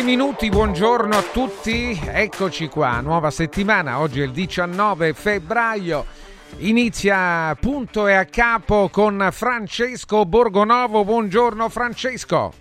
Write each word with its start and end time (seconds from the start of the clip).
Minuti, 0.00 0.48
buongiorno 0.48 1.16
a 1.16 1.22
tutti, 1.22 2.00
eccoci 2.06 2.68
qua, 2.68 3.00
nuova 3.00 3.30
settimana, 3.30 4.00
oggi 4.00 4.20
è 4.20 4.24
il 4.24 4.30
19 4.30 5.12
febbraio, 5.12 6.06
inizia 6.58 7.54
punto 7.60 8.06
e 8.06 8.14
a 8.14 8.24
capo 8.24 8.88
con 8.90 9.28
Francesco 9.30 10.24
Borgonovo, 10.24 11.04
buongiorno 11.04 11.68
Francesco. 11.68 12.52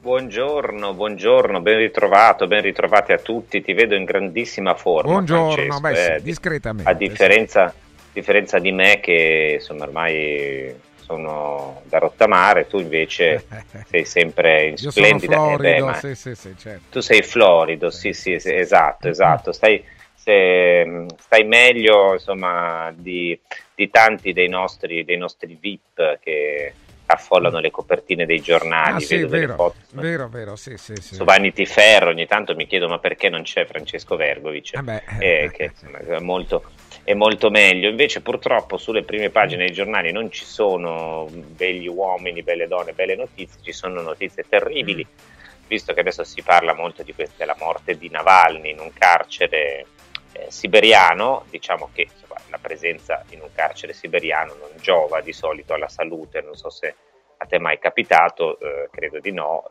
Buongiorno, 0.00 0.94
buongiorno, 0.94 1.60
ben 1.60 1.78
ritrovato, 1.78 2.46
ben 2.46 2.62
ritrovati 2.62 3.12
a 3.12 3.18
tutti, 3.18 3.60
ti 3.60 3.72
vedo 3.72 3.94
in 3.94 4.04
grandissima 4.04 4.74
forma. 4.74 5.10
Buongiorno, 5.10 5.80
beh, 5.80 5.94
sì, 5.94 6.10
eh, 6.10 6.22
discretamente. 6.22 6.88
A 6.88 6.94
differenza, 6.94 7.68
sì. 7.68 8.04
differenza 8.12 8.58
di 8.58 8.70
me 8.70 9.00
che 9.00 9.56
insomma 9.58 9.84
ormai 9.84 10.86
sono 11.08 11.80
da 11.84 11.96
rottamare, 11.96 12.66
tu 12.66 12.78
invece 12.78 13.46
sei 13.88 14.04
sempre 14.04 14.66
in 14.66 14.74
Io 14.78 14.90
splendida. 14.90 15.36
Sono 15.36 15.56
florido, 15.56 15.88
eh 15.88 16.00
beh, 16.00 16.14
sì, 16.14 16.34
sì, 16.34 16.54
certo. 16.58 16.82
Tu 16.90 17.00
sei 17.00 17.22
florido, 17.22 17.90
sì, 17.90 18.12
sì, 18.12 18.34
esatto, 18.34 19.08
esatto. 19.08 19.52
Stai, 19.52 19.82
se, 20.14 21.06
stai 21.18 21.44
meglio 21.44 22.12
insomma, 22.12 22.92
di, 22.94 23.38
di, 23.74 23.88
tanti 23.88 24.34
dei 24.34 24.48
nostri, 24.48 25.04
dei 25.04 25.16
nostri 25.16 25.56
VIP 25.58 26.18
che 26.20 26.74
affollano 27.06 27.58
le 27.58 27.70
copertine 27.70 28.26
dei 28.26 28.42
giornali. 28.42 28.96
Ah, 28.96 29.00
sì, 29.00 29.24
vero, 29.24 29.54
foto, 29.54 29.76
vero, 29.92 30.28
vero, 30.28 30.56
sì, 30.56 30.76
sì, 30.76 30.94
sì. 31.00 31.14
Su 31.14 31.24
Vanity 31.24 31.64
Fair 31.64 32.08
ogni 32.08 32.26
tanto 32.26 32.54
mi 32.54 32.66
chiedo 32.66 32.86
ma 32.86 32.98
perché 32.98 33.30
non 33.30 33.42
c'è 33.42 33.64
Francesco 33.64 34.14
Vergovic? 34.14 34.74
Ah 34.74 34.82
beh, 34.82 35.02
eh, 35.18 35.50
che 35.50 35.72
insomma, 35.72 35.98
è 36.00 36.20
molto 36.20 36.62
è 37.08 37.14
molto 37.14 37.48
meglio. 37.48 37.88
Invece, 37.88 38.20
purtroppo, 38.20 38.76
sulle 38.76 39.02
prime 39.02 39.30
pagine 39.30 39.64
dei 39.64 39.74
giornali 39.74 40.12
non 40.12 40.30
ci 40.30 40.44
sono 40.44 41.26
begli 41.30 41.88
uomini, 41.88 42.42
belle 42.42 42.66
donne, 42.66 42.92
belle 42.92 43.16
notizie, 43.16 43.62
ci 43.62 43.72
sono 43.72 44.02
notizie 44.02 44.44
terribili. 44.46 45.06
Mm. 45.10 45.66
Visto 45.66 45.94
che 45.94 46.00
adesso 46.00 46.22
si 46.22 46.42
parla 46.42 46.74
molto 46.74 47.02
di 47.02 47.14
questa, 47.14 47.46
la 47.46 47.56
morte 47.58 47.96
di 47.96 48.10
Navalny 48.10 48.72
in 48.72 48.80
un 48.80 48.92
carcere 48.92 49.86
eh, 50.32 50.46
siberiano, 50.48 51.46
diciamo 51.48 51.88
che 51.94 52.08
insomma, 52.12 52.38
la 52.50 52.58
presenza 52.58 53.24
in 53.30 53.40
un 53.40 53.48
carcere 53.54 53.94
siberiano 53.94 54.52
non 54.60 54.70
giova 54.78 55.22
di 55.22 55.32
solito 55.32 55.72
alla 55.72 55.88
salute. 55.88 56.42
Non 56.42 56.56
so 56.56 56.68
se 56.68 56.94
a 57.38 57.46
te 57.46 57.56
è 57.56 57.58
mai 57.58 57.78
capitato, 57.78 58.60
eh, 58.60 58.90
credo 58.90 59.18
di 59.18 59.32
no. 59.32 59.64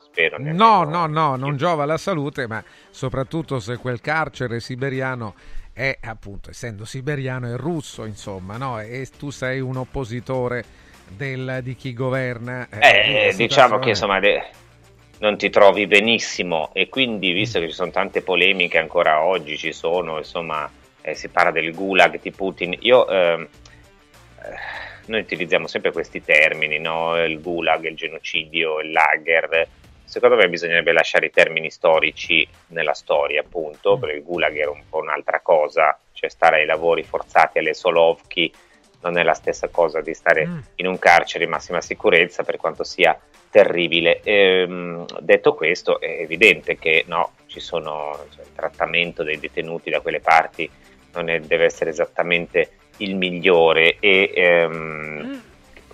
Spero 0.00 0.36
no, 0.38 0.84
no, 0.84 1.06
no, 1.06 1.34
non 1.34 1.56
giova 1.56 1.82
alla 1.82 1.98
salute, 1.98 2.46
ma 2.46 2.62
soprattutto 2.90 3.58
se 3.58 3.78
quel 3.78 4.00
carcere 4.00 4.60
siberiano 4.60 5.34
è 5.78 5.96
appunto 6.00 6.50
essendo 6.50 6.84
siberiano 6.84 7.48
e 7.48 7.56
russo 7.56 8.04
insomma 8.04 8.56
no? 8.56 8.80
e 8.80 9.06
tu 9.16 9.30
sei 9.30 9.60
un 9.60 9.76
oppositore 9.76 10.64
del, 11.06 11.60
di 11.62 11.76
chi 11.76 11.94
governa. 11.94 12.68
Eh, 12.68 13.32
diciamo 13.36 13.78
che 13.78 13.90
insomma 13.90 14.18
de, 14.18 14.42
non 15.18 15.38
ti 15.38 15.50
trovi 15.50 15.86
benissimo 15.86 16.70
e 16.72 16.88
quindi 16.88 17.30
visto 17.30 17.60
che 17.60 17.68
ci 17.68 17.74
sono 17.74 17.92
tante 17.92 18.22
polemiche 18.22 18.78
ancora 18.78 19.22
oggi 19.22 19.56
ci 19.56 19.72
sono, 19.72 20.18
insomma 20.18 20.68
eh, 21.00 21.14
si 21.14 21.28
parla 21.28 21.52
del 21.52 21.72
gulag 21.72 22.20
di 22.20 22.32
Putin, 22.32 22.76
io... 22.80 23.08
Ehm, 23.08 23.48
eh, 24.42 24.86
noi 25.06 25.20
utilizziamo 25.20 25.66
sempre 25.66 25.90
questi 25.90 26.22
termini, 26.22 26.78
no? 26.78 27.16
il 27.24 27.40
gulag, 27.40 27.86
il 27.86 27.96
genocidio, 27.96 28.80
il 28.80 28.92
lager. 28.92 29.66
Secondo 30.08 30.36
me 30.36 30.48
bisognerebbe 30.48 30.92
lasciare 30.92 31.26
i 31.26 31.30
termini 31.30 31.70
storici 31.70 32.48
nella 32.68 32.94
storia, 32.94 33.42
appunto, 33.42 33.96
mm. 33.96 34.00
perché 34.00 34.16
il 34.16 34.22
gulag 34.22 34.56
era 34.56 34.70
un 34.70 34.82
po' 34.88 35.00
un'altra 35.00 35.40
cosa, 35.40 35.98
cioè 36.12 36.30
stare 36.30 36.60
ai 36.60 36.66
lavori 36.66 37.02
forzati 37.02 37.58
alle 37.58 37.74
Solovki 37.74 38.50
non 39.00 39.18
è 39.18 39.22
la 39.22 39.34
stessa 39.34 39.68
cosa 39.68 40.00
di 40.00 40.14
stare 40.14 40.46
mm. 40.46 40.58
in 40.76 40.86
un 40.86 40.98
carcere 40.98 41.44
in 41.44 41.50
massima 41.50 41.82
sicurezza, 41.82 42.42
per 42.42 42.56
quanto 42.56 42.84
sia 42.84 43.20
terribile. 43.50 44.22
Ehm, 44.22 45.04
detto 45.20 45.52
questo, 45.52 46.00
è 46.00 46.20
evidente 46.20 46.78
che 46.78 47.04
no, 47.06 47.32
ci 47.44 47.60
sono, 47.60 48.18
cioè, 48.34 48.44
il 48.44 48.54
trattamento 48.54 49.22
dei 49.22 49.38
detenuti 49.38 49.90
da 49.90 50.00
quelle 50.00 50.20
parti 50.20 50.68
non 51.12 51.28
è, 51.28 51.38
deve 51.40 51.66
essere 51.66 51.90
esattamente 51.90 52.70
il 52.96 53.14
migliore 53.14 53.98
e 54.00 54.32
ehm, 54.34 54.72
mm. 54.72 55.38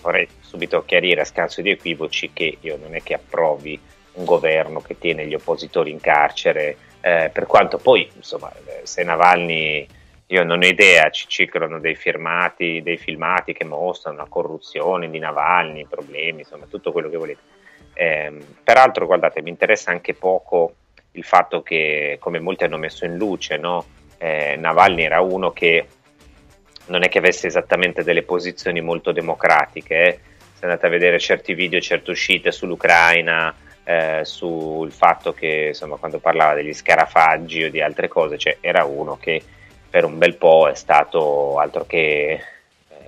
vorrei 0.02 0.28
subito 0.40 0.84
chiarire 0.84 1.22
a 1.22 1.24
scanso 1.24 1.62
di 1.62 1.70
equivoci 1.70 2.30
che 2.32 2.58
io 2.60 2.76
non 2.76 2.94
è 2.94 3.02
che 3.02 3.14
approvi 3.14 3.92
un 4.14 4.24
governo 4.24 4.80
che 4.80 4.98
tiene 4.98 5.26
gli 5.26 5.34
oppositori 5.34 5.90
in 5.90 6.00
carcere, 6.00 6.76
eh, 7.00 7.30
per 7.32 7.46
quanto 7.46 7.78
poi, 7.78 8.08
insomma, 8.14 8.52
se 8.82 9.02
Navalny, 9.02 9.86
io 10.26 10.44
non 10.44 10.62
ho 10.62 10.66
idea, 10.66 11.10
ci 11.10 11.26
circolano 11.28 11.78
dei 11.78 11.94
firmati, 11.94 12.82
dei 12.82 12.96
filmati 12.96 13.52
che 13.52 13.64
mostrano 13.64 14.18
la 14.18 14.26
corruzione 14.28 15.10
di 15.10 15.18
Navalny, 15.18 15.80
i 15.80 15.86
problemi, 15.86 16.40
insomma, 16.40 16.66
tutto 16.66 16.92
quello 16.92 17.10
che 17.10 17.16
volete. 17.16 17.40
Eh, 17.92 18.32
peraltro, 18.62 19.06
guardate, 19.06 19.42
mi 19.42 19.50
interessa 19.50 19.90
anche 19.90 20.14
poco 20.14 20.74
il 21.12 21.24
fatto 21.24 21.62
che, 21.62 22.16
come 22.18 22.40
molti 22.40 22.64
hanno 22.64 22.78
messo 22.78 23.04
in 23.04 23.16
luce, 23.16 23.56
no? 23.56 23.84
eh, 24.24 24.56
Navalny 24.56 25.02
era 25.02 25.20
uno 25.20 25.50
che 25.50 25.86
non 26.86 27.02
è 27.02 27.08
che 27.08 27.18
avesse 27.18 27.46
esattamente 27.46 28.02
delle 28.02 28.22
posizioni 28.22 28.80
molto 28.80 29.12
democratiche. 29.12 30.02
Eh. 30.02 30.20
Se 30.54 30.64
andate 30.64 30.86
a 30.86 30.88
vedere 30.90 31.18
certi 31.18 31.52
video, 31.52 31.80
certe 31.80 32.10
uscite 32.10 32.50
sull'Ucraina, 32.50 33.54
eh, 33.84 34.20
sul 34.24 34.90
fatto 34.90 35.32
che 35.32 35.66
insomma, 35.68 35.96
quando 35.96 36.18
parlava 36.18 36.54
degli 36.54 36.72
scarafaggi 36.72 37.64
o 37.64 37.70
di 37.70 37.80
altre 37.80 38.08
cose, 38.08 38.38
cioè, 38.38 38.56
era 38.60 38.84
uno 38.84 39.16
che 39.18 39.42
per 39.88 40.04
un 40.04 40.18
bel 40.18 40.36
po' 40.36 40.68
è 40.68 40.74
stato 40.74 41.58
altro 41.58 41.84
che 41.84 42.40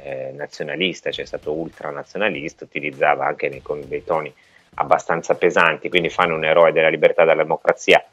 eh, 0.02 0.32
nazionalista, 0.34 1.11
cioè 1.11 1.25
è 1.25 1.26
stato 1.26 1.52
ultranazionalista, 1.52 2.64
utilizzava 2.64 3.26
anche 3.26 3.49
nei, 3.49 3.62
con 3.62 3.82
dei 3.88 4.05
toni 4.05 4.32
abbastanza 4.75 5.34
pesanti, 5.34 5.88
quindi 5.88 6.11
fanno 6.11 6.37
un 6.37 6.44
eroe 6.44 6.73
della 6.73 6.88
libertà 6.88 7.23
e 7.23 7.26
della 7.26 7.43
democrazia. 7.43 8.05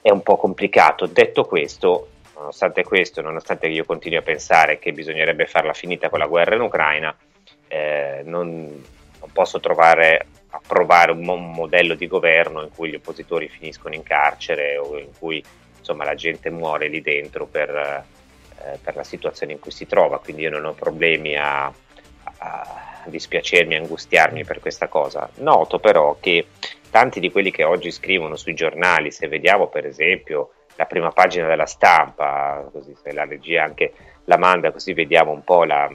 È 0.00 0.10
un 0.10 0.22
po' 0.22 0.36
complicato. 0.36 1.06
Detto 1.06 1.44
questo, 1.44 2.08
nonostante 2.34 2.82
questo, 2.82 3.20
nonostante 3.20 3.66
io 3.68 3.84
continui 3.84 4.18
a 4.18 4.22
pensare 4.22 4.78
che 4.78 4.92
bisognerebbe 4.92 5.46
farla 5.46 5.72
finita 5.72 6.08
con 6.08 6.18
la 6.18 6.26
guerra 6.26 6.54
in 6.54 6.62
Ucraina, 6.62 7.14
eh, 7.68 8.22
non, 8.24 8.82
non, 9.20 9.30
posso 9.32 9.60
trovare, 9.60 10.26
approvare 10.50 11.12
un, 11.12 11.26
un, 11.28 11.52
modello 11.52 11.94
di 11.94 12.06
governo 12.06 12.62
in 12.62 12.70
cui 12.74 12.90
gli 12.90 12.94
oppositori 12.94 13.48
finiscono 13.48 13.94
in 13.94 14.02
carcere 14.02 14.76
o 14.76 14.98
in 14.98 15.10
cui 15.18 15.42
insomma, 15.78 16.04
la 16.04 16.14
gente 16.14 16.50
muore 16.50 16.88
lì 16.88 17.00
dentro 17.00 17.46
per, 17.46 17.70
eh, 17.70 18.78
per, 18.82 18.96
la 18.96 19.04
situazione 19.04 19.52
in 19.52 19.58
cui 19.58 19.70
si 19.70 19.86
trova. 19.86 20.18
Quindi 20.18 20.42
io 20.42 20.50
non 20.50 20.64
ho 20.64 20.72
problemi 20.72 21.36
a, 21.36 21.72
a, 22.38 23.02
dispiacermi, 23.06 23.74
a 23.74 23.80
angustiarmi 23.80 24.44
per 24.44 24.60
questa 24.60 24.88
cosa. 24.88 25.28
Noto 25.36 25.78
però 25.78 26.16
che 26.20 26.48
tanti 26.90 27.20
di 27.20 27.30
quelli 27.30 27.50
che 27.50 27.64
oggi 27.64 27.90
scrivono 27.90 28.36
sui 28.36 28.54
giornali, 28.54 29.10
se 29.10 29.28
vediamo 29.28 29.68
per 29.68 29.86
esempio 29.86 30.52
la 30.76 30.86
prima 30.86 31.10
pagina 31.10 31.48
della 31.48 31.66
stampa, 31.66 32.68
così 32.70 32.94
se 33.02 33.12
la 33.12 33.24
regia 33.24 33.64
anche 33.64 33.92
la 34.24 34.36
manda, 34.36 34.70
così 34.70 34.92
vediamo 34.92 35.32
un 35.32 35.42
po' 35.42 35.64
la, 35.64 35.90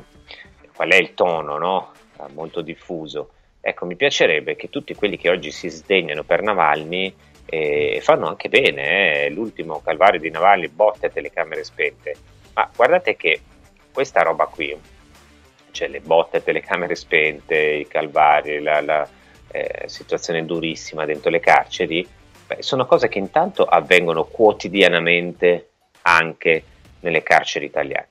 qual 0.75 0.89
è 0.89 0.97
il 0.97 1.13
tono, 1.13 1.57
no? 1.57 1.91
Molto 2.33 2.61
diffuso. 2.61 3.31
Ecco, 3.61 3.85
mi 3.85 3.95
piacerebbe 3.95 4.55
che 4.55 4.69
tutti 4.69 4.93
quelli 4.93 5.17
che 5.17 5.29
oggi 5.29 5.51
si 5.51 5.69
sdegnano 5.69 6.23
per 6.23 6.41
Navalny 6.41 7.13
eh, 7.45 7.99
fanno 8.01 8.27
anche 8.27 8.49
bene, 8.49 9.25
eh? 9.25 9.29
l'ultimo 9.29 9.81
calvario 9.81 10.19
di 10.19 10.29
Navalny, 10.29 10.67
botte 10.67 11.07
e 11.07 11.11
telecamere 11.11 11.63
spente. 11.63 12.15
Ma 12.53 12.69
guardate 12.75 13.15
che 13.15 13.41
questa 13.91 14.21
roba 14.21 14.45
qui, 14.45 14.75
cioè 15.71 15.87
le 15.87 16.01
botte 16.01 16.37
e 16.37 16.43
telecamere 16.43 16.95
spente, 16.95 17.57
i 17.57 17.87
calvari, 17.87 18.61
la, 18.61 18.81
la 18.81 19.07
eh, 19.51 19.83
situazione 19.87 20.45
durissima 20.45 21.05
dentro 21.05 21.29
le 21.29 21.39
carceri, 21.39 22.07
Beh, 22.45 22.61
sono 22.61 22.85
cose 22.85 23.07
che 23.07 23.19
intanto 23.19 23.65
avvengono 23.65 24.25
quotidianamente 24.25 25.69
anche 26.01 26.63
nelle 26.99 27.23
carceri 27.23 27.65
italiane. 27.65 28.07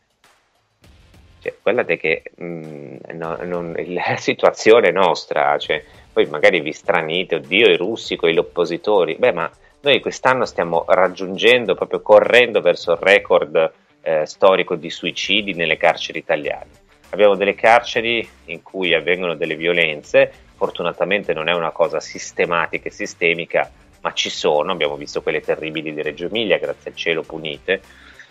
Cioè, 1.43 1.57
guardate 1.61 1.97
che 1.97 2.23
mh, 2.37 2.45
mm, 2.45 2.97
no, 3.15 3.37
non, 3.43 3.75
la 3.89 4.17
situazione 4.17 4.93
nostra, 4.93 5.59
cioè, 5.59 5.83
poi 6.13 6.27
magari 6.27 6.61
vi 6.61 6.73
stranite, 6.73 7.35
oddio, 7.35 7.69
i 7.69 7.77
russi 7.77 8.15
con 8.15 8.31
gli 8.31 8.39
oppositori, 8.39 9.17
beh, 9.17 9.33
ma 9.33 9.51
noi 9.81 10.01
quest'anno 10.01 10.45
stiamo 10.45 10.85
raggiungendo, 10.87 11.75
proprio 11.75 12.01
correndo 12.01 12.61
verso 12.61 12.93
il 12.93 12.99
record 12.99 13.73
eh, 14.03 14.25
storico 14.25 14.77
di 14.77 14.89
suicidi 14.89 15.55
nelle 15.55 15.77
carceri 15.77 16.21
italiane. 16.21 16.81
Abbiamo 17.11 17.35
delle 17.35 17.57
carceri 17.57 18.27
in 18.47 18.63
cui 18.63 18.95
avvengono 18.95 19.35
delle 19.35 19.57
violenze, 19.57 20.33
fortunatamente 20.55 21.35
non 21.35 21.49
è 21.49 21.53
una 21.53 21.73
cosa 21.73 21.99
sistematica 21.99 22.89
e 22.89 22.93
sistemica, 22.93 23.69
ma 24.01 24.13
ci 24.13 24.31
sono, 24.31 24.71
abbiamo 24.71 24.95
visto 24.95 25.23
quelle 25.23 25.41
terribili 25.41 25.93
di 25.93 26.03
Reggio 26.03 26.27
Emilia, 26.27 26.59
grazie 26.59 26.91
al 26.93 26.97
cielo 26.97 27.23
punite, 27.23 27.83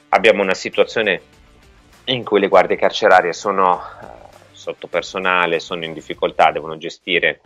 abbiamo 0.10 0.42
una 0.42 0.54
situazione 0.54 1.22
in 2.14 2.24
cui 2.24 2.40
le 2.40 2.48
guardie 2.48 2.76
carcerarie 2.76 3.34
sono 3.34 3.80
eh, 3.80 4.06
sotto 4.52 4.88
personale, 4.88 5.60
sono 5.60 5.86
in 5.86 5.94
difficoltà, 5.94 6.52
devono 6.52 6.78
gestire 6.78 7.42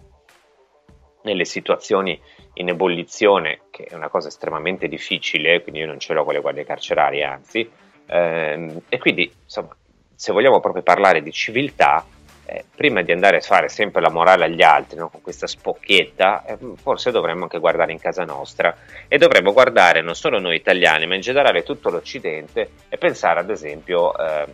nelle 1.23 1.45
situazioni 1.45 2.19
in 2.55 2.69
ebollizione, 2.69 3.61
che 3.71 3.85
è 3.85 3.95
una 3.95 4.09
cosa 4.09 4.27
estremamente 4.27 4.87
difficile, 4.87 5.61
quindi 5.61 5.81
io 5.81 5.87
non 5.87 5.99
ce 5.99 6.13
l'ho 6.13 6.23
con 6.23 6.33
le 6.33 6.41
guardie 6.41 6.65
carcerarie, 6.65 7.23
anzi, 7.23 7.69
ehm, 8.05 8.81
e 8.87 8.97
quindi 8.97 9.31
insomma, 9.43 9.75
se 10.13 10.31
vogliamo 10.31 10.59
proprio 10.59 10.83
parlare 10.83 11.21
di 11.21 11.31
civiltà, 11.31 12.05
eh, 12.47 12.63
prima 12.75 13.01
di 13.01 13.11
andare 13.11 13.37
a 13.37 13.41
fare 13.41 13.69
sempre 13.69 14.01
la 14.01 14.11
morale 14.11 14.45
agli 14.45 14.61
altri 14.61 14.97
no? 14.97 15.09
con 15.09 15.21
questa 15.21 15.47
spocchietta, 15.47 16.45
eh, 16.45 16.57
forse 16.75 17.11
dovremmo 17.11 17.43
anche 17.43 17.59
guardare 17.59 17.91
in 17.91 17.99
casa 17.99 18.23
nostra 18.23 18.75
e 19.07 19.17
dovremmo 19.17 19.51
guardare 19.51 20.01
non 20.01 20.15
solo 20.15 20.39
noi 20.39 20.55
italiani, 20.55 21.07
ma 21.07 21.15
in 21.15 21.21
generale 21.21 21.63
tutto 21.63 21.89
l'Occidente 21.89 22.69
e 22.87 22.97
pensare 22.97 23.39
ad 23.39 23.49
esempio 23.49 24.15
eh, 24.15 24.45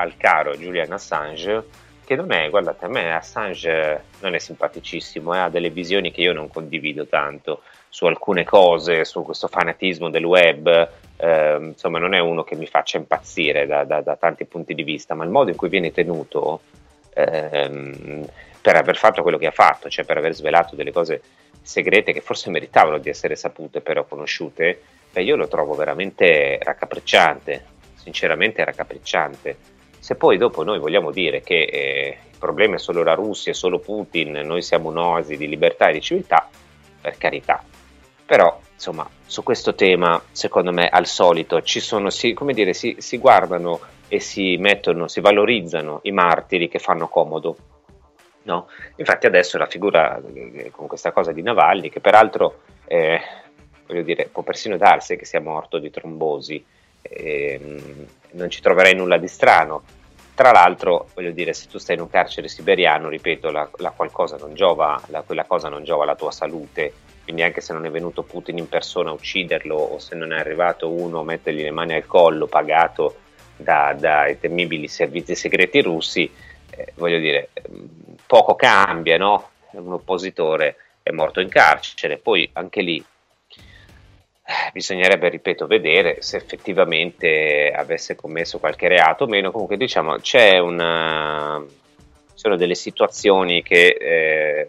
al 0.00 0.16
caro 0.16 0.56
Julian 0.56 0.92
Assange, 0.92 1.64
che 2.04 2.16
non 2.16 2.32
è, 2.32 2.48
guardate, 2.50 2.86
a 2.86 2.88
me 2.88 3.14
Assange 3.14 4.04
non 4.20 4.34
è 4.34 4.38
simpaticissimo, 4.38 5.34
eh, 5.34 5.38
ha 5.38 5.48
delle 5.48 5.70
visioni 5.70 6.10
che 6.10 6.22
io 6.22 6.32
non 6.32 6.48
condivido 6.48 7.06
tanto 7.06 7.62
su 7.88 8.06
alcune 8.06 8.44
cose, 8.44 9.04
su 9.04 9.22
questo 9.22 9.48
fanatismo 9.48 10.10
del 10.10 10.24
web, 10.24 10.88
eh, 11.16 11.58
insomma 11.60 11.98
non 11.98 12.14
è 12.14 12.18
uno 12.18 12.42
che 12.42 12.56
mi 12.56 12.66
faccia 12.66 12.96
impazzire 12.96 13.66
da, 13.66 13.84
da, 13.84 14.00
da 14.00 14.16
tanti 14.16 14.44
punti 14.46 14.74
di 14.74 14.82
vista, 14.82 15.14
ma 15.14 15.24
il 15.24 15.30
modo 15.30 15.50
in 15.50 15.56
cui 15.56 15.68
viene 15.68 15.92
tenuto 15.92 16.62
ehm, 17.14 18.26
per 18.60 18.76
aver 18.76 18.96
fatto 18.96 19.22
quello 19.22 19.38
che 19.38 19.46
ha 19.46 19.52
fatto, 19.52 19.88
cioè 19.88 20.04
per 20.04 20.16
aver 20.16 20.34
svelato 20.34 20.74
delle 20.74 20.92
cose 20.92 21.20
segrete 21.62 22.12
che 22.12 22.20
forse 22.20 22.50
meritavano 22.50 22.98
di 22.98 23.08
essere 23.08 23.36
sapute, 23.36 23.80
però 23.80 24.04
conosciute, 24.04 24.80
beh, 25.12 25.22
io 25.22 25.36
lo 25.36 25.48
trovo 25.48 25.74
veramente 25.74 26.58
raccapricciante, 26.62 27.64
sinceramente 27.96 28.64
raccapricciante. 28.64 29.78
Se 30.00 30.14
poi 30.14 30.38
dopo 30.38 30.64
noi 30.64 30.78
vogliamo 30.78 31.10
dire 31.10 31.42
che 31.42 31.62
eh, 31.62 32.18
il 32.32 32.38
problema 32.38 32.76
è 32.76 32.78
solo 32.78 33.02
la 33.02 33.14
Russia, 33.14 33.52
è 33.52 33.54
solo 33.54 33.78
Putin, 33.78 34.32
noi 34.44 34.62
siamo 34.62 34.88
un'oasi 34.88 35.36
di 35.36 35.46
libertà 35.46 35.88
e 35.88 35.92
di 35.92 36.00
civiltà, 36.00 36.48
per 37.00 37.18
carità. 37.18 37.62
Però, 38.24 38.58
insomma, 38.72 39.08
su 39.26 39.42
questo 39.42 39.74
tema, 39.74 40.20
secondo 40.32 40.72
me, 40.72 40.88
al 40.88 41.06
solito 41.06 41.60
ci 41.62 41.80
sono, 41.80 42.08
si, 42.08 42.32
come 42.32 42.54
dire, 42.54 42.72
si, 42.72 42.96
si 42.98 43.18
guardano 43.18 43.78
e 44.08 44.20
si 44.20 44.56
mettono, 44.56 45.06
si 45.06 45.20
valorizzano 45.20 46.00
i 46.04 46.12
martiri 46.12 46.68
che 46.68 46.78
fanno 46.78 47.08
comodo. 47.08 47.56
No? 48.42 48.68
Infatti 48.96 49.26
adesso 49.26 49.58
la 49.58 49.66
figura 49.66 50.18
eh, 50.32 50.70
con 50.70 50.86
questa 50.86 51.12
cosa 51.12 51.30
di 51.32 51.42
Navalny, 51.42 51.90
che 51.90 52.00
peraltro 52.00 52.62
eh, 52.86 53.20
voglio 53.86 54.02
dire, 54.02 54.30
può 54.32 54.42
persino 54.42 54.76
darsi 54.76 55.16
che 55.16 55.26
sia 55.26 55.40
morto 55.40 55.78
di 55.78 55.90
trombosi, 55.90 56.64
eh, 57.02 57.60
non 58.32 58.50
ci 58.50 58.60
troverei 58.60 58.94
nulla 58.94 59.18
di 59.18 59.28
strano. 59.28 59.82
Tra 60.34 60.52
l'altro, 60.52 61.08
voglio 61.14 61.32
dire, 61.32 61.52
se 61.52 61.68
tu 61.68 61.78
stai 61.78 61.96
in 61.96 62.02
un 62.02 62.08
carcere 62.08 62.48
siberiano, 62.48 63.08
ripeto, 63.08 63.50
la, 63.50 63.68
la 63.76 63.90
qualcosa 63.90 64.36
non 64.36 64.54
giova, 64.54 65.00
la, 65.08 65.22
quella 65.22 65.44
cosa 65.44 65.68
non 65.68 65.84
giova 65.84 66.04
alla 66.04 66.16
tua 66.16 66.30
salute, 66.30 66.92
quindi 67.24 67.42
anche 67.42 67.60
se 67.60 67.72
non 67.72 67.84
è 67.84 67.90
venuto 67.90 68.22
Putin 68.22 68.56
in 68.56 68.68
persona 68.68 69.10
a 69.10 69.12
ucciderlo 69.12 69.76
o 69.76 69.98
se 69.98 70.14
non 70.14 70.32
è 70.32 70.38
arrivato 70.38 70.90
uno 70.90 71.20
a 71.20 71.24
mettergli 71.24 71.62
le 71.62 71.70
mani 71.70 71.94
al 71.94 72.06
collo, 72.06 72.46
pagato 72.46 73.16
da, 73.56 73.94
dai 73.98 74.40
temibili 74.40 74.88
servizi 74.88 75.34
segreti 75.34 75.82
russi, 75.82 76.30
eh, 76.70 76.92
voglio 76.96 77.18
dire, 77.18 77.50
poco 78.26 78.54
cambia, 78.54 79.18
no? 79.18 79.50
Un 79.72 79.92
oppositore 79.92 80.76
è 81.02 81.10
morto 81.10 81.40
in 81.40 81.48
carcere, 81.48 82.16
poi 82.16 82.48
anche 82.54 82.80
lì 82.80 83.04
bisognerebbe, 84.72 85.28
ripeto, 85.28 85.66
vedere 85.66 86.22
se 86.22 86.36
effettivamente 86.36 87.72
avesse 87.74 88.16
commesso 88.16 88.58
qualche 88.58 88.88
reato 88.88 89.24
o 89.24 89.26
meno. 89.26 89.50
Comunque, 89.50 89.76
diciamo, 89.76 90.16
c'è 90.16 90.58
una, 90.58 91.64
sono 92.34 92.56
delle 92.56 92.74
situazioni 92.74 93.62
che 93.62 93.96
eh, 94.00 94.68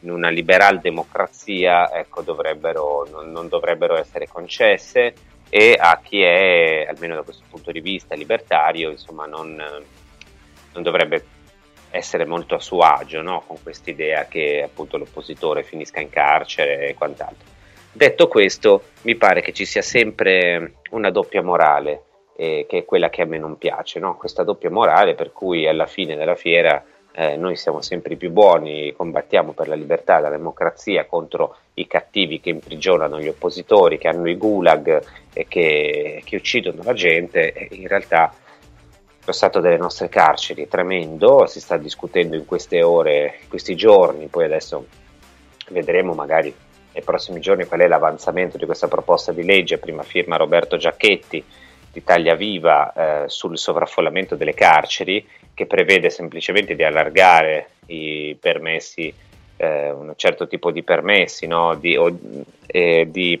in 0.00 0.10
una 0.10 0.28
liberal 0.28 0.80
democrazia 0.80 1.92
ecco, 1.92 2.22
dovrebbero, 2.22 3.06
non, 3.10 3.30
non, 3.30 3.48
dovrebbero 3.48 3.96
essere 3.96 4.28
concesse 4.28 5.14
e 5.48 5.76
a 5.78 6.00
chi 6.02 6.22
è, 6.22 6.86
almeno 6.88 7.16
da 7.16 7.22
questo 7.22 7.44
punto 7.48 7.72
di 7.72 7.80
vista, 7.80 8.14
libertario, 8.14 8.90
insomma, 8.90 9.26
non, 9.26 9.54
non 9.54 10.82
dovrebbe 10.82 11.24
essere 11.90 12.26
molto 12.26 12.54
a 12.54 12.60
suo 12.60 12.80
agio 12.80 13.22
no? 13.22 13.42
con 13.46 13.56
quest'idea 13.62 14.26
che 14.26 14.62
appunto 14.62 14.98
l'oppositore 14.98 15.62
finisca 15.62 16.00
in 16.00 16.10
carcere 16.10 16.88
e 16.88 16.94
quant'altro. 16.94 17.56
Detto 17.92 18.28
questo, 18.28 18.82
mi 19.02 19.16
pare 19.16 19.40
che 19.40 19.52
ci 19.52 19.64
sia 19.64 19.82
sempre 19.82 20.74
una 20.90 21.10
doppia 21.10 21.42
morale, 21.42 22.02
eh, 22.36 22.66
che 22.68 22.78
è 22.78 22.84
quella 22.84 23.10
che 23.10 23.22
a 23.22 23.26
me 23.26 23.38
non 23.38 23.58
piace, 23.58 23.98
no? 23.98 24.16
questa 24.16 24.44
doppia 24.44 24.70
morale 24.70 25.14
per 25.14 25.32
cui 25.32 25.66
alla 25.66 25.86
fine 25.86 26.14
della 26.14 26.36
fiera 26.36 26.84
eh, 27.12 27.36
noi 27.36 27.56
siamo 27.56 27.80
sempre 27.80 28.14
i 28.14 28.16
più 28.16 28.30
buoni, 28.30 28.92
combattiamo 28.92 29.52
per 29.52 29.66
la 29.66 29.74
libertà 29.74 30.20
la 30.20 30.28
democrazia 30.28 31.06
contro 31.06 31.56
i 31.74 31.88
cattivi 31.88 32.38
che 32.38 32.50
imprigionano 32.50 33.18
gli 33.18 33.26
oppositori, 33.26 33.98
che 33.98 34.06
hanno 34.06 34.28
i 34.28 34.36
gulag 34.36 35.02
e 35.32 35.46
che, 35.48 36.22
che 36.24 36.36
uccidono 36.36 36.82
la 36.84 36.92
gente, 36.92 37.68
in 37.70 37.88
realtà 37.88 38.32
lo 39.24 39.32
stato 39.32 39.58
delle 39.58 39.76
nostre 39.76 40.08
carceri 40.08 40.62
è 40.62 40.68
tremendo, 40.68 41.46
si 41.46 41.60
sta 41.60 41.76
discutendo 41.76 42.36
in 42.36 42.46
queste 42.46 42.82
ore, 42.84 43.38
in 43.42 43.48
questi 43.48 43.74
giorni, 43.74 44.28
poi 44.28 44.44
adesso 44.44 44.86
vedremo 45.70 46.14
magari 46.14 46.54
nei 46.98 47.02
prossimi 47.02 47.40
giorni 47.40 47.64
qual 47.64 47.80
è 47.80 47.86
l'avanzamento 47.86 48.56
di 48.56 48.66
questa 48.66 48.88
proposta 48.88 49.32
di 49.32 49.44
legge, 49.44 49.78
prima 49.78 50.02
firma 50.02 50.36
Roberto 50.36 50.76
Giacchetti 50.76 51.42
di 51.92 52.02
Taglia 52.04 52.34
Viva 52.34 52.92
eh, 52.92 53.28
sul 53.28 53.56
sovraffollamento 53.56 54.34
delle 54.34 54.54
carceri, 54.54 55.24
che 55.54 55.66
prevede 55.66 56.10
semplicemente 56.10 56.74
di 56.74 56.82
allargare 56.82 57.70
i 57.86 58.36
permessi, 58.38 59.12
eh, 59.56 59.90
un 59.90 60.12
certo 60.16 60.48
tipo 60.48 60.70
di 60.70 60.82
permessi, 60.82 61.46
no? 61.46 61.74
di, 61.76 61.96
o, 61.96 62.16
eh, 62.66 63.06
di 63.08 63.40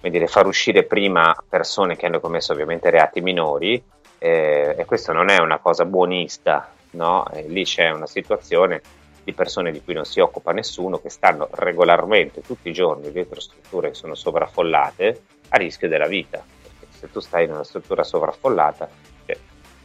dire, 0.00 0.26
far 0.26 0.46
uscire 0.46 0.84
prima 0.84 1.34
persone 1.48 1.96
che 1.96 2.06
hanno 2.06 2.20
commesso 2.20 2.52
ovviamente 2.52 2.90
reati 2.90 3.20
minori, 3.20 3.82
eh, 4.18 4.74
e 4.76 4.84
questo 4.84 5.12
non 5.12 5.30
è 5.30 5.38
una 5.40 5.58
cosa 5.58 5.86
buonista, 5.86 6.70
no? 6.92 7.24
lì 7.46 7.64
c'è 7.64 7.90
una 7.90 8.06
situazione 8.06 8.82
di 9.22 9.32
persone 9.32 9.70
di 9.70 9.82
cui 9.82 9.94
non 9.94 10.04
si 10.04 10.20
occupa 10.20 10.52
nessuno, 10.52 11.00
che 11.00 11.10
stanno 11.10 11.48
regolarmente 11.52 12.40
tutti 12.40 12.68
i 12.68 12.72
giorni 12.72 13.12
dentro 13.12 13.40
strutture 13.40 13.88
che 13.88 13.94
sono 13.94 14.14
sovraffollate 14.14 15.20
a 15.48 15.56
rischio 15.56 15.88
della 15.88 16.06
vita. 16.06 16.42
Perché 16.62 16.86
se 16.90 17.10
tu 17.10 17.20
stai 17.20 17.44
in 17.44 17.52
una 17.52 17.64
struttura 17.64 18.02
sovraffollata, 18.02 18.88
cioè, 19.26 19.38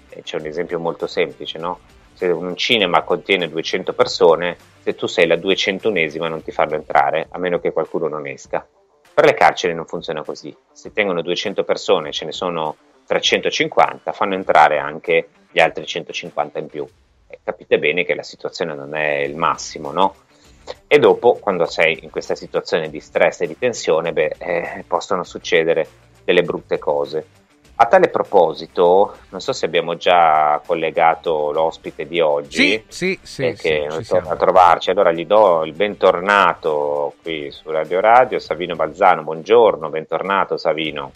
eh, 0.10 0.22
c'è 0.22 0.38
un 0.38 0.46
esempio 0.46 0.80
molto 0.80 1.08
semplice, 1.08 1.58
no? 1.58 1.80
Se 2.14 2.28
un 2.28 2.56
cinema 2.56 3.02
contiene 3.02 3.50
200 3.50 3.94
persone, 3.94 4.58
se 4.82 4.96
tu 4.96 5.06
sei 5.06 5.28
la 5.28 5.36
201esima 5.36 6.30
non 6.30 6.42
ti 6.42 6.52
fanno 6.52 6.76
entrare, 6.76 7.28
a 7.30 7.38
meno 7.38 7.60
che 7.60 7.74
qualcuno 7.74 8.08
non 8.08 8.26
esca. 8.26 8.66
Per 9.14 9.26
le 9.26 9.34
carceri 9.34 9.74
non 9.74 9.86
funziona 9.86 10.24
così. 10.24 10.56
Se 10.72 10.94
tengono 10.94 11.22
200 11.22 11.64
persone 11.64 12.10
e 12.10 12.12
ce 12.14 12.26
ne 12.26 12.32
sono 12.32 12.76
350, 13.06 14.14
fanno 14.14 14.34
entrare 14.34 14.78
anche 14.78 15.28
gli 15.52 15.60
altri 15.60 15.86
150 15.86 16.60
in 16.60 16.68
più 16.68 16.88
capite 17.44 17.80
bene 17.80 18.04
che 18.04 18.16
la 18.16 18.24
situazione 18.24 18.74
non 18.76 18.96
è 18.96 19.18
il 19.20 19.36
massimo, 19.36 19.92
no? 19.92 20.16
E 20.88 20.98
dopo, 20.98 21.34
quando 21.34 21.66
sei 21.66 22.00
in 22.04 22.10
questa 22.10 22.36
situazione 22.36 22.90
di 22.90 23.00
stress 23.00 23.42
e 23.42 23.48
di 23.48 23.58
tensione, 23.58 24.14
beh, 24.14 24.36
eh, 24.38 24.84
possono 24.88 25.24
succedere 25.24 25.88
delle 26.24 26.42
brutte 26.42 26.80
cose. 26.80 27.28
A 27.78 27.88
tale 27.88 28.08
proposito, 28.08 29.18
non 29.30 29.42
so 29.42 29.52
se 29.52 29.66
abbiamo 29.66 29.98
già 29.98 30.62
collegato 30.66 31.52
l'ospite 31.52 32.08
di 32.08 32.22
oggi, 32.22 32.84
sì, 32.88 33.18
sì, 33.20 33.20
sì, 33.22 33.54
che 33.54 33.88
sì, 33.90 34.08
torna 34.08 34.32
a 34.32 34.38
trovarci. 34.38 34.92
Allora 34.92 35.12
gli 35.12 35.26
do 35.26 35.66
il 35.66 35.74
bentornato 35.74 37.16
qui 37.22 37.52
su 37.52 37.70
Radio 37.70 38.00
Radio, 38.00 38.40
Savino 38.40 38.76
Balzano. 38.76 39.24
Buongiorno, 39.24 39.90
bentornato 39.90 40.56
Savino. 40.56 41.12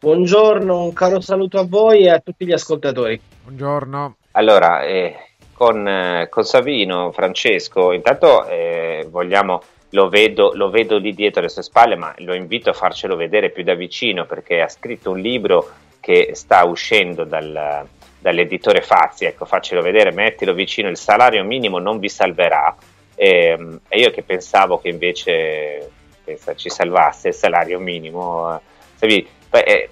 Buongiorno, 0.00 0.82
un 0.82 0.92
caro 0.94 1.20
saluto 1.20 1.58
a 1.58 1.66
voi 1.66 2.06
e 2.06 2.10
a 2.10 2.18
tutti 2.18 2.46
gli 2.46 2.52
ascoltatori. 2.52 3.20
Buongiorno. 3.44 4.16
Allora, 4.32 4.82
eh, 4.84 5.16
con, 5.52 5.86
eh, 5.86 6.28
con, 6.30 6.44
Savino, 6.44 7.12
Francesco, 7.12 7.92
intanto 7.92 8.46
eh, 8.46 9.06
vogliamo, 9.08 9.62
lo 9.90 10.08
vedo, 10.08 10.52
lo 10.54 10.70
vedo 10.70 10.98
lì 10.98 11.14
dietro 11.14 11.40
alle 11.40 11.48
sue 11.48 11.62
spalle, 11.62 11.96
ma 11.96 12.14
lo 12.18 12.34
invito 12.34 12.70
a 12.70 12.74
farcelo 12.74 13.14
vedere 13.16 13.50
più 13.50 13.62
da 13.62 13.74
vicino 13.74 14.24
perché 14.24 14.60
ha 14.60 14.68
scritto 14.68 15.10
un 15.10 15.18
libro 15.18 15.70
che 16.00 16.30
sta 16.32 16.64
uscendo 16.64 17.24
dal, 17.24 17.86
dall'editore 18.18 18.80
Fazzi, 18.80 19.24
ecco, 19.26 19.44
faccelo 19.44 19.82
vedere, 19.82 20.12
mettilo 20.12 20.54
vicino, 20.54 20.88
il 20.88 20.96
salario 20.96 21.44
minimo 21.44 21.78
non 21.78 21.98
vi 21.98 22.08
salverà. 22.08 22.74
E, 23.14 23.28
ehm, 23.28 23.80
e 23.88 23.98
io 23.98 24.10
che 24.10 24.22
pensavo 24.22 24.78
che 24.78 24.88
invece 24.88 25.90
pensa, 26.24 26.54
ci 26.54 26.70
salvasse 26.70 27.28
il 27.28 27.34
salario 27.34 27.78
minimo, 27.78 28.60
eh, 29.00 29.26
eh, 29.50 29.90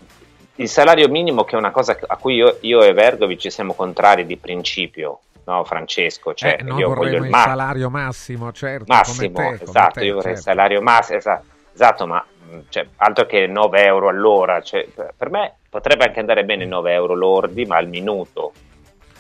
il 0.57 0.69
salario 0.69 1.09
minimo 1.09 1.45
che 1.45 1.55
è 1.55 1.59
una 1.59 1.71
cosa 1.71 1.97
a 2.07 2.17
cui 2.17 2.35
io, 2.35 2.59
io 2.61 2.83
e 2.83 2.93
Vergovic 2.93 3.51
siamo 3.51 3.75
contrari 3.75 4.27
di 4.27 4.37
principio, 4.37 5.21
no 5.45 5.65
Francesco? 5.65 6.35
Cioè, 6.35 6.59
eh, 6.61 6.75
io 6.75 6.93
voglio 6.95 7.25
il, 7.25 7.31
ma- 7.31 7.43
salario 7.43 7.91
massimo, 7.91 8.53
certo. 8.53 8.85
Massimo, 8.87 9.35
te, 9.35 9.59
esatto, 9.63 10.01
te, 10.01 10.05
io 10.05 10.15
vorrei 10.15 10.35
certo. 10.35 10.51
il 10.51 10.57
salario 10.57 10.83
massimo, 10.83 11.19
esatto, 11.19 11.45
esatto 11.73 12.07
ma 12.07 12.25
cioè, 12.69 12.87
altro 12.97 13.27
che 13.27 13.47
9 13.47 13.85
euro 13.85 14.09
all'ora, 14.09 14.61
cioè, 14.61 14.87
per 15.17 15.31
me 15.31 15.55
potrebbe 15.69 16.05
anche 16.05 16.21
andare 16.21 16.45
bene 16.45 16.65
9 16.65 16.93
euro 16.93 17.15
lordi, 17.15 17.65
ma 17.65 17.77
al 17.77 17.89
minuto 17.89 18.53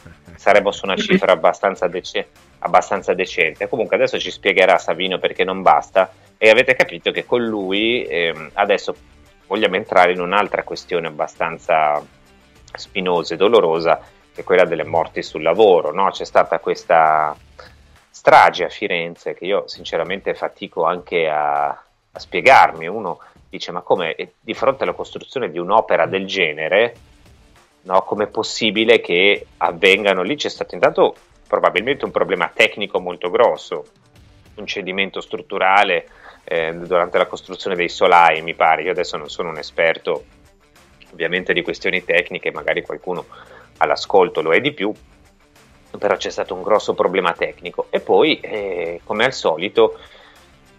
saremmo 0.35 0.73
su 0.73 0.85
una 0.85 0.97
cifra 0.97 1.33
abbastanza, 1.33 1.87
dece- 1.87 2.29
abbastanza 2.59 3.15
decente. 3.15 3.69
Comunque 3.69 3.97
adesso 3.97 4.19
ci 4.19 4.31
spiegherà 4.31 4.79
Savino 4.79 5.19
perché 5.19 5.45
non 5.45 5.63
basta 5.63 6.13
e 6.37 6.49
avete 6.49 6.75
capito 6.75 7.11
che 7.11 7.25
con 7.25 7.45
lui 7.45 8.05
eh, 8.05 8.51
adesso 8.55 8.95
vogliamo 9.51 9.75
entrare 9.75 10.13
in 10.13 10.21
un'altra 10.21 10.63
questione 10.63 11.09
abbastanza 11.09 12.01
spinosa 12.73 13.35
e 13.35 13.37
dolorosa, 13.37 14.01
che 14.33 14.43
è 14.43 14.45
quella 14.45 14.65
delle 14.65 14.85
morti 14.85 15.25
sul 15.25 15.43
lavoro. 15.43 15.93
No? 15.93 16.09
C'è 16.11 16.25
stata 16.25 16.61
questa 16.61 17.37
strage 18.11 18.65
a 18.65 18.69
Firenze 18.69 19.35
che 19.35 19.47
io 19.47 19.67
sinceramente 19.67 20.35
fatico 20.35 20.85
anche 20.85 21.29
a, 21.29 21.67
a 21.67 22.19
spiegarmi. 22.19 22.87
Uno 22.87 23.19
dice: 23.49 23.73
Ma 23.73 23.81
come 23.81 24.15
di 24.39 24.55
fronte 24.55 24.85
alla 24.85 24.93
costruzione 24.93 25.51
di 25.51 25.59
un'opera 25.59 26.07
del 26.07 26.27
genere, 26.27 26.95
no, 27.83 28.03
com'è 28.03 28.29
possibile 28.29 29.01
che 29.01 29.47
avvengano 29.57 30.23
lì? 30.23 30.37
C'è 30.37 30.49
stato 30.49 30.77
intanto 30.77 31.17
probabilmente 31.49 32.05
un 32.05 32.13
problema 32.13 32.53
tecnico 32.55 33.01
molto 33.01 33.31
grosso, 33.31 33.85
un 34.55 34.67
cedimento 34.67 35.21
strutturale 35.21 36.07
eh, 36.51 36.75
durante 36.75 37.17
la 37.17 37.27
costruzione 37.27 37.77
dei 37.77 37.89
solai, 37.89 38.43
mi 38.43 38.55
pare. 38.55 38.83
Io 38.83 38.91
adesso 38.91 39.17
non 39.17 39.31
sono 39.31 39.51
un 39.51 39.59
esperto 39.59 40.25
ovviamente 41.13 41.53
di 41.53 41.63
questioni 41.63 42.05
tecniche, 42.05 42.51
magari 42.51 42.83
qualcuno 42.83 43.25
all'ascolto 43.77 44.43
lo 44.43 44.53
è 44.53 44.61
di 44.61 44.73
più, 44.73 44.93
però 45.97 46.17
c'è 46.17 46.31
stato 46.31 46.55
un 46.55 46.63
grosso 46.63 46.95
problema 46.95 47.33
tecnico. 47.35 47.87
E 47.91 48.01
poi, 48.01 48.41
eh, 48.41 49.01
come 49.05 49.25
al 49.25 49.33
solito, 49.33 49.97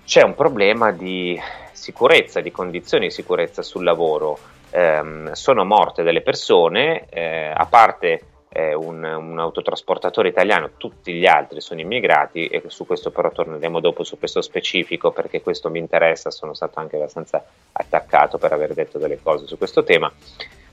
c'è 0.04 0.24
un 0.24 0.36
problema 0.36 0.92
di 0.92 1.40
sicurezza, 1.72 2.42
di 2.42 2.52
condizioni 2.52 3.06
di 3.06 3.14
sicurezza 3.14 3.62
sul 3.62 3.86
lavoro. 3.86 4.38
Eh, 4.72 5.30
sono 5.32 5.64
morte 5.64 6.04
delle 6.04 6.22
persone, 6.22 7.06
eh, 7.10 7.50
a 7.56 7.66
parte 7.66 8.24
eh, 8.54 8.74
un, 8.74 9.02
un, 9.04 9.40
autotrasportatore 9.40 10.28
italiano, 10.28 10.72
tutti 10.76 11.14
gli 11.14 11.26
altri 11.26 11.62
sono 11.62 11.80
immigrati 11.80 12.48
e 12.48 12.62
su 12.68 12.86
questo 12.86 13.10
però 13.10 13.32
torneremo 13.32 13.80
dopo 13.80 14.04
su 14.04 14.20
questo 14.20 14.42
specifico 14.42 15.12
perché 15.12 15.42
questo 15.42 15.70
mi 15.70 15.80
interessa, 15.80 16.32
sono 16.32 16.54
stato 16.54 16.80
anche 16.80 16.98
abbastanza 16.98 17.42
attaccato 17.72 18.38
per 18.38 18.52
aver 18.52 18.74
detto 18.74 18.98
delle 18.98 19.22
cose 19.22 19.48
su 19.48 19.58
questo 19.58 19.84
tema. 19.84 20.12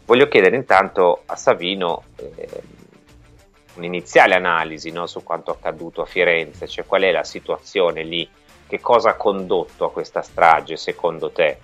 Voglio 0.04 0.26
chiedere 0.26 0.56
intanto 0.56 1.22
a 1.26 1.36
Savino 1.36 2.02
eh, 2.16 2.48
un'iniziale 3.74 4.34
analisi 4.34 4.90
no, 4.90 5.06
su 5.06 5.22
quanto 5.22 5.52
accaduto 5.52 6.02
a 6.02 6.06
Firenze, 6.06 6.66
cioè 6.66 6.84
qual 6.84 7.02
è 7.02 7.12
la 7.12 7.22
situazione 7.22 8.02
lì, 8.02 8.28
che 8.66 8.80
cosa 8.80 9.10
ha 9.10 9.14
condotto 9.14 9.84
a 9.84 9.92
questa 9.92 10.22
strage 10.22 10.76
secondo 10.76 11.30
te? 11.30 11.58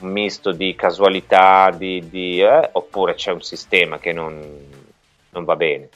Un 0.00 0.10
misto 0.10 0.50
di 0.50 0.74
casualità 0.74 1.70
di, 1.70 2.08
di, 2.08 2.40
eh, 2.40 2.70
oppure 2.72 3.14
c'è 3.14 3.30
un 3.30 3.42
sistema 3.42 4.00
che 4.00 4.12
non, 4.12 4.80
non 5.32 5.44
va 5.44 5.56
bene? 5.56 5.88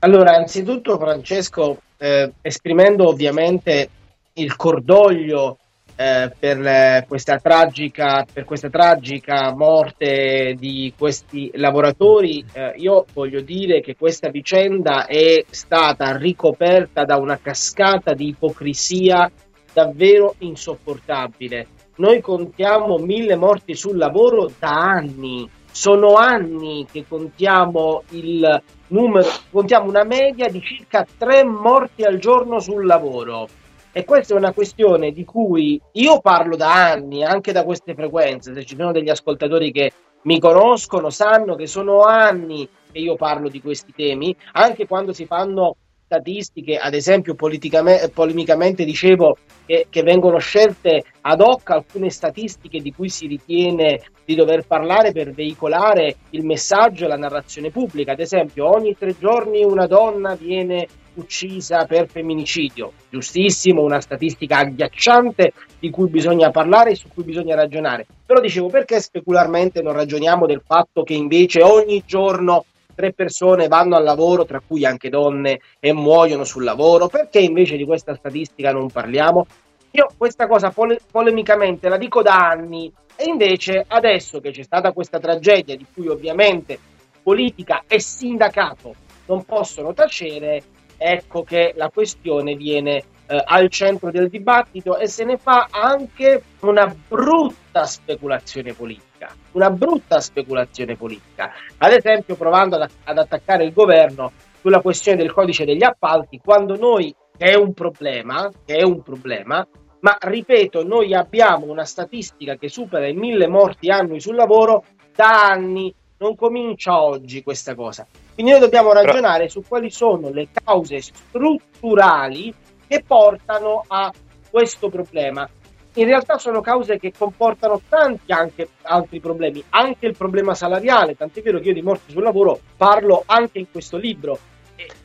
Allora, 0.00 0.36
anzitutto 0.36 0.96
Francesco, 0.98 1.80
eh, 1.98 2.32
esprimendo 2.40 3.08
ovviamente 3.08 3.88
il 4.34 4.54
cordoglio 4.54 5.58
eh, 5.96 6.30
per, 6.38 7.04
questa 7.08 7.38
tragica, 7.38 8.24
per 8.32 8.44
questa 8.44 8.70
tragica 8.70 9.52
morte 9.52 10.54
di 10.56 10.92
questi 10.96 11.50
lavoratori, 11.54 12.44
eh, 12.52 12.74
io 12.76 13.04
voglio 13.12 13.40
dire 13.40 13.80
che 13.80 13.96
questa 13.96 14.28
vicenda 14.28 15.06
è 15.06 15.44
stata 15.50 16.16
ricoperta 16.16 17.04
da 17.04 17.16
una 17.16 17.38
cascata 17.38 18.14
di 18.14 18.28
ipocrisia 18.28 19.28
davvero 19.72 20.36
insopportabile. 20.38 21.66
Noi 21.96 22.20
contiamo 22.20 22.98
mille 22.98 23.34
morti 23.34 23.74
sul 23.74 23.96
lavoro 23.96 24.48
da 24.56 24.70
anni, 24.70 25.50
sono 25.78 26.14
anni 26.14 26.84
che 26.90 27.04
contiamo 27.08 28.02
il 28.08 28.62
numero, 28.88 29.28
contiamo 29.48 29.88
una 29.88 30.02
media 30.02 30.48
di 30.48 30.60
circa 30.60 31.06
tre 31.16 31.44
morti 31.44 32.02
al 32.02 32.18
giorno 32.18 32.58
sul 32.58 32.84
lavoro 32.84 33.46
e 33.92 34.04
questa 34.04 34.34
è 34.34 34.36
una 34.36 34.52
questione 34.52 35.12
di 35.12 35.24
cui 35.24 35.80
io 35.92 36.20
parlo 36.20 36.56
da 36.56 36.90
anni, 36.90 37.22
anche 37.22 37.52
da 37.52 37.62
queste 37.62 37.94
frequenze. 37.94 38.54
Se 38.54 38.64
ci 38.64 38.74
sono 38.74 38.90
degli 38.90 39.08
ascoltatori 39.08 39.70
che 39.70 39.92
mi 40.22 40.40
conoscono, 40.40 41.10
sanno 41.10 41.54
che 41.54 41.68
sono 41.68 42.02
anni 42.02 42.68
che 42.90 42.98
io 42.98 43.14
parlo 43.14 43.48
di 43.48 43.60
questi 43.60 43.92
temi, 43.94 44.34
anche 44.54 44.84
quando 44.88 45.12
si 45.12 45.26
fanno 45.26 45.76
statistiche, 46.08 46.78
ad 46.78 46.94
esempio 46.94 47.34
polemicamente 47.34 48.84
dicevo 48.86 49.36
che, 49.66 49.88
che, 49.90 50.02
vengono 50.02 50.38
scelte 50.38 51.04
ad 51.20 51.42
hoc 51.42 51.68
alcune 51.68 52.08
statistiche 52.08 52.80
di 52.80 52.94
cui 52.94 53.10
si 53.10 53.26
ritiene 53.26 54.00
di 54.24 54.34
dover 54.34 54.66
parlare 54.66 55.12
per 55.12 55.32
veicolare 55.32 56.16
il 56.30 56.46
messaggio 56.46 57.04
e 57.04 57.08
la 57.08 57.16
narrazione 57.16 57.70
pubblica. 57.70 58.12
Ad 58.12 58.20
esempio, 58.20 58.74
ogni 58.74 58.96
tre 58.96 59.14
giorni 59.18 59.62
una 59.62 59.86
donna 59.86 60.34
viene 60.34 60.86
uccisa 61.14 61.84
per 61.84 62.08
femminicidio. 62.08 62.92
Giustissimo, 63.10 63.82
una 63.82 64.00
statistica 64.00 64.58
agghiacciante 64.58 65.52
di 65.78 65.90
cui 65.90 66.08
bisogna 66.08 66.50
parlare 66.50 66.92
e 66.92 66.94
su 66.94 67.08
cui 67.12 67.24
bisogna 67.24 67.54
ragionare. 67.54 68.06
Però 68.24 68.40
dicevo, 68.40 68.68
perché 68.68 68.98
specularmente 69.00 69.82
non 69.82 69.92
ragioniamo 69.92 70.46
del 70.46 70.62
fatto 70.64 71.02
che 71.02 71.14
invece 71.14 71.62
ogni 71.62 72.02
giorno 72.06 72.64
tre 72.98 73.12
persone 73.12 73.68
vanno 73.68 73.94
al 73.94 74.02
lavoro, 74.02 74.44
tra 74.44 74.60
cui 74.66 74.84
anche 74.84 75.08
donne, 75.08 75.60
e 75.78 75.92
muoiono 75.92 76.42
sul 76.42 76.64
lavoro? 76.64 77.06
Perché 77.06 77.38
invece 77.38 77.76
di 77.76 77.84
questa 77.84 78.16
statistica 78.16 78.72
non 78.72 78.90
parliamo? 78.90 79.46
Io 79.92 80.08
questa 80.16 80.48
cosa 80.48 80.70
pole- 80.70 80.98
polemicamente 81.08 81.88
la 81.88 81.96
dico 81.96 82.22
da 82.22 82.34
anni 82.34 82.92
e 83.14 83.24
invece 83.28 83.84
adesso 83.86 84.40
che 84.40 84.50
c'è 84.50 84.64
stata 84.64 84.90
questa 84.90 85.20
tragedia 85.20 85.76
di 85.76 85.86
cui 85.94 86.08
ovviamente 86.08 86.76
politica 87.22 87.84
e 87.86 88.00
sindacato 88.00 88.92
non 89.26 89.44
possono 89.44 89.94
tacere, 89.94 90.60
ecco 90.96 91.44
che 91.44 91.74
la 91.76 91.90
questione 91.90 92.56
viene 92.56 93.04
eh, 93.28 93.42
al 93.44 93.68
centro 93.68 94.10
del 94.10 94.28
dibattito 94.28 94.96
e 94.96 95.06
se 95.06 95.24
ne 95.24 95.36
fa 95.36 95.68
anche 95.70 96.42
una 96.60 96.86
brutta 97.08 97.84
speculazione 97.84 98.72
politica. 98.72 99.28
Una 99.52 99.70
brutta 99.70 100.20
speculazione 100.20 100.96
politica. 100.96 101.52
Ad 101.76 101.92
esempio, 101.92 102.36
provando 102.36 102.76
ad, 102.76 102.90
ad 103.04 103.18
attaccare 103.18 103.64
il 103.64 103.72
governo 103.74 104.32
sulla 104.60 104.80
questione 104.80 105.18
del 105.18 105.32
codice 105.32 105.64
degli 105.64 105.84
appalti, 105.84 106.40
quando 106.42 106.76
noi, 106.76 107.14
che 107.36 107.46
è 107.46 107.54
un 107.54 107.74
problema, 107.74 108.50
che 108.64 108.76
è 108.76 108.82
un 108.82 109.02
problema, 109.02 109.66
ma 110.00 110.16
ripeto, 110.18 110.86
noi 110.86 111.14
abbiamo 111.14 111.66
una 111.66 111.84
statistica 111.84 112.56
che 112.56 112.68
supera 112.68 113.06
i 113.06 113.14
mille 113.14 113.46
morti 113.46 113.90
annui 113.90 114.20
sul 114.20 114.36
lavoro 114.36 114.84
da 115.14 115.48
anni, 115.48 115.92
non 116.18 116.34
comincia 116.34 117.02
oggi 117.02 117.42
questa 117.42 117.74
cosa. 117.74 118.06
Quindi 118.32 118.52
noi 118.52 118.60
dobbiamo 118.60 118.92
ragionare 118.92 119.48
su 119.48 119.62
quali 119.66 119.90
sono 119.90 120.30
le 120.30 120.48
cause 120.52 121.00
strutturali 121.00 122.54
che 122.88 123.04
portano 123.06 123.84
a 123.86 124.12
questo 124.50 124.88
problema. 124.88 125.48
In 125.94 126.04
realtà 126.04 126.38
sono 126.38 126.60
cause 126.60 126.98
che 126.98 127.12
comportano 127.16 127.80
tanti 127.88 128.32
anche 128.32 128.68
altri 128.82 129.20
problemi, 129.20 129.62
anche 129.70 130.06
il 130.06 130.16
problema 130.16 130.54
salariale, 130.54 131.16
tant'è 131.16 131.42
vero 131.42 131.58
che 131.58 131.68
io 131.68 131.74
di 131.74 131.82
morti 131.82 132.12
sul 132.12 132.22
lavoro 132.22 132.60
parlo 132.76 133.24
anche 133.26 133.58
in 133.58 133.70
questo 133.70 133.96
libro, 133.96 134.38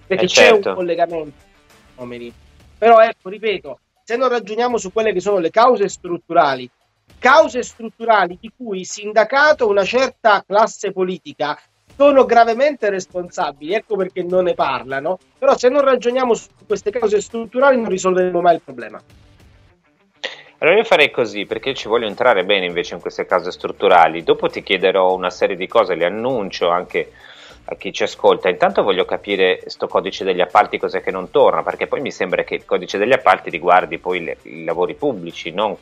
perché 0.05 0.25
eh 0.25 0.27
c'è 0.27 0.49
certo. 0.49 0.69
un 0.69 0.75
collegamento. 0.75 1.51
Però 2.77 2.99
ecco, 2.99 3.29
ripeto, 3.29 3.79
se 4.03 4.17
non 4.17 4.29
ragioniamo 4.29 4.77
su 4.77 4.91
quelle 4.91 5.13
che 5.13 5.19
sono 5.19 5.39
le 5.39 5.49
cause 5.49 5.87
strutturali, 5.87 6.69
cause 7.17 7.63
strutturali 7.63 8.37
di 8.39 8.51
cui 8.55 8.83
sindacato, 8.83 9.67
una 9.67 9.85
certa 9.85 10.43
classe 10.45 10.91
politica 10.91 11.57
sono 11.95 12.25
gravemente 12.25 12.89
responsabili, 12.89 13.73
ecco 13.73 13.95
perché 13.95 14.23
non 14.23 14.45
ne 14.45 14.53
parlano, 14.53 15.19
però 15.37 15.55
se 15.57 15.69
non 15.69 15.81
ragioniamo 15.81 16.33
su 16.33 16.47
queste 16.65 16.91
cause 16.91 17.21
strutturali 17.21 17.77
non 17.77 17.89
risolveremo 17.89 18.41
mai 18.41 18.55
il 18.55 18.61
problema. 18.63 19.01
Allora 20.59 20.77
io 20.77 20.85
farei 20.85 21.11
così 21.11 21.45
perché 21.45 21.73
ci 21.73 21.89
voglio 21.89 22.07
entrare 22.07 22.45
bene 22.45 22.65
invece 22.65 22.95
in 22.95 23.01
queste 23.01 23.25
cause 23.25 23.51
strutturali, 23.51 24.23
dopo 24.23 24.47
ti 24.47 24.63
chiederò 24.63 25.13
una 25.13 25.29
serie 25.29 25.57
di 25.57 25.67
cose, 25.67 25.95
le 25.95 26.05
annuncio 26.05 26.69
anche 26.69 27.11
a 27.65 27.75
chi 27.75 27.91
ci 27.91 28.03
ascolta. 28.03 28.49
Intanto 28.49 28.81
voglio 28.81 29.05
capire 29.05 29.59
questo 29.59 29.87
codice 29.87 30.23
degli 30.23 30.41
appalti 30.41 30.77
cos'è 30.77 31.01
che 31.01 31.11
non 31.11 31.31
torna, 31.31 31.63
perché 31.63 31.87
poi 31.87 32.01
mi 32.01 32.11
sembra 32.11 32.43
che 32.43 32.55
il 32.55 32.65
codice 32.65 32.97
degli 32.97 33.11
appalti 33.11 33.49
riguardi 33.49 33.97
poi 33.99 34.23
le, 34.23 34.37
i 34.43 34.63
lavori 34.63 34.95
pubblici, 34.95 35.51
non, 35.51 35.75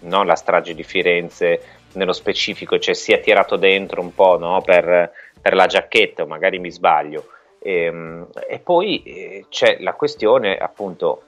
non, 0.00 0.26
la 0.26 0.36
strage 0.36 0.74
di 0.74 0.82
Firenze 0.82 1.60
nello 1.92 2.12
specifico, 2.12 2.78
cioè 2.78 2.94
sia 2.94 3.18
tirato 3.18 3.56
dentro 3.56 4.00
un 4.00 4.14
po' 4.14 4.38
no, 4.38 4.62
per 4.62 5.12
per 5.44 5.54
la 5.54 5.66
giacchetta, 5.66 6.22
o 6.22 6.26
magari 6.26 6.58
mi 6.58 6.70
sbaglio. 6.70 7.26
E, 7.58 7.84
ehm, 7.84 8.28
e 8.48 8.60
poi 8.60 9.02
eh, 9.02 9.44
c'è 9.50 9.76
la 9.80 9.92
questione 9.92 10.56
appunto 10.56 11.24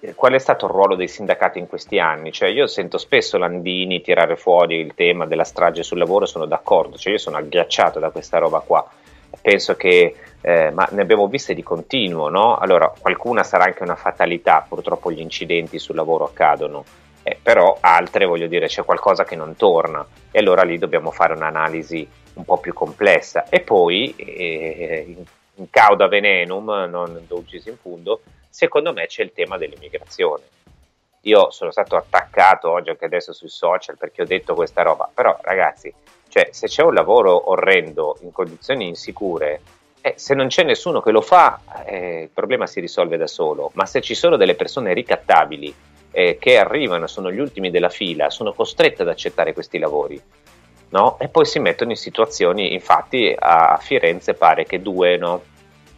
eh, 0.00 0.12
qual 0.16 0.32
è 0.32 0.40
stato 0.40 0.66
il 0.66 0.72
ruolo 0.72 0.96
dei 0.96 1.06
sindacati 1.06 1.60
in 1.60 1.68
questi 1.68 2.00
anni? 2.00 2.32
Cioè, 2.32 2.48
io 2.48 2.66
sento 2.66 2.98
spesso 2.98 3.38
Landini 3.38 4.00
tirare 4.00 4.34
fuori 4.34 4.78
il 4.80 4.94
tema 4.96 5.24
della 5.24 5.44
strage 5.44 5.84
sul 5.84 5.98
lavoro, 5.98 6.26
sono 6.26 6.46
d'accordo, 6.46 6.96
cioè, 6.96 7.12
io 7.12 7.18
sono 7.18 7.36
agghiacciato 7.36 8.00
da 8.00 8.10
questa 8.10 8.38
roba 8.38 8.58
qua. 8.58 8.84
Penso 9.40 9.76
che, 9.76 10.16
eh, 10.40 10.70
ma 10.72 10.88
ne 10.90 11.02
abbiamo 11.02 11.28
viste 11.28 11.54
di 11.54 11.62
continuo, 11.62 12.28
no? 12.28 12.56
Allora, 12.56 12.92
qualcuna 12.98 13.44
sarà 13.44 13.66
anche 13.66 13.84
una 13.84 13.94
fatalità, 13.94 14.66
purtroppo 14.68 15.12
gli 15.12 15.20
incidenti 15.20 15.78
sul 15.78 15.94
lavoro 15.94 16.24
accadono, 16.24 16.84
eh, 17.22 17.38
però 17.40 17.76
altre, 17.78 18.26
voglio 18.26 18.48
dire, 18.48 18.66
c'è 18.66 18.82
qualcosa 18.82 19.22
che 19.22 19.36
non 19.36 19.54
torna 19.54 20.04
e 20.32 20.40
allora 20.40 20.64
lì 20.64 20.76
dobbiamo 20.76 21.12
fare 21.12 21.34
un'analisi 21.34 22.22
un 22.34 22.44
po' 22.44 22.58
più 22.58 22.72
complessa. 22.72 23.48
E 23.48 23.60
poi, 23.60 24.14
eh, 24.16 25.16
in 25.56 25.70
cauda 25.70 26.08
venenum, 26.08 26.86
non 26.88 27.24
dulcis 27.26 27.66
in 27.66 27.76
fundo, 27.76 28.22
secondo 28.48 28.92
me 28.92 29.06
c'è 29.06 29.22
il 29.22 29.32
tema 29.32 29.56
dell'immigrazione. 29.56 30.42
Io 31.22 31.50
sono 31.50 31.70
stato 31.70 31.96
attaccato 31.96 32.70
oggi 32.70 32.90
anche 32.90 33.06
adesso 33.06 33.32
sui 33.32 33.48
social 33.48 33.96
perché 33.96 34.22
ho 34.22 34.26
detto 34.26 34.54
questa 34.54 34.82
roba, 34.82 35.08
però 35.12 35.38
ragazzi, 35.40 35.92
cioè, 36.28 36.48
se 36.50 36.66
c'è 36.66 36.82
un 36.82 36.92
lavoro 36.92 37.50
orrendo 37.50 38.18
in 38.22 38.32
condizioni 38.32 38.88
insicure, 38.88 39.60
eh, 40.00 40.14
se 40.16 40.34
non 40.34 40.48
c'è 40.48 40.64
nessuno 40.64 41.00
che 41.00 41.12
lo 41.12 41.22
fa, 41.22 41.60
eh, 41.86 42.22
il 42.22 42.28
problema 42.28 42.66
si 42.66 42.80
risolve 42.80 43.16
da 43.16 43.26
solo, 43.26 43.70
ma 43.74 43.86
se 43.86 44.02
ci 44.02 44.14
sono 44.14 44.36
delle 44.36 44.54
persone 44.54 44.92
ricattabili 44.92 45.74
eh, 46.10 46.36
che 46.38 46.58
arrivano, 46.58 47.06
sono 47.06 47.32
gli 47.32 47.38
ultimi 47.38 47.70
della 47.70 47.88
fila, 47.88 48.28
sono 48.28 48.52
costrette 48.52 49.00
ad 49.00 49.08
accettare 49.08 49.54
questi 49.54 49.78
lavori, 49.78 50.20
no? 50.94 51.18
e 51.18 51.28
poi 51.28 51.44
si 51.44 51.58
mettono 51.58 51.90
in 51.90 51.96
situazioni, 51.96 52.72
infatti 52.72 53.34
a 53.36 53.76
Firenze 53.80 54.34
pare 54.34 54.64
che 54.64 54.80
due, 54.80 55.16
no? 55.16 55.42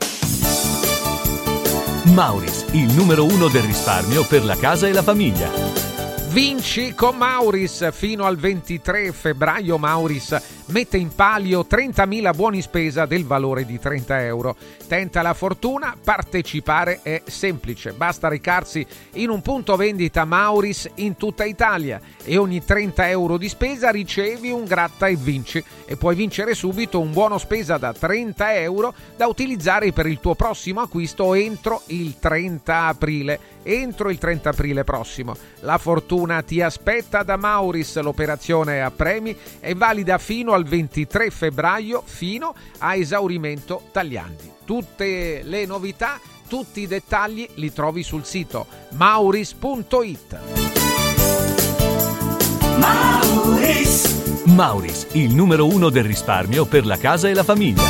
Mauris, 2.12 2.66
il 2.72 2.92
numero 2.94 3.24
uno 3.24 3.48
del 3.48 3.62
risparmio 3.62 4.26
per 4.26 4.44
la 4.44 4.56
casa 4.56 4.86
e 4.86 4.92
la 4.92 5.02
famiglia. 5.02 5.73
Vinci 6.34 6.94
con 6.94 7.16
Mauris 7.16 7.92
fino 7.92 8.24
al 8.24 8.36
23 8.36 9.12
febbraio. 9.12 9.78
Mauris 9.78 10.64
mette 10.66 10.96
in 10.96 11.14
palio 11.14 11.64
30.000 11.70 12.34
buoni 12.34 12.60
spesa 12.60 13.06
del 13.06 13.24
valore 13.24 13.64
di 13.64 13.78
30 13.78 14.24
euro. 14.24 14.56
Tenta 14.88 15.22
la 15.22 15.32
fortuna, 15.32 15.96
partecipare 16.02 17.00
è 17.02 17.22
semplice, 17.26 17.92
basta 17.92 18.26
recarsi 18.26 18.84
in 19.12 19.30
un 19.30 19.42
punto 19.42 19.76
vendita 19.76 20.24
Mauris 20.24 20.90
in 20.96 21.16
tutta 21.16 21.44
Italia 21.44 22.00
e 22.24 22.36
ogni 22.36 22.64
30 22.64 23.08
euro 23.10 23.36
di 23.36 23.48
spesa 23.48 23.90
ricevi 23.90 24.50
un 24.50 24.64
gratta 24.64 25.06
e 25.06 25.14
vinci 25.14 25.62
e 25.84 25.96
puoi 25.96 26.16
vincere 26.16 26.54
subito 26.54 26.98
un 26.98 27.12
buono 27.12 27.38
spesa 27.38 27.76
da 27.76 27.92
30 27.92 28.54
euro 28.56 28.92
da 29.16 29.28
utilizzare 29.28 29.92
per 29.92 30.06
il 30.06 30.18
tuo 30.18 30.34
prossimo 30.34 30.80
acquisto 30.80 31.34
entro 31.34 31.82
il 31.86 32.18
30 32.18 32.86
aprile. 32.86 33.38
Entro 33.66 34.10
il 34.10 34.18
30 34.18 34.50
aprile 34.50 34.84
prossimo. 34.84 35.34
La 35.60 35.78
fortuna 35.78 36.23
ti 36.44 36.60
aspetta 36.60 37.22
da 37.22 37.36
Mauris, 37.36 38.00
l'operazione 38.00 38.82
a 38.82 38.90
premi 38.90 39.36
è 39.60 39.74
valida 39.74 40.18
fino 40.18 40.52
al 40.52 40.64
23 40.64 41.30
febbraio 41.30 42.02
fino 42.04 42.54
a 42.78 42.94
esaurimento 42.94 43.88
tagliandi. 43.92 44.50
Tutte 44.64 45.42
le 45.42 45.66
novità, 45.66 46.20
tutti 46.48 46.80
i 46.80 46.86
dettagli 46.86 47.48
li 47.54 47.72
trovi 47.72 48.02
sul 48.02 48.24
sito 48.24 48.66
mauris.it. 48.90 50.38
Mauris. 52.78 54.42
Mauris, 54.44 55.06
il 55.12 55.34
numero 55.34 55.66
uno 55.66 55.90
del 55.90 56.04
risparmio 56.04 56.64
per 56.64 56.86
la 56.86 56.98
casa 56.98 57.28
e 57.28 57.34
la 57.34 57.44
famiglia. 57.44 57.82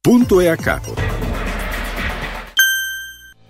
Punto 0.00 0.40
e 0.40 0.48
a 0.48 0.56
capo. 0.56 1.27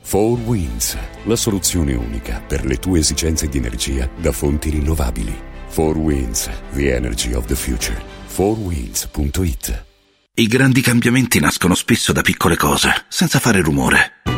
4 0.08 0.42
Winds, 0.46 0.96
la 1.24 1.36
soluzione 1.36 1.94
unica 1.94 2.40
per 2.40 2.64
le 2.64 2.78
tue 2.78 3.00
esigenze 3.00 3.46
di 3.46 3.58
energia 3.58 4.08
da 4.16 4.32
fonti 4.32 4.70
rinnovabili. 4.70 5.38
4 5.74 5.98
Winds, 5.98 6.48
the 6.72 6.94
energy 6.94 7.34
of 7.34 7.44
the 7.44 7.54
future. 7.54 8.02
4winds.it 8.34 9.84
I 10.32 10.46
grandi 10.46 10.80
cambiamenti 10.80 11.40
nascono 11.40 11.74
spesso 11.74 12.14
da 12.14 12.22
piccole 12.22 12.56
cose, 12.56 13.04
senza 13.08 13.38
fare 13.38 13.60
rumore. 13.60 14.38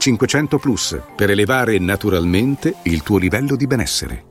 500 0.01 0.57
Plus 0.57 0.99
per 1.15 1.29
elevare 1.29 1.77
naturalmente 1.77 2.77
il 2.85 3.03
tuo 3.03 3.19
livello 3.19 3.55
di 3.55 3.67
benessere. 3.67 4.30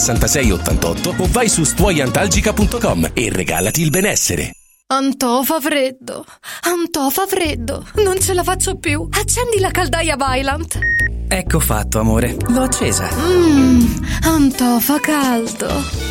6688 0.01 1.15
o 1.17 1.27
vai 1.29 1.47
su 1.47 1.63
stuoiantalgica.com 1.63 3.11
e 3.13 3.29
regalati 3.31 3.81
il 3.81 3.89
benessere. 3.89 4.51
Antò 4.87 5.41
fa 5.43 5.59
freddo, 5.61 6.25
Antò 6.63 7.09
fa 7.09 7.25
freddo, 7.25 7.85
non 8.03 8.19
ce 8.19 8.33
la 8.33 8.43
faccio 8.43 8.77
più. 8.77 9.07
Accendi 9.09 9.59
la 9.59 9.71
caldaia 9.71 10.17
Vylant. 10.17 10.77
Ecco 11.29 11.59
fatto, 11.61 11.99
amore, 11.99 12.35
l'ho 12.49 12.63
accesa. 12.63 13.07
Mmm, 13.09 14.03
Antò 14.23 14.79
fa 14.79 14.99
caldo. 14.99 16.10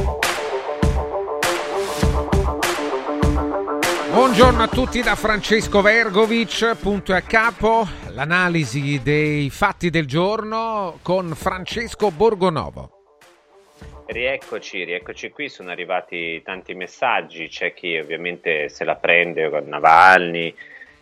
Buongiorno 4.11 4.61
a 4.61 4.67
tutti 4.67 5.01
da 5.01 5.15
Francesco 5.15 5.81
Vergovic, 5.81 6.75
punto 6.75 7.13
e 7.13 7.15
a 7.15 7.21
capo, 7.21 7.87
l'analisi 8.09 8.99
dei 9.01 9.49
fatti 9.49 9.89
del 9.89 10.05
giorno 10.05 10.99
con 11.01 11.29
Francesco 11.33 12.11
Borgonovo. 12.11 12.89
Rieccoci, 14.05 14.83
rieccoci 14.83 15.29
qui, 15.29 15.47
sono 15.47 15.71
arrivati 15.71 16.41
tanti 16.43 16.73
messaggi, 16.73 17.47
c'è 17.47 17.73
chi 17.73 17.97
ovviamente 17.97 18.67
se 18.67 18.83
la 18.83 18.95
prende 18.95 19.49
con 19.49 19.63
Navalny, 19.65 20.53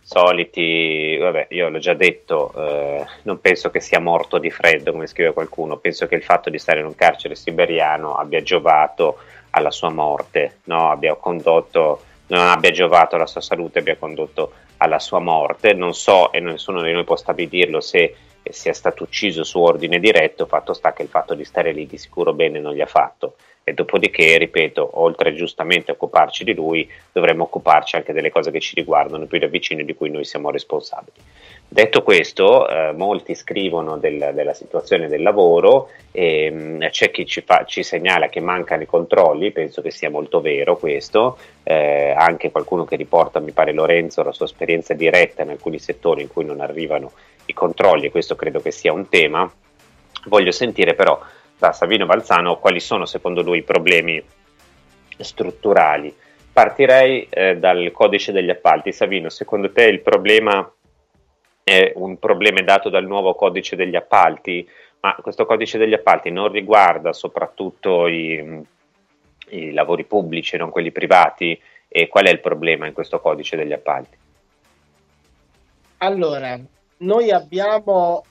soliti, 0.01 1.17
vabbè 1.19 1.47
io 1.49 1.69
l'ho 1.69 1.79
già 1.79 1.95
detto, 1.95 2.53
eh, 2.55 3.05
non 3.23 3.41
penso 3.41 3.71
che 3.71 3.79
sia 3.79 3.99
morto 3.99 4.37
di 4.37 4.51
freddo 4.51 4.91
come 4.91 5.07
scrive 5.07 5.33
qualcuno, 5.33 5.77
penso 5.77 6.05
che 6.05 6.13
il 6.13 6.23
fatto 6.23 6.51
di 6.51 6.59
stare 6.59 6.81
in 6.81 6.85
un 6.85 6.95
carcere 6.95 7.33
siberiano 7.33 8.13
abbia 8.13 8.43
giovato 8.43 9.17
alla 9.49 9.71
sua 9.71 9.89
morte, 9.89 10.59
no? 10.65 10.91
abbia 10.91 11.15
condotto 11.15 12.03
non 12.29 12.47
abbia 12.47 12.71
giovato 12.71 13.15
alla 13.15 13.27
sua 13.27 13.41
salute, 13.41 13.79
abbia 13.79 13.97
condotto 13.97 14.53
alla 14.77 14.99
sua 14.99 15.19
morte. 15.19 15.73
Non 15.73 15.93
so 15.93 16.31
e 16.31 16.39
nessuno 16.39 16.81
di 16.81 16.91
noi 16.91 17.03
può 17.03 17.15
stabilirlo 17.15 17.81
se 17.81 18.15
sia 18.49 18.73
stato 18.73 19.03
ucciso 19.03 19.43
su 19.43 19.59
ordine 19.59 19.99
diretto, 19.99 20.45
fatto 20.45 20.73
sta 20.73 20.93
che 20.93 21.03
il 21.03 21.09
fatto 21.09 21.35
di 21.35 21.43
stare 21.43 21.71
lì 21.71 21.85
di 21.85 21.97
sicuro 21.97 22.33
bene 22.33 22.59
non 22.59 22.73
gli 22.73 22.81
ha 22.81 22.87
fatto. 22.87 23.35
E 23.63 23.73
dopodiché, 23.73 24.37
ripeto, 24.37 24.99
oltre 24.99 25.35
giustamente 25.35 25.91
a 25.91 25.93
occuparci 25.93 26.43
di 26.43 26.55
lui, 26.55 26.89
dovremmo 27.11 27.43
occuparci 27.43 27.97
anche 27.97 28.13
delle 28.13 28.31
cose 28.31 28.49
che 28.49 28.59
ci 28.59 28.73
riguardano 28.73 29.25
più 29.25 29.37
da 29.37 29.45
vicino 29.45 29.81
e 29.81 29.85
di 29.85 29.93
cui 29.93 30.09
noi 30.09 30.25
siamo 30.25 30.49
responsabili. 30.49 31.17
Detto 31.71 32.01
questo, 32.01 32.67
eh, 32.67 32.93
molti 32.93 33.36
scrivono 33.36 33.97
del, 33.97 34.32
della 34.34 34.55
situazione 34.55 35.08
del 35.08 35.21
lavoro 35.21 35.89
e 36.12 36.49
mh, 36.49 36.58
mm, 36.58 36.82
c'è 36.89 37.12
chi 37.12 37.27
ci, 37.27 37.41
fa, 37.41 37.63
ci, 37.65 37.84
segnala 37.84 38.27
che 38.27 38.39
mancano 38.39 38.82
i 38.82 38.88
controlli, 38.88 39.51
penso 39.51 39.84
che 39.84 39.91
sia 39.91 40.10
molto 40.10 40.41
vero 40.41 40.77
questo, 40.77 41.38
eh, 41.62 42.12
anche 42.17 42.49
qualcuno 42.49 42.86
che 42.86 42.95
riporta, 42.95 43.39
mi 43.39 43.51
pare 43.51 43.71
Lorenzo, 43.71 44.23
la 44.23 44.32
sua 44.32 44.45
esperienza 44.45 44.95
diretta 44.95 45.43
in 45.43 45.51
alcuni 45.51 45.77
settori 45.77 46.23
in 46.23 46.27
cui 46.27 46.43
non 46.43 46.60
arrivano 46.60 47.12
i 47.45 47.53
controlli 47.53 48.08
e 48.08 48.12
questo 48.12 48.36
credo 48.36 48.62
che 48.62 48.71
sia 48.71 48.91
un 48.91 49.08
tema. 49.08 49.47
Voglio 50.25 50.51
sentire 50.51 50.95
però 50.95 51.19
da 51.55 51.71
Savino 51.71 52.08
Balzano 52.08 52.58
quali 52.58 52.79
sono 52.79 53.05
secondo 53.05 53.43
lui 53.43 53.60
i 53.60 53.63
problemi 53.63 54.19
strutturali. 55.19 56.12
Partirei 56.51 57.27
eh, 57.29 57.58
dal 57.58 57.91
codice 57.91 58.32
degli 58.32 58.49
appalti. 58.49 58.91
Savino, 58.91 59.29
secondo 59.29 59.71
te 59.71 59.84
il 59.84 60.01
problema 60.01 60.67
è 61.63 61.93
un 61.95 62.17
problema 62.17 62.61
dato 62.61 62.89
dal 62.89 63.05
nuovo 63.05 63.35
codice 63.35 63.75
degli 63.75 63.95
appalti, 63.95 64.67
ma 65.01 65.15
questo 65.21 65.45
codice 65.45 65.77
degli 65.77 65.93
appalti 65.93 66.29
non 66.29 66.51
riguarda 66.51 67.13
soprattutto 67.13 68.07
i, 68.07 68.61
i 69.49 69.71
lavori 69.71 70.05
pubblici, 70.05 70.57
non 70.57 70.69
quelli 70.69 70.91
privati, 70.91 71.59
e 71.87 72.07
qual 72.07 72.25
è 72.25 72.29
il 72.29 72.39
problema 72.39 72.85
in 72.87 72.93
questo 72.93 73.19
codice 73.19 73.55
degli 73.55 73.73
appalti? 73.73 74.17
Allora, 75.97 76.59
noi 76.97 77.31
abbiamo 77.31 78.23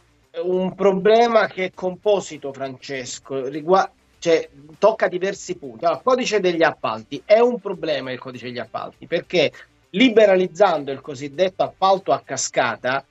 un 0.43 0.75
problema 0.75 1.47
che 1.47 1.67
è 1.67 1.71
composito, 1.75 2.53
Francesco, 2.53 3.47
riguarda 3.49 3.93
cioè, 4.19 4.49
tocca 4.79 5.09
diversi 5.09 5.57
punti. 5.57 5.85
Allora, 5.85 6.01
codice 6.03 6.41
degli 6.41 6.63
appalti 6.63 7.23
è 7.25 7.39
un 7.39 7.61
problema 7.61 8.13
il 8.13 8.19
codice 8.19 8.47
degli 8.47 8.59
appalti 8.59 9.07
perché 9.07 9.53
liberalizzando 9.91 10.91
il 10.91 11.01
cosiddetto 11.01 11.63
appalto 11.63 12.13
a 12.13 12.21
cascata 12.25 13.05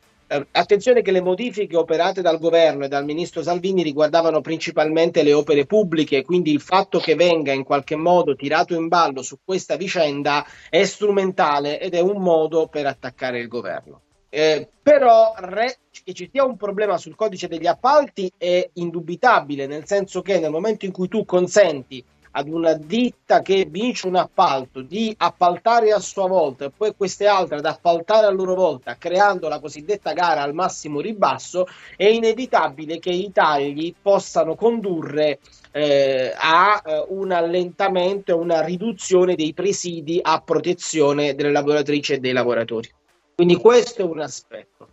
attenzione 0.51 1.01
che 1.01 1.11
le 1.11 1.21
modifiche 1.21 1.77
operate 1.77 2.21
dal 2.21 2.39
governo 2.39 2.85
e 2.85 2.87
dal 2.87 3.05
ministro 3.05 3.41
Salvini 3.41 3.83
riguardavano 3.83 4.41
principalmente 4.41 5.23
le 5.23 5.33
opere 5.33 5.65
pubbliche, 5.65 6.23
quindi 6.23 6.51
il 6.51 6.61
fatto 6.61 6.99
che 6.99 7.15
venga 7.15 7.53
in 7.53 7.63
qualche 7.63 7.95
modo 7.95 8.35
tirato 8.35 8.75
in 8.75 8.87
ballo 8.87 9.21
su 9.21 9.39
questa 9.43 9.77
vicenda 9.77 10.45
è 10.69 10.83
strumentale 10.83 11.79
ed 11.79 11.93
è 11.93 12.01
un 12.01 12.21
modo 12.21 12.67
per 12.67 12.85
attaccare 12.85 13.39
il 13.39 13.47
governo. 13.47 14.01
Eh, 14.29 14.67
però 14.83 15.33
re, 15.37 15.77
che 16.03 16.13
ci 16.13 16.29
sia 16.31 16.43
un 16.43 16.57
problema 16.57 16.97
sul 16.97 17.15
codice 17.15 17.47
degli 17.47 17.65
appalti 17.65 18.31
è 18.37 18.69
indubitabile, 18.73 19.67
nel 19.67 19.85
senso 19.85 20.21
che 20.21 20.39
nel 20.39 20.51
momento 20.51 20.85
in 20.85 20.91
cui 20.91 21.07
tu 21.07 21.23
consenti 21.23 22.03
ad 22.31 22.49
una 22.49 22.73
ditta 22.73 23.41
che 23.41 23.67
vince 23.69 24.07
un 24.07 24.15
appalto 24.15 24.81
di 24.81 25.13
appaltare 25.17 25.91
a 25.91 25.99
sua 25.99 26.27
volta 26.27 26.65
e 26.65 26.71
poi 26.75 26.93
queste 26.95 27.27
altre 27.27 27.57
ad 27.57 27.65
appaltare 27.65 28.25
a 28.25 28.31
loro 28.31 28.55
volta, 28.55 28.95
creando 28.97 29.47
la 29.47 29.59
cosiddetta 29.59 30.13
gara 30.13 30.41
al 30.41 30.53
massimo 30.53 30.99
ribasso, 30.99 31.65
è 31.95 32.05
inevitabile 32.05 32.99
che 32.99 33.11
i 33.11 33.31
tagli 33.31 33.93
possano 34.01 34.55
condurre 34.55 35.39
eh, 35.71 36.33
a 36.35 36.81
eh, 36.83 37.05
un 37.09 37.31
allentamento 37.31 38.31
e 38.31 38.35
una 38.35 38.63
riduzione 38.63 39.35
dei 39.35 39.53
presidi 39.53 40.19
a 40.21 40.41
protezione 40.41 41.35
delle 41.35 41.51
lavoratrici 41.51 42.13
e 42.13 42.19
dei 42.19 42.33
lavoratori. 42.33 42.89
Quindi 43.35 43.55
questo 43.57 44.01
è 44.01 44.05
un 44.05 44.19
aspetto. 44.19 44.87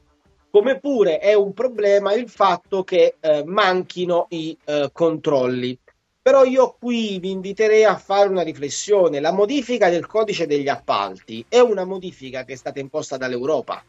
Come 0.51 0.79
pure 0.79 1.19
è 1.19 1.35
un 1.35 1.53
problema 1.53 2.13
il 2.13 2.29
fatto 2.29 2.85
che 2.85 3.17
eh, 3.19 3.43
manchino 3.45 4.27
i 4.29 4.57
eh, 4.65 4.91
controlli. 4.93 5.77
Però 6.25 6.43
io 6.43 6.75
qui 6.81 7.19
vi 7.19 7.33
inviterei 7.33 7.85
a 7.85 7.99
fare 7.99 8.31
una 8.31 8.41
riflessione. 8.41 9.21
La 9.21 9.31
modifica 9.31 9.91
del 9.91 10.07
codice 10.07 10.47
degli 10.47 10.69
appalti 10.69 11.45
è 11.47 11.59
una 11.59 11.85
modifica 11.85 12.45
che 12.45 12.55
è 12.55 12.57
stata 12.57 12.81
imposta 12.81 13.19
dall'Europa, 13.19 13.85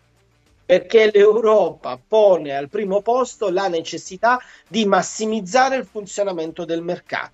perché 0.65 1.09
l'Europa 1.13 1.97
pone 2.05 2.53
al 2.53 2.67
primo 2.67 3.01
posto 3.01 3.49
la 3.49 3.69
necessità 3.69 4.37
di 4.67 4.85
massimizzare 4.85 5.77
il 5.77 5.85
funzionamento 5.85 6.65
del 6.65 6.81
mercato. 6.81 7.31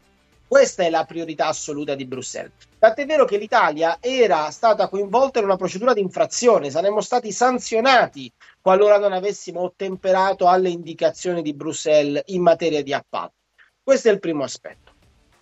Questa 0.48 0.84
è 0.84 0.92
la 0.92 1.04
priorità 1.04 1.48
assoluta 1.48 1.96
di 1.96 2.06
Bruxelles. 2.06 2.52
Tant'è 2.78 3.08
vero 3.08 3.26
che 3.26 3.38
l'Italia 3.38 3.98
era 4.00 4.52
stata 4.52 4.88
coinvolta 4.88 5.40
in 5.40 5.46
una 5.46 5.58
procedura 5.58 5.96
di 5.96 6.02
infrazione, 6.02 6.70
saremmo 6.70 7.02
stati 7.02 7.32
sanzionati 7.32 8.32
qualora 8.62 9.00
non 9.00 9.14
avessimo 9.14 9.62
ottemperato 9.62 10.48
alle 10.48 10.70
indicazioni 10.70 11.42
di 11.42 11.56
Bruxelles 11.56 12.22
in 12.28 12.44
materia 12.44 12.84
di 12.84 12.94
appalti. 12.94 13.40
Questo 13.84 14.10
è 14.10 14.12
il 14.12 14.20
primo 14.20 14.44
aspetto. 14.44 14.91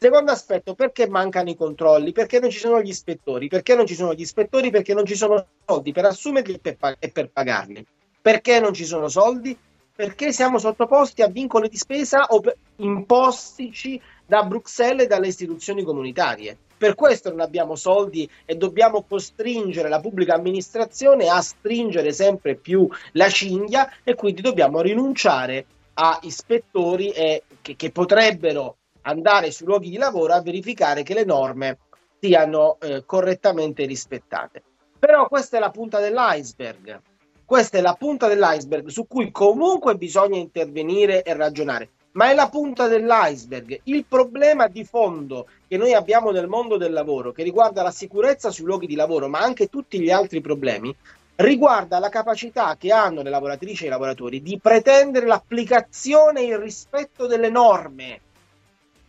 Secondo 0.01 0.31
aspetto, 0.31 0.75
perché 0.75 1.09
mancano 1.09 1.49
i 1.49 1.57
controlli? 1.57 2.13
Perché 2.13 2.39
non 2.39 2.49
ci 2.49 2.57
sono 2.57 2.81
gli 2.81 2.87
ispettori? 2.87 3.49
Perché 3.49 3.75
non 3.75 3.85
ci 3.85 3.95
sono 3.95 4.13
gli 4.13 4.21
ispettori? 4.21 4.69
Perché 4.69 4.93
non 4.93 5.05
ci 5.05 5.15
sono 5.15 5.45
soldi 5.65 5.91
per 5.91 6.05
assumerli 6.05 6.53
e 6.53 6.59
per, 6.59 6.77
pag- 6.77 6.95
e 6.99 7.09
per 7.09 7.29
pagarli. 7.29 7.85
Perché 8.21 8.61
non 8.61 8.73
ci 8.73 8.85
sono 8.85 9.09
soldi? 9.09 9.57
Perché 9.93 10.31
siamo 10.31 10.57
sottoposti 10.57 11.21
a 11.21 11.27
vincoli 11.27 11.67
di 11.67 11.75
spesa 11.75 12.27
o 12.29 12.41
impostici 12.77 14.01
da 14.25 14.43
Bruxelles 14.43 15.03
e 15.03 15.07
dalle 15.07 15.27
istituzioni 15.27 15.83
comunitarie. 15.83 16.57
Per 16.77 16.95
questo 16.95 17.29
non 17.29 17.41
abbiamo 17.41 17.75
soldi 17.75 18.29
e 18.45 18.55
dobbiamo 18.55 19.03
costringere 19.03 19.89
la 19.89 19.99
pubblica 19.99 20.33
amministrazione 20.33 21.27
a 21.27 21.41
stringere 21.41 22.13
sempre 22.13 22.55
più 22.55 22.87
la 23.11 23.27
cinghia 23.27 23.91
e 24.05 24.15
quindi 24.15 24.39
dobbiamo 24.39 24.79
rinunciare 24.79 25.65
a 25.95 26.17
ispettori 26.21 27.09
e, 27.09 27.43
che, 27.61 27.75
che 27.75 27.91
potrebbero 27.91 28.77
andare 29.09 29.51
sui 29.51 29.65
luoghi 29.65 29.89
di 29.89 29.97
lavoro 29.97 30.33
a 30.33 30.41
verificare 30.41 31.03
che 31.03 31.13
le 31.13 31.25
norme 31.25 31.77
siano 32.19 32.77
eh, 32.79 33.03
correttamente 33.05 33.85
rispettate. 33.85 34.63
Però 34.99 35.27
questa 35.27 35.57
è 35.57 35.59
la 35.59 35.71
punta 35.71 35.99
dell'iceberg. 35.99 37.01
Questa 37.45 37.77
è 37.77 37.81
la 37.81 37.95
punta 37.95 38.27
dell'iceberg 38.27 38.87
su 38.87 39.07
cui 39.07 39.31
comunque 39.31 39.95
bisogna 39.95 40.37
intervenire 40.37 41.23
e 41.23 41.33
ragionare, 41.33 41.89
ma 42.11 42.29
è 42.29 42.35
la 42.35 42.49
punta 42.49 42.87
dell'iceberg. 42.87 43.79
Il 43.85 44.05
problema 44.05 44.67
di 44.67 44.83
fondo 44.83 45.47
che 45.67 45.77
noi 45.77 45.93
abbiamo 45.93 46.31
nel 46.31 46.47
mondo 46.47 46.77
del 46.77 46.91
lavoro, 46.91 47.31
che 47.31 47.43
riguarda 47.43 47.81
la 47.81 47.91
sicurezza 47.91 48.51
sui 48.51 48.65
luoghi 48.65 48.87
di 48.87 48.95
lavoro, 48.95 49.27
ma 49.27 49.39
anche 49.39 49.67
tutti 49.67 49.99
gli 49.99 50.11
altri 50.11 50.41
problemi, 50.41 50.95
riguarda 51.37 51.99
la 51.99 52.09
capacità 52.09 52.75
che 52.77 52.91
hanno 52.91 53.21
le 53.21 53.29
lavoratrici 53.29 53.85
e 53.85 53.87
i 53.87 53.91
lavoratori 53.91 54.41
di 54.41 54.59
pretendere 54.61 55.25
l'applicazione 55.25 56.41
e 56.41 56.47
il 56.47 56.57
rispetto 56.57 57.27
delle 57.27 57.49
norme. 57.49 58.21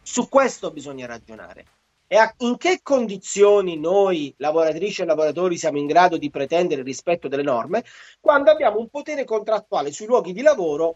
Su 0.03 0.29
questo 0.29 0.71
bisogna 0.71 1.07
ragionare. 1.07 1.65
E 2.07 2.17
a, 2.17 2.35
in 2.39 2.57
che 2.57 2.81
condizioni 2.83 3.79
noi, 3.79 4.35
lavoratrici 4.39 5.03
e 5.03 5.05
lavoratori, 5.05 5.57
siamo 5.57 5.79
in 5.79 5.87
grado 5.87 6.17
di 6.17 6.29
pretendere 6.31 6.81
il 6.81 6.87
rispetto 6.87 7.29
delle 7.29 7.45
norme? 7.45 7.85
Quando 8.21 8.51
abbiamo 8.51 8.79
un 8.79 8.89
potere 8.89 9.25
contrattuale 9.25 9.93
sui 9.93 10.07
luoghi 10.07 10.33
di 10.33 10.43
lavoro 10.43 10.95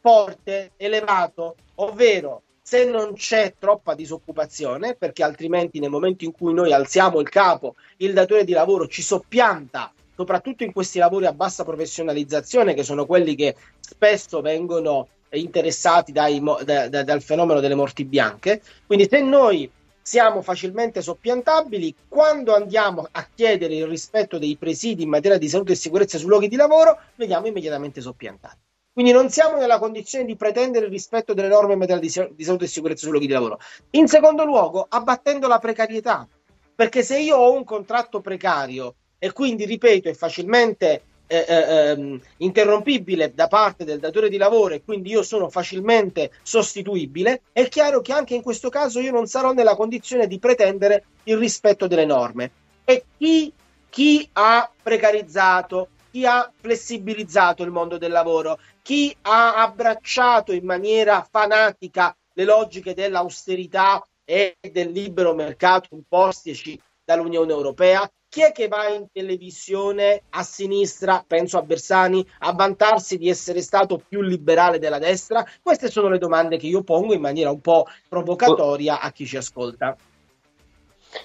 forte, 0.00 0.72
elevato, 0.76 1.56
ovvero 1.76 2.42
se 2.62 2.84
non 2.84 3.14
c'è 3.14 3.54
troppa 3.58 3.94
disoccupazione, 3.94 4.94
perché 4.94 5.24
altrimenti 5.24 5.80
nel 5.80 5.90
momento 5.90 6.24
in 6.24 6.32
cui 6.32 6.54
noi 6.54 6.72
alziamo 6.72 7.18
il 7.18 7.28
capo, 7.28 7.74
il 7.96 8.12
datore 8.12 8.44
di 8.44 8.52
lavoro 8.52 8.86
ci 8.86 9.02
soppianta 9.02 9.92
soprattutto 10.14 10.62
in 10.62 10.72
questi 10.72 10.98
lavori 10.98 11.26
a 11.26 11.32
bassa 11.32 11.64
professionalizzazione, 11.64 12.74
che 12.74 12.84
sono 12.84 13.06
quelli 13.06 13.34
che 13.34 13.56
spesso 13.80 14.40
vengono 14.40 15.08
interessati 15.36 16.12
dai, 16.12 16.42
da, 16.64 16.88
da, 16.88 17.02
dal 17.02 17.22
fenomeno 17.22 17.60
delle 17.60 17.74
morti 17.74 18.04
bianche. 18.04 18.62
Quindi 18.86 19.08
se 19.08 19.20
noi 19.20 19.70
siamo 20.02 20.42
facilmente 20.42 21.00
soppiantabili, 21.00 21.94
quando 22.08 22.54
andiamo 22.54 23.06
a 23.10 23.26
chiedere 23.34 23.76
il 23.76 23.86
rispetto 23.86 24.38
dei 24.38 24.56
presidi 24.56 25.04
in 25.04 25.08
materia 25.08 25.38
di 25.38 25.48
salute 25.48 25.72
e 25.72 25.76
sicurezza 25.76 26.18
sui 26.18 26.28
luoghi 26.28 26.48
di 26.48 26.56
lavoro, 26.56 26.98
veniamo 27.14 27.46
immediatamente 27.46 28.00
soppiantati. 28.00 28.58
Quindi 28.92 29.12
non 29.12 29.30
siamo 29.30 29.56
nella 29.56 29.78
condizione 29.78 30.26
di 30.26 30.36
pretendere 30.36 30.84
il 30.84 30.90
rispetto 30.90 31.32
delle 31.32 31.48
norme 31.48 31.72
in 31.74 31.78
materia 31.78 32.00
di, 32.00 32.34
di 32.34 32.44
salute 32.44 32.64
e 32.64 32.68
sicurezza 32.68 33.02
sui 33.02 33.10
luoghi 33.10 33.26
di 33.26 33.32
lavoro. 33.32 33.58
In 33.90 34.06
secondo 34.06 34.44
luogo, 34.44 34.84
abbattendo 34.86 35.48
la 35.48 35.58
precarietà, 35.58 36.28
perché 36.74 37.02
se 37.02 37.18
io 37.18 37.36
ho 37.36 37.52
un 37.52 37.64
contratto 37.64 38.20
precario 38.20 38.96
e 39.18 39.32
quindi, 39.32 39.64
ripeto, 39.64 40.08
è 40.08 40.14
facilmente 40.14 41.04
eh, 41.26 41.44
eh, 41.48 41.90
ehm, 41.90 42.20
interrompibile 42.38 43.32
da 43.34 43.48
parte 43.48 43.84
del 43.84 43.98
datore 43.98 44.28
di 44.28 44.36
lavoro 44.36 44.74
e 44.74 44.82
quindi 44.84 45.10
io 45.10 45.22
sono 45.22 45.48
facilmente 45.48 46.32
sostituibile, 46.42 47.42
è 47.52 47.68
chiaro 47.68 48.00
che 48.00 48.12
anche 48.12 48.34
in 48.34 48.42
questo 48.42 48.68
caso 48.68 49.00
io 49.00 49.12
non 49.12 49.26
sarò 49.26 49.52
nella 49.52 49.74
condizione 49.76 50.26
di 50.26 50.38
pretendere 50.38 51.04
il 51.24 51.38
rispetto 51.38 51.86
delle 51.86 52.04
norme. 52.04 52.50
E 52.84 53.04
chi, 53.16 53.52
chi 53.88 54.28
ha 54.32 54.70
precarizzato, 54.82 55.88
chi 56.10 56.26
ha 56.26 56.50
flessibilizzato 56.60 57.62
il 57.62 57.70
mondo 57.70 57.96
del 57.96 58.10
lavoro, 58.10 58.58
chi 58.82 59.16
ha 59.22 59.54
abbracciato 59.54 60.52
in 60.52 60.64
maniera 60.64 61.26
fanatica 61.28 62.14
le 62.34 62.44
logiche 62.44 62.94
dell'austerità 62.94 64.06
e 64.24 64.56
del 64.70 64.90
libero 64.90 65.34
mercato 65.34 65.88
impostici 65.92 66.80
dall'Unione 67.04 67.52
Europea, 67.52 68.10
chi 68.32 68.42
è 68.42 68.50
che 68.50 68.66
va 68.66 68.88
in 68.88 69.08
televisione 69.12 70.22
a 70.30 70.42
sinistra, 70.42 71.22
penso 71.26 71.58
a 71.58 71.62
Bersani, 71.62 72.26
a 72.38 72.54
vantarsi 72.54 73.18
di 73.18 73.28
essere 73.28 73.60
stato 73.60 74.00
più 74.08 74.22
liberale 74.22 74.78
della 74.78 74.98
destra? 74.98 75.44
Queste 75.62 75.90
sono 75.90 76.08
le 76.08 76.16
domande 76.16 76.56
che 76.56 76.66
io 76.66 76.82
pongo 76.82 77.12
in 77.12 77.20
maniera 77.20 77.50
un 77.50 77.60
po' 77.60 77.86
provocatoria 78.08 79.00
a 79.00 79.12
chi 79.12 79.26
ci 79.26 79.36
ascolta. 79.36 79.94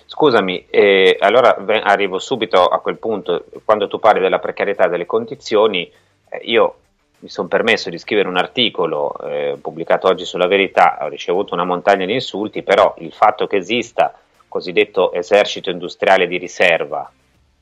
Scusami, 0.06 0.66
eh, 0.70 1.16
allora 1.22 1.56
arrivo 1.82 2.20
subito 2.20 2.66
a 2.66 2.82
quel 2.82 2.98
punto. 2.98 3.46
Quando 3.64 3.88
tu 3.88 4.00
parli 4.00 4.20
della 4.20 4.40
precarietà 4.40 4.90
delle 4.90 5.06
condizioni, 5.06 5.90
eh, 6.28 6.40
io 6.42 6.76
mi 7.20 7.30
sono 7.30 7.48
permesso 7.48 7.90
di 7.90 8.00
scrivere 8.00 8.28
un 8.28 8.36
articolo 8.36 9.18
eh, 9.20 9.58
pubblicato 9.62 10.08
oggi 10.08 10.26
sulla 10.26 10.48
verità, 10.48 10.98
ho 11.04 11.08
ricevuto 11.08 11.54
una 11.54 11.64
montagna 11.64 12.06
di 12.06 12.16
insulti, 12.16 12.64
però 12.64 12.96
il 12.98 13.14
fatto 13.14 13.48
che 13.48 13.56
esista 13.56 14.14
cosiddetto 14.48 15.12
esercito 15.14 15.70
industriale 15.70 16.28
di 16.28 16.38
riserva, 16.38 17.10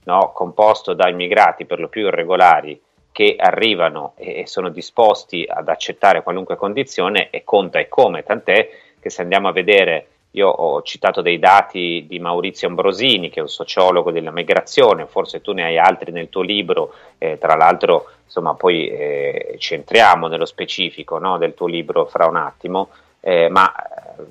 no? 0.03 0.31
composto 0.33 0.93
da 0.93 1.09
immigrati 1.09 1.65
per 1.65 1.79
lo 1.79 1.87
più 1.87 2.07
irregolari 2.07 2.79
che 3.11 3.35
arrivano 3.39 4.11
e 4.17 4.45
sono 4.45 4.69
disposti 4.69 5.45
ad 5.47 5.69
accettare 5.69 6.21
qualunque 6.21 6.57
condizione 6.57 7.29
e 7.29 7.45
conta 7.45 7.79
e 7.79 7.87
come, 7.87 8.23
tant'è 8.23 8.69
che 8.99 9.09
se 9.09 9.21
andiamo 9.21 9.47
a 9.47 9.53
vedere, 9.53 10.07
io 10.31 10.49
ho 10.49 10.81
citato 10.81 11.21
dei 11.21 11.39
dati 11.39 12.05
di 12.07 12.19
Maurizio 12.19 12.67
Ambrosini, 12.67 13.29
che 13.29 13.39
è 13.39 13.41
un 13.41 13.47
sociologo 13.47 14.11
della 14.11 14.31
migrazione, 14.31 15.05
forse 15.05 15.39
tu 15.39 15.53
ne 15.53 15.63
hai 15.63 15.77
altri 15.77 16.11
nel 16.11 16.27
tuo 16.27 16.41
libro, 16.41 16.93
eh, 17.17 17.37
tra 17.37 17.55
l'altro 17.55 18.09
insomma 18.25 18.53
poi 18.53 18.89
eh, 18.89 19.55
ci 19.59 19.75
entriamo 19.75 20.27
nello 20.27 20.45
specifico 20.45 21.19
no, 21.19 21.37
del 21.37 21.53
tuo 21.53 21.67
libro 21.67 22.05
fra 22.05 22.27
un 22.27 22.35
attimo, 22.35 22.89
eh, 23.27 23.49
ma 23.49 23.73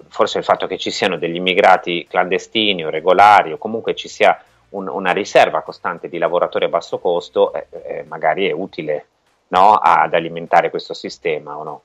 forse 0.07 0.38
il 0.38 0.44
fatto 0.44 0.68
che 0.68 0.78
ci 0.78 0.92
siano 0.92 1.18
degli 1.18 1.35
immigrati 1.35 2.07
clandestini 2.09 2.85
o 2.85 2.90
regolari 2.90 3.50
o 3.50 3.59
comunque 3.59 3.96
ci 3.96 4.07
sia 4.07 4.40
un, 4.68 4.87
una 4.87 5.11
riserva 5.11 5.62
costante 5.62 6.09
di 6.09 6.16
lavoratori 6.16 6.66
a 6.66 6.68
basso 6.68 6.98
costo, 6.98 7.52
eh, 7.52 7.66
eh, 7.70 8.04
magari 8.04 8.48
è 8.48 8.52
utile 8.52 9.07
no, 9.48 9.74
ad 9.74 10.14
alimentare 10.14 10.70
questo 10.70 10.94
sistema 10.94 11.59
o 11.59 11.64
no? 11.64 11.83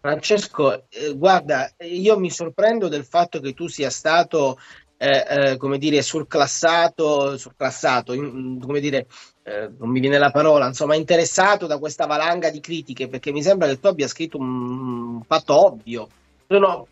Francesco, 0.00 0.72
eh, 0.88 1.14
guarda, 1.14 1.70
io 1.82 2.18
mi 2.18 2.30
sorprendo 2.30 2.88
del 2.88 3.04
fatto 3.04 3.38
che 3.38 3.54
tu 3.54 3.68
sia 3.68 3.90
stato, 3.90 4.58
eh, 4.96 5.24
eh, 5.28 5.56
come 5.56 5.78
dire, 5.78 6.02
surclassato, 6.02 7.36
surclassato 7.36 8.12
in, 8.12 8.58
come 8.60 8.80
dire, 8.80 9.06
eh, 9.48 9.70
non 9.78 9.88
mi 9.88 10.00
viene 10.00 10.18
la 10.18 10.30
parola, 10.30 10.66
insomma, 10.66 10.94
interessato 10.94 11.66
da 11.66 11.78
questa 11.78 12.04
valanga 12.04 12.50
di 12.50 12.60
critiche, 12.60 13.08
perché 13.08 13.32
mi 13.32 13.42
sembra 13.42 13.66
che 13.66 13.80
tu 13.80 13.86
abbia 13.86 14.06
scritto 14.06 14.36
un, 14.36 15.22
fatto 15.26 15.66
ovvio. 15.66 16.08
Sono 16.46 16.86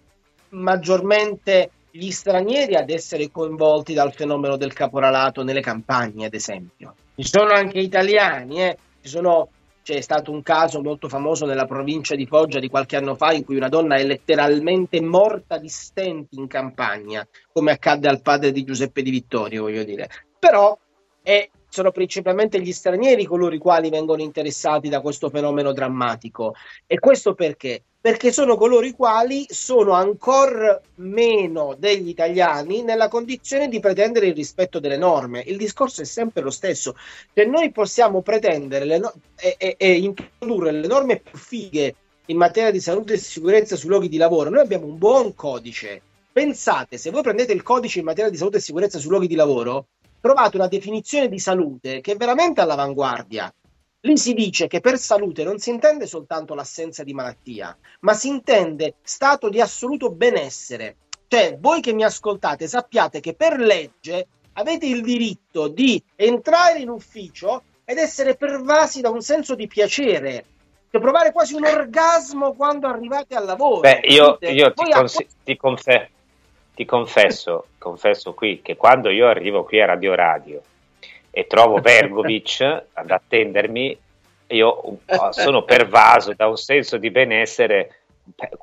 maggiormente 0.51 1.71
gli 1.90 2.11
stranieri 2.11 2.75
ad 2.75 2.88
essere 2.88 3.31
coinvolti 3.31 3.92
dal 3.92 4.14
fenomeno 4.14 4.57
del 4.57 4.73
caporalato 4.73 5.42
nelle 5.42 5.61
campagne, 5.61 6.27
ad 6.27 6.35
esempio. 6.35 6.95
Ci 7.14 7.27
sono 7.27 7.53
anche 7.53 7.79
italiani, 7.79 8.62
eh? 8.62 8.79
sono, 9.03 9.49
c'è 9.83 10.01
stato 10.01 10.31
un 10.31 10.42
caso 10.42 10.81
molto 10.81 11.09
famoso 11.09 11.45
nella 11.45 11.66
provincia 11.66 12.14
di 12.14 12.27
Foggia 12.27 12.59
di 12.59 12.69
qualche 12.69 12.97
anno 12.97 13.14
fa 13.14 13.33
in 13.33 13.45
cui 13.45 13.57
una 13.57 13.69
donna 13.69 13.97
è 13.97 14.05
letteralmente 14.05 15.01
morta 15.01 15.59
di 15.59 15.69
stenti 15.69 16.38
in 16.38 16.47
campagna, 16.47 17.27
come 17.53 17.73
accadde 17.73 18.09
al 18.09 18.23
padre 18.23 18.51
di 18.51 18.64
Giuseppe 18.64 19.03
Di 19.03 19.11
Vittorio, 19.11 19.62
voglio 19.62 19.85
dire. 19.85 20.09
Però 20.38 20.79
è 21.23 21.49
sono 21.77 21.91
principalmente 21.91 22.59
gli 22.59 22.73
stranieri 22.73 23.27
coloro 23.27 23.55
i 23.55 23.59
quali 23.59 23.91
vengono 23.91 24.23
interessati 24.23 24.89
da 24.89 25.03
questo 25.03 25.29
fenomeno 25.29 25.75
drammatico. 25.75 26.55
E 26.87 26.99
questo 26.99 27.35
perché? 27.35 27.83
Perché 28.01 28.33
sono 28.33 28.57
coloro 28.57 28.87
i 28.87 28.93
quali 28.93 29.45
sono 29.51 29.93
ancora 29.93 30.81
meno 30.95 31.77
degli 31.79 32.09
italiani 32.09 32.83
nella 32.83 33.09
condizione 33.09 33.69
di 33.69 33.79
pretendere 33.79 34.29
il 34.29 34.35
rispetto 34.35 34.79
delle 34.79 34.97
norme. 34.97 35.43
Il 35.45 35.59
discorso 35.59 36.01
è 36.01 36.07
sempre 36.07 36.41
lo 36.41 36.49
stesso. 36.49 36.97
Se 37.35 37.45
noi 37.45 37.71
possiamo 37.73 38.23
pretendere 38.23 38.97
no- 38.97 39.12
e-, 39.39 39.57
e-, 39.59 39.75
e 39.77 39.99
introdurre 39.99 40.73
le 40.73 40.87
norme 40.87 41.21
più 41.21 41.37
fighe 41.37 41.95
in 42.27 42.39
materia 42.39 42.71
di 42.71 42.81
salute 42.81 43.12
e 43.12 43.19
sicurezza 43.19 43.77
sui 43.77 43.91
luoghi 43.91 44.09
di 44.09 44.17
lavoro, 44.17 44.49
noi 44.49 44.61
abbiamo 44.61 44.87
un 44.87 44.97
buon 44.97 45.35
codice. 45.35 46.01
Pensate, 46.33 46.97
se 46.97 47.11
voi 47.11 47.21
prendete 47.21 47.53
il 47.53 47.62
codice 47.62 47.99
in 47.99 48.07
materia 48.07 48.31
di 48.31 48.37
salute 48.39 48.57
e 48.57 48.61
sicurezza 48.61 48.99
sui 48.99 49.11
luoghi 49.11 49.27
di 49.27 49.35
lavoro, 49.35 49.89
trovate 50.27 50.57
una 50.57 50.67
definizione 50.67 51.29
di 51.29 51.39
salute 51.39 52.01
che 52.01 52.12
è 52.12 52.17
veramente 52.17 52.61
all'avanguardia. 52.61 53.53
Lì 54.01 54.19
si 54.19 54.35
dice 54.35 54.67
che 54.67 54.81
per 54.81 54.99
salute 54.99 55.45
non 55.45 55.59
si 55.59 55.71
intende 55.71 56.07
soltanto 56.07 56.55
l'assenza 56.55 57.05
di 57.05 57.15
malattia, 57.15 57.77
ma 58.01 58.12
si 58.12 58.29
intende 58.29 58.95
stato 59.03 59.49
di 59.49 59.61
assoluto 59.61 60.11
benessere. 60.11 60.97
Cioè, 61.29 61.59
voi 61.61 61.81
che 61.81 61.93
mi 61.93 62.05
ascoltate 62.05 62.67
sappiate 62.67 63.21
che 63.21 63.35
per 63.35 63.59
legge 63.59 64.27
avete 64.55 64.87
il 64.87 65.03
diritto 65.03 65.69
di 65.69 66.03
entrare 66.17 66.81
in 66.81 66.89
ufficio 66.89 67.62
ed 67.85 67.99
essere 67.99 68.37
pervasi 68.37 69.01
da 69.01 69.11
un 69.11 69.21
senso 69.21 69.55
di 69.55 69.69
piacere, 69.69 70.45
cioè 70.91 71.01
provare 71.01 71.31
quasi 71.31 71.55
un 71.55 71.65
orgasmo 71.65 72.55
quando 72.55 72.89
arrivate 72.89 73.37
al 73.37 73.45
lavoro. 73.45 73.81
Beh, 73.81 74.01
io, 74.05 74.39
io 74.41 74.73
ti, 74.73 74.91
cons- 74.91 75.27
ti, 75.45 75.57
confer- 75.57 76.11
ti 76.77 76.85
confesso, 76.85 77.69
confesso 77.79 78.35
qui 78.35 78.61
che 78.61 78.77
quando 78.77 79.09
io 79.09 79.27
arrivo 79.27 79.65
qui 79.65 79.81
a 79.81 79.87
Radio 79.87 80.15
Radio 80.15 80.61
e 81.31 81.47
trovo 81.47 81.81
Vergovic 81.81 82.61
ad 82.93 83.11
attendermi, 83.11 83.99
io 84.49 84.99
sono 85.33 85.62
pervaso 85.62 86.35
da 86.35 86.47
un 86.47 86.59
senso 86.59 86.99
di 86.99 87.11
benessere 87.11 88.01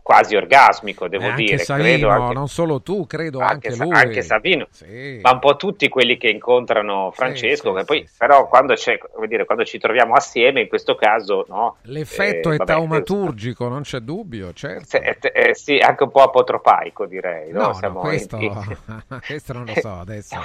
quasi 0.01 0.35
orgasmico, 0.35 1.07
devo 1.07 1.27
anche 1.27 1.43
dire. 1.43 1.57
Savino, 1.57 1.87
credo 1.87 2.09
anche, 2.09 2.33
non 2.33 2.47
solo 2.47 2.81
tu, 2.81 3.05
credo 3.07 3.39
anche, 3.39 3.69
anche, 3.69 3.83
lui. 3.83 3.93
anche 3.93 4.21
Savino, 4.21 4.67
sì. 4.71 5.19
ma 5.21 5.31
un 5.31 5.39
po' 5.39 5.55
tutti 5.55 5.87
quelli 5.89 6.17
che 6.17 6.29
incontrano 6.29 7.11
Francesco, 7.11 7.69
sì, 7.69 7.73
che 7.73 7.79
sì, 7.79 7.85
poi 7.85 8.09
però 8.17 8.47
quando, 8.47 8.73
c'è, 8.73 8.97
dire, 9.27 9.45
quando, 9.45 9.63
ci 9.63 9.77
troviamo 9.77 10.13
assieme, 10.13 10.61
in 10.61 10.67
questo 10.67 10.95
caso, 10.95 11.45
no, 11.47 11.77
l'effetto 11.83 12.51
eh, 12.51 12.55
è 12.55 12.57
vabbè, 12.57 12.71
taumaturgico, 12.71 13.67
non 13.67 13.81
c'è 13.81 13.99
dubbio, 13.99 14.53
certo. 14.53 14.85
Se, 14.85 15.17
eh, 15.19 15.55
sì, 15.55 15.77
anche 15.77 16.03
un 16.03 16.11
po' 16.11 16.21
apotropaico, 16.21 17.05
direi. 17.05 17.51
No, 17.51 17.77
no, 17.81 17.87
no 17.89 17.99
questo, 17.99 18.37
in... 18.37 18.77
questo 19.25 19.53
non 19.53 19.65
lo 19.65 19.73
so 19.75 19.91
adesso. 19.99 20.37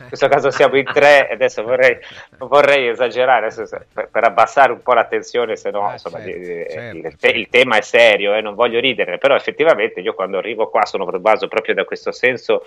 In 0.00 0.08
questo 0.08 0.28
caso 0.28 0.50
siamo 0.50 0.76
in 0.76 0.84
tre, 0.92 1.28
adesso 1.28 1.62
vorrei, 1.62 1.98
vorrei 2.38 2.88
esagerare 2.88 3.46
adesso, 3.46 3.64
per, 3.92 4.08
per, 4.10 4.24
abbassare 4.24 4.72
un 4.72 4.82
po' 4.82 4.94
la 4.94 5.04
tensione, 5.04 5.56
se 5.56 5.70
no 5.70 5.86
ah, 5.86 5.92
insomma, 5.92 6.18
certo, 6.18 6.38
il, 6.38 6.46
certo, 6.46 7.10
certo. 7.18 7.26
il, 7.38 7.48
tema 7.48 7.76
è 7.76 7.82
serio, 7.82 8.34
eh, 8.34 8.40
non 8.40 8.54
voglio 8.54 8.80
ridere, 8.80 9.18
però 9.18 9.34
effettivamente 9.34 10.00
io 10.00 10.14
quando 10.14 10.38
arrivo 10.38 10.68
qua 10.68 10.84
sono 10.84 11.04
pervaso 11.04 11.48
proprio 11.48 11.74
da 11.74 11.84
questo 11.84 12.12
senso 12.12 12.62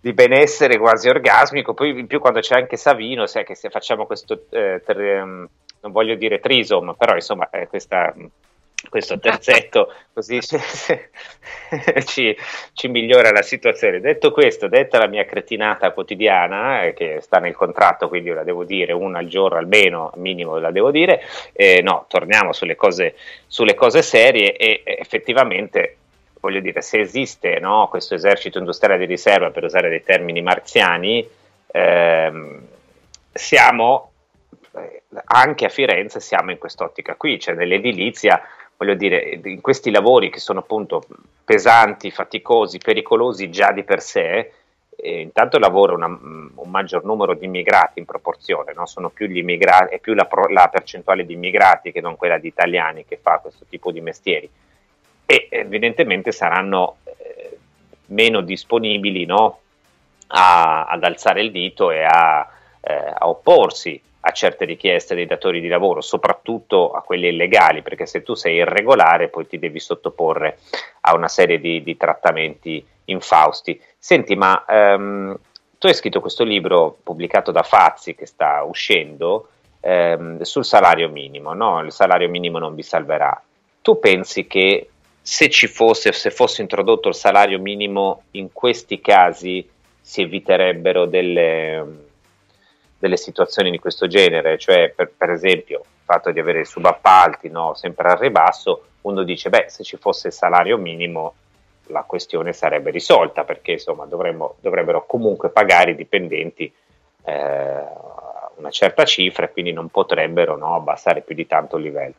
di 0.00 0.12
benessere 0.14 0.78
quasi 0.78 1.08
orgasmico, 1.08 1.74
poi 1.74 1.98
in 1.98 2.06
più 2.06 2.20
quando 2.20 2.40
c'è 2.40 2.56
anche 2.56 2.76
Savino, 2.76 3.26
sai 3.26 3.44
che 3.44 3.54
se 3.54 3.68
facciamo 3.68 4.06
questo, 4.06 4.44
eh, 4.50 4.80
ter, 4.84 4.96
non 4.96 5.92
voglio 5.92 6.14
dire 6.14 6.40
trisom, 6.40 6.94
però 6.96 7.14
insomma 7.14 7.50
eh, 7.50 7.66
questa 7.68 8.14
questo 8.88 9.18
terzetto 9.18 9.92
così 10.12 10.40
ci, 12.06 12.36
ci, 12.72 12.88
migliora 12.88 13.30
la 13.30 13.42
situazione. 13.42 14.00
Detto 14.00 14.32
questo, 14.32 14.68
detta 14.68 14.98
la 14.98 15.06
mia 15.06 15.24
cretinata 15.24 15.92
quotidiana, 15.92 16.84
eh, 16.84 16.94
che 16.94 17.18
sta 17.20 17.38
nel 17.38 17.54
contratto, 17.54 18.08
quindi 18.08 18.30
la 18.30 18.44
devo 18.44 18.64
dire 18.64 18.92
una 18.92 19.18
al 19.18 19.26
giorno 19.26 19.58
almeno, 19.58 20.12
minimo 20.16 20.58
la 20.58 20.70
devo 20.70 20.90
dire, 20.90 21.22
eh, 21.52 21.82
no, 21.82 22.06
torniamo 22.08 22.52
sulle 22.52 22.76
cose, 22.76 23.14
sulle 23.46 23.74
cose 23.74 24.02
serie 24.02 24.56
e 24.56 24.82
eh, 24.84 24.96
effettivamente 25.00 25.96
voglio 26.40 26.60
dire, 26.60 26.80
se 26.80 27.00
esiste 27.00 27.58
no, 27.60 27.88
questo 27.88 28.14
esercito 28.14 28.58
industriale 28.58 29.00
di 29.00 29.12
riserva, 29.12 29.50
per 29.50 29.64
usare 29.64 29.90
dei 29.90 30.02
termini 30.02 30.40
marziani, 30.40 31.28
ehm, 31.66 32.66
siamo 33.32 34.10
eh, 34.72 35.02
anche 35.24 35.66
a 35.66 35.68
Firenze 35.68 36.20
siamo 36.20 36.50
in 36.50 36.58
quest'ottica 36.58 37.14
qui, 37.16 37.38
cioè 37.38 37.54
nell'edilizia 37.54 38.42
voglio 38.80 38.94
dire, 38.94 39.38
in 39.44 39.60
questi 39.60 39.90
lavori 39.90 40.30
che 40.30 40.40
sono 40.40 40.60
appunto 40.60 41.02
pesanti, 41.44 42.10
faticosi, 42.10 42.78
pericolosi 42.78 43.50
già 43.50 43.72
di 43.72 43.84
per 43.84 44.00
sé, 44.00 44.52
eh, 44.96 45.20
intanto 45.20 45.58
lavora 45.58 45.92
una, 45.92 46.06
un 46.06 46.70
maggior 46.70 47.04
numero 47.04 47.34
di 47.34 47.44
immigrati 47.44 47.98
in 47.98 48.06
proporzione, 48.06 48.72
no? 48.74 48.86
sono 48.86 49.10
più 49.10 49.26
gli 49.26 49.36
immigrati, 49.36 49.96
è 49.96 49.98
più 49.98 50.14
la, 50.14 50.26
la, 50.48 50.68
percentuale 50.68 51.26
di 51.26 51.34
immigrati 51.34 51.92
che 51.92 52.00
non 52.00 52.16
quella 52.16 52.38
di 52.38 52.48
italiani 52.48 53.04
che 53.04 53.18
fa 53.20 53.36
questo 53.36 53.66
tipo 53.68 53.92
di 53.92 54.00
mestieri 54.00 54.48
e 55.26 55.48
evidentemente 55.50 56.32
saranno 56.32 56.96
eh, 57.04 57.58
meno 58.06 58.40
disponibili 58.40 59.26
no? 59.26 59.60
a, 60.28 60.86
ad 60.86 61.04
alzare 61.04 61.42
il 61.42 61.50
dito 61.50 61.90
e 61.90 62.02
a, 62.02 62.48
eh, 62.80 63.12
a 63.16 63.28
opporsi 63.28 64.00
a 64.22 64.32
certe 64.32 64.64
richieste 64.66 65.14
dei 65.14 65.26
datori 65.26 65.60
di 65.60 65.68
lavoro, 65.68 66.00
soprattutto 66.00 66.90
a 66.90 67.00
quelle 67.00 67.28
illegali, 67.28 67.82
perché 67.82 68.04
se 68.04 68.22
tu 68.22 68.34
sei 68.34 68.56
irregolare 68.56 69.28
poi 69.28 69.46
ti 69.46 69.58
devi 69.58 69.80
sottoporre 69.80 70.58
a 71.02 71.14
una 71.14 71.28
serie 71.28 71.58
di, 71.58 71.82
di 71.82 71.96
trattamenti 71.96 72.84
infausti. 73.06 73.80
Senti, 73.98 74.36
ma 74.36 74.64
ehm, 74.68 75.38
tu 75.78 75.86
hai 75.86 75.94
scritto 75.94 76.20
questo 76.20 76.44
libro 76.44 76.98
pubblicato 77.02 77.50
da 77.50 77.62
Fazzi 77.62 78.14
che 78.14 78.26
sta 78.26 78.62
uscendo 78.62 79.48
ehm, 79.80 80.42
sul 80.42 80.64
salario 80.64 81.08
minimo, 81.08 81.54
no? 81.54 81.80
Il 81.80 81.92
salario 81.92 82.28
minimo 82.28 82.58
non 82.58 82.74
vi 82.74 82.82
salverà. 82.82 83.42
Tu 83.80 83.98
pensi 83.98 84.46
che 84.46 84.90
se 85.22 85.48
ci 85.48 85.66
fosse, 85.66 86.12
se 86.12 86.30
fosse 86.30 86.60
introdotto 86.60 87.08
il 87.08 87.14
salario 87.14 87.58
minimo 87.58 88.24
in 88.32 88.52
questi 88.52 89.00
casi 89.00 89.66
si 89.98 90.20
eviterebbero 90.20 91.06
delle 91.06 92.08
delle 93.00 93.16
situazioni 93.16 93.70
di 93.70 93.78
questo 93.78 94.06
genere, 94.06 94.58
cioè 94.58 94.92
per, 94.94 95.10
per 95.16 95.30
esempio 95.30 95.78
il 95.78 96.04
fatto 96.04 96.30
di 96.30 96.38
avere 96.38 96.66
subappalti 96.66 97.48
no, 97.48 97.74
sempre 97.74 98.10
al 98.10 98.18
ribasso, 98.18 98.84
uno 99.02 99.22
dice 99.22 99.48
beh 99.48 99.66
se 99.68 99.82
ci 99.82 99.96
fosse 99.96 100.28
il 100.28 100.34
salario 100.34 100.76
minimo 100.76 101.34
la 101.86 102.02
questione 102.02 102.52
sarebbe 102.52 102.90
risolta 102.90 103.44
perché 103.44 103.72
insomma 103.72 104.04
dovremmo, 104.04 104.56
dovrebbero 104.60 105.06
comunque 105.06 105.48
pagare 105.48 105.92
i 105.92 105.96
dipendenti 105.96 106.70
eh, 107.24 107.84
una 108.56 108.70
certa 108.70 109.04
cifra 109.04 109.46
e 109.46 109.50
quindi 109.50 109.72
non 109.72 109.88
potrebbero 109.88 110.58
no, 110.58 110.74
abbassare 110.74 111.22
più 111.22 111.34
di 111.34 111.46
tanto 111.46 111.78
il 111.78 111.82
livello. 111.82 112.14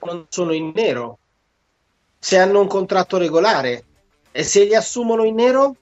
Non 0.00 0.24
sono 0.30 0.54
in 0.54 0.72
nero, 0.74 1.18
se 2.18 2.38
hanno 2.38 2.60
un 2.60 2.66
contratto 2.66 3.18
regolare 3.18 3.84
e 4.32 4.42
se 4.42 4.64
li 4.64 4.74
assumono 4.74 5.24
in 5.24 5.34
nero, 5.34 5.76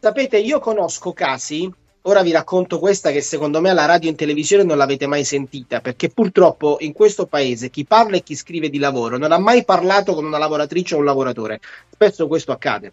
sapete 0.00 0.38
io 0.38 0.58
conosco 0.58 1.12
casi 1.12 1.70
Ora 2.08 2.22
vi 2.22 2.30
racconto 2.30 2.78
questa 2.78 3.10
che 3.10 3.20
secondo 3.20 3.60
me 3.60 3.68
alla 3.68 3.84
radio 3.84 4.08
e 4.08 4.12
in 4.12 4.16
televisione 4.16 4.62
non 4.62 4.78
l'avete 4.78 5.06
mai 5.06 5.24
sentita, 5.24 5.82
perché 5.82 6.08
purtroppo 6.08 6.78
in 6.80 6.94
questo 6.94 7.26
paese 7.26 7.68
chi 7.68 7.84
parla 7.84 8.16
e 8.16 8.22
chi 8.22 8.34
scrive 8.34 8.70
di 8.70 8.78
lavoro 8.78 9.18
non 9.18 9.30
ha 9.30 9.36
mai 9.36 9.62
parlato 9.62 10.14
con 10.14 10.24
una 10.24 10.38
lavoratrice 10.38 10.94
o 10.94 10.98
un 11.00 11.04
lavoratore. 11.04 11.60
Spesso 11.90 12.26
questo 12.26 12.52
accade. 12.52 12.92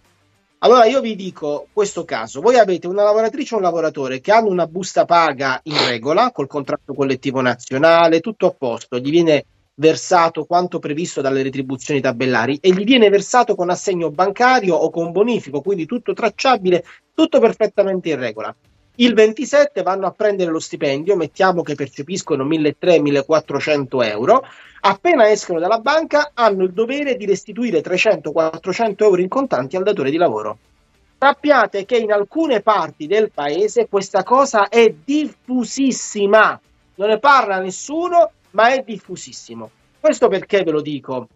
Allora 0.58 0.84
io 0.84 1.00
vi 1.00 1.16
dico 1.16 1.68
questo 1.72 2.04
caso, 2.04 2.42
voi 2.42 2.58
avete 2.58 2.88
una 2.88 3.04
lavoratrice 3.04 3.54
o 3.54 3.58
un 3.58 3.64
lavoratore 3.64 4.20
che 4.20 4.34
hanno 4.34 4.50
una 4.50 4.68
busta 4.68 5.06
paga 5.06 5.62
in 5.64 5.78
regola, 5.88 6.32
col 6.34 6.48
contratto 6.48 6.94
collettivo 6.94 7.40
nazionale, 7.40 8.20
tutto 8.20 8.48
a 8.48 8.52
posto, 8.52 8.98
gli 8.98 9.12
viene 9.12 9.46
versato 9.76 10.44
quanto 10.44 10.80
previsto 10.80 11.22
dalle 11.22 11.42
retribuzioni 11.42 12.02
tabellari 12.02 12.58
e 12.60 12.74
gli 12.74 12.84
viene 12.84 13.08
versato 13.08 13.56
con 13.56 13.70
assegno 13.70 14.12
bancario 14.12 14.76
o 14.76 14.90
con 14.90 15.14
bonifico, 15.14 15.62
quindi 15.62 15.86
tutto 15.86 16.12
tracciabile, 16.12 16.84
tutto 17.14 17.40
perfettamente 17.40 18.10
in 18.10 18.20
regola. 18.20 18.54
Il 18.98 19.14
27 19.14 19.82
vanno 19.82 20.08
a 20.08 20.12
prendere 20.12 20.52
lo 20.52 20.60
stipendio, 20.60 21.18
mettiamo 21.18 21.64
che 21.64 21.76
percepiscono 21.76 22.46
1.300-1.400 22.46 24.04
euro, 24.06 24.46
appena 24.80 25.30
escono 25.30 25.60
dalla 25.60 25.80
banca 25.80 26.32
hanno 26.34 26.64
il 26.64 26.72
dovere 26.72 27.18
di 27.18 27.26
restituire 27.26 27.82
300-400 27.82 28.96
euro 29.04 29.20
in 29.20 29.28
contanti 29.28 29.76
al 29.76 29.84
datore 29.84 30.12
di 30.12 30.18
lavoro. 30.18 30.58
Sappiate 31.20 31.84
che 31.84 31.98
in 31.98 32.14
alcune 32.14 32.62
parti 32.62 33.06
del 33.06 33.32
paese 33.32 33.90
questa 33.90 34.24
cosa 34.24 34.70
è 34.70 34.94
diffusissima, 35.04 36.58
non 36.96 37.10
ne 37.10 37.20
parla 37.20 37.60
nessuno, 37.60 38.32
ma 38.52 38.70
è 38.74 38.82
diffusissimo. 38.82 39.70
Questo 40.00 40.30
perché 40.30 40.64
ve 40.64 40.72
lo 40.72 40.82
dico? 40.82 41.28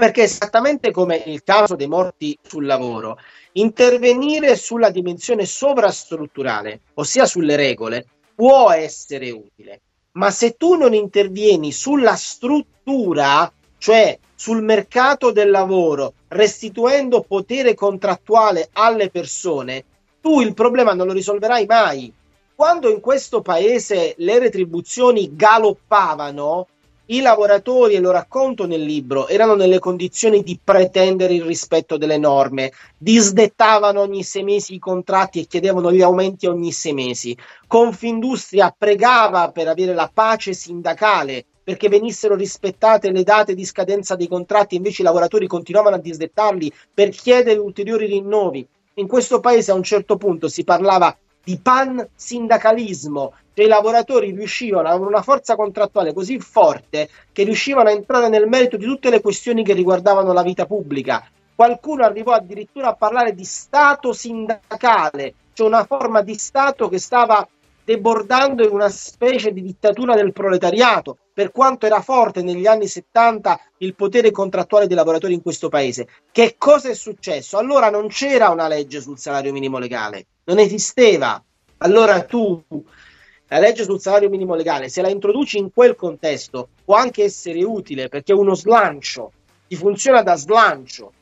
Perché 0.00 0.22
esattamente 0.22 0.92
come 0.92 1.24
nel 1.26 1.42
caso 1.42 1.74
dei 1.74 1.88
morti 1.88 2.38
sul 2.40 2.64
lavoro, 2.64 3.18
intervenire 3.54 4.54
sulla 4.54 4.90
dimensione 4.90 5.44
sovrastrutturale, 5.44 6.82
ossia 6.94 7.26
sulle 7.26 7.56
regole, 7.56 8.06
può 8.32 8.70
essere 8.70 9.32
utile, 9.32 9.80
ma 10.12 10.30
se 10.30 10.52
tu 10.52 10.76
non 10.76 10.94
intervieni 10.94 11.72
sulla 11.72 12.14
struttura, 12.14 13.52
cioè 13.78 14.16
sul 14.36 14.62
mercato 14.62 15.32
del 15.32 15.50
lavoro, 15.50 16.12
restituendo 16.28 17.22
potere 17.22 17.74
contrattuale 17.74 18.68
alle 18.74 19.10
persone, 19.10 19.84
tu 20.20 20.40
il 20.40 20.54
problema 20.54 20.94
non 20.94 21.08
lo 21.08 21.12
risolverai 21.12 21.66
mai. 21.66 22.14
Quando 22.54 22.88
in 22.88 23.00
questo 23.00 23.42
paese 23.42 24.14
le 24.18 24.38
retribuzioni 24.38 25.34
galoppavano, 25.34 26.68
i 27.10 27.20
lavoratori, 27.20 27.94
e 27.94 28.00
lo 28.00 28.10
racconto 28.10 28.66
nel 28.66 28.82
libro, 28.82 29.28
erano 29.28 29.54
nelle 29.54 29.78
condizioni 29.78 30.42
di 30.42 30.60
pretendere 30.62 31.32
il 31.32 31.42
rispetto 31.42 31.96
delle 31.96 32.18
norme, 32.18 32.72
disdettavano 32.98 34.00
ogni 34.00 34.22
sei 34.22 34.42
mesi 34.42 34.74
i 34.74 34.78
contratti 34.78 35.40
e 35.40 35.46
chiedevano 35.46 35.90
gli 35.90 36.02
aumenti 36.02 36.46
ogni 36.46 36.70
sei 36.70 36.92
mesi. 36.92 37.36
Confindustria 37.66 38.74
pregava 38.76 39.50
per 39.50 39.68
avere 39.68 39.94
la 39.94 40.10
pace 40.12 40.52
sindacale 40.52 41.46
perché 41.64 41.88
venissero 41.88 42.34
rispettate 42.34 43.10
le 43.10 43.22
date 43.22 43.54
di 43.54 43.64
scadenza 43.64 44.14
dei 44.14 44.28
contratti, 44.28 44.76
invece 44.76 45.02
i 45.02 45.04
lavoratori 45.04 45.46
continuavano 45.46 45.96
a 45.96 46.00
disdettarli 46.00 46.72
per 46.92 47.10
chiedere 47.10 47.58
ulteriori 47.58 48.06
rinnovi. 48.06 48.66
In 48.94 49.06
questo 49.06 49.40
paese 49.40 49.70
a 49.70 49.74
un 49.74 49.82
certo 49.82 50.16
punto 50.16 50.48
si 50.48 50.64
parlava 50.64 51.16
di 51.42 51.58
pan 51.58 52.06
sindacalismo, 52.14 53.32
cioè 53.54 53.64
i 53.64 53.68
lavoratori 53.68 54.30
riuscivano 54.32 54.88
a 54.88 54.92
avere 54.92 55.08
una 55.08 55.22
forza 55.22 55.56
contrattuale 55.56 56.12
così 56.12 56.38
forte 56.38 57.08
che 57.32 57.44
riuscivano 57.44 57.88
a 57.88 57.92
entrare 57.92 58.28
nel 58.28 58.46
merito 58.46 58.76
di 58.76 58.84
tutte 58.84 59.10
le 59.10 59.20
questioni 59.20 59.64
che 59.64 59.72
riguardavano 59.72 60.32
la 60.32 60.42
vita 60.42 60.66
pubblica. 60.66 61.26
Qualcuno 61.54 62.04
arrivò 62.04 62.32
addirittura 62.32 62.88
a 62.88 62.94
parlare 62.94 63.34
di 63.34 63.44
Stato 63.44 64.12
sindacale, 64.12 65.34
cioè 65.54 65.66
una 65.66 65.84
forma 65.84 66.22
di 66.22 66.34
Stato 66.34 66.88
che 66.88 66.98
stava 66.98 67.48
debordando 67.88 68.62
in 68.62 68.70
una 68.70 68.90
specie 68.90 69.50
di 69.50 69.62
dittatura 69.62 70.14
del 70.14 70.34
proletariato, 70.34 71.16
per 71.32 71.50
quanto 71.50 71.86
era 71.86 72.02
forte 72.02 72.42
negli 72.42 72.66
anni 72.66 72.86
70 72.86 73.58
il 73.78 73.94
potere 73.94 74.30
contrattuale 74.30 74.86
dei 74.86 74.94
lavoratori 74.94 75.32
in 75.32 75.40
questo 75.40 75.70
paese. 75.70 76.06
Che 76.30 76.56
cosa 76.58 76.90
è 76.90 76.94
successo? 76.94 77.56
Allora 77.56 77.88
non 77.88 78.08
c'era 78.08 78.50
una 78.50 78.68
legge 78.68 79.00
sul 79.00 79.18
salario 79.18 79.52
minimo 79.52 79.78
legale, 79.78 80.26
non 80.48 80.58
esisteva. 80.58 81.42
Allora 81.78 82.22
tu 82.24 82.62
la 83.50 83.58
legge 83.58 83.84
sul 83.84 84.00
salario 84.00 84.28
minimo 84.28 84.54
legale, 84.54 84.88
se 84.88 85.02
la 85.02 85.08
introduci 85.08 85.58
in 85.58 85.72
quel 85.72 85.94
contesto, 85.94 86.68
può 86.84 86.96
anche 86.96 87.22
essere 87.22 87.62
utile 87.64 88.08
perché 88.08 88.32
è 88.32 88.36
uno 88.36 88.54
slancio, 88.54 89.32
ti 89.66 89.76
funziona 89.76 90.22
da 90.22 90.36
slancio. 90.36 91.12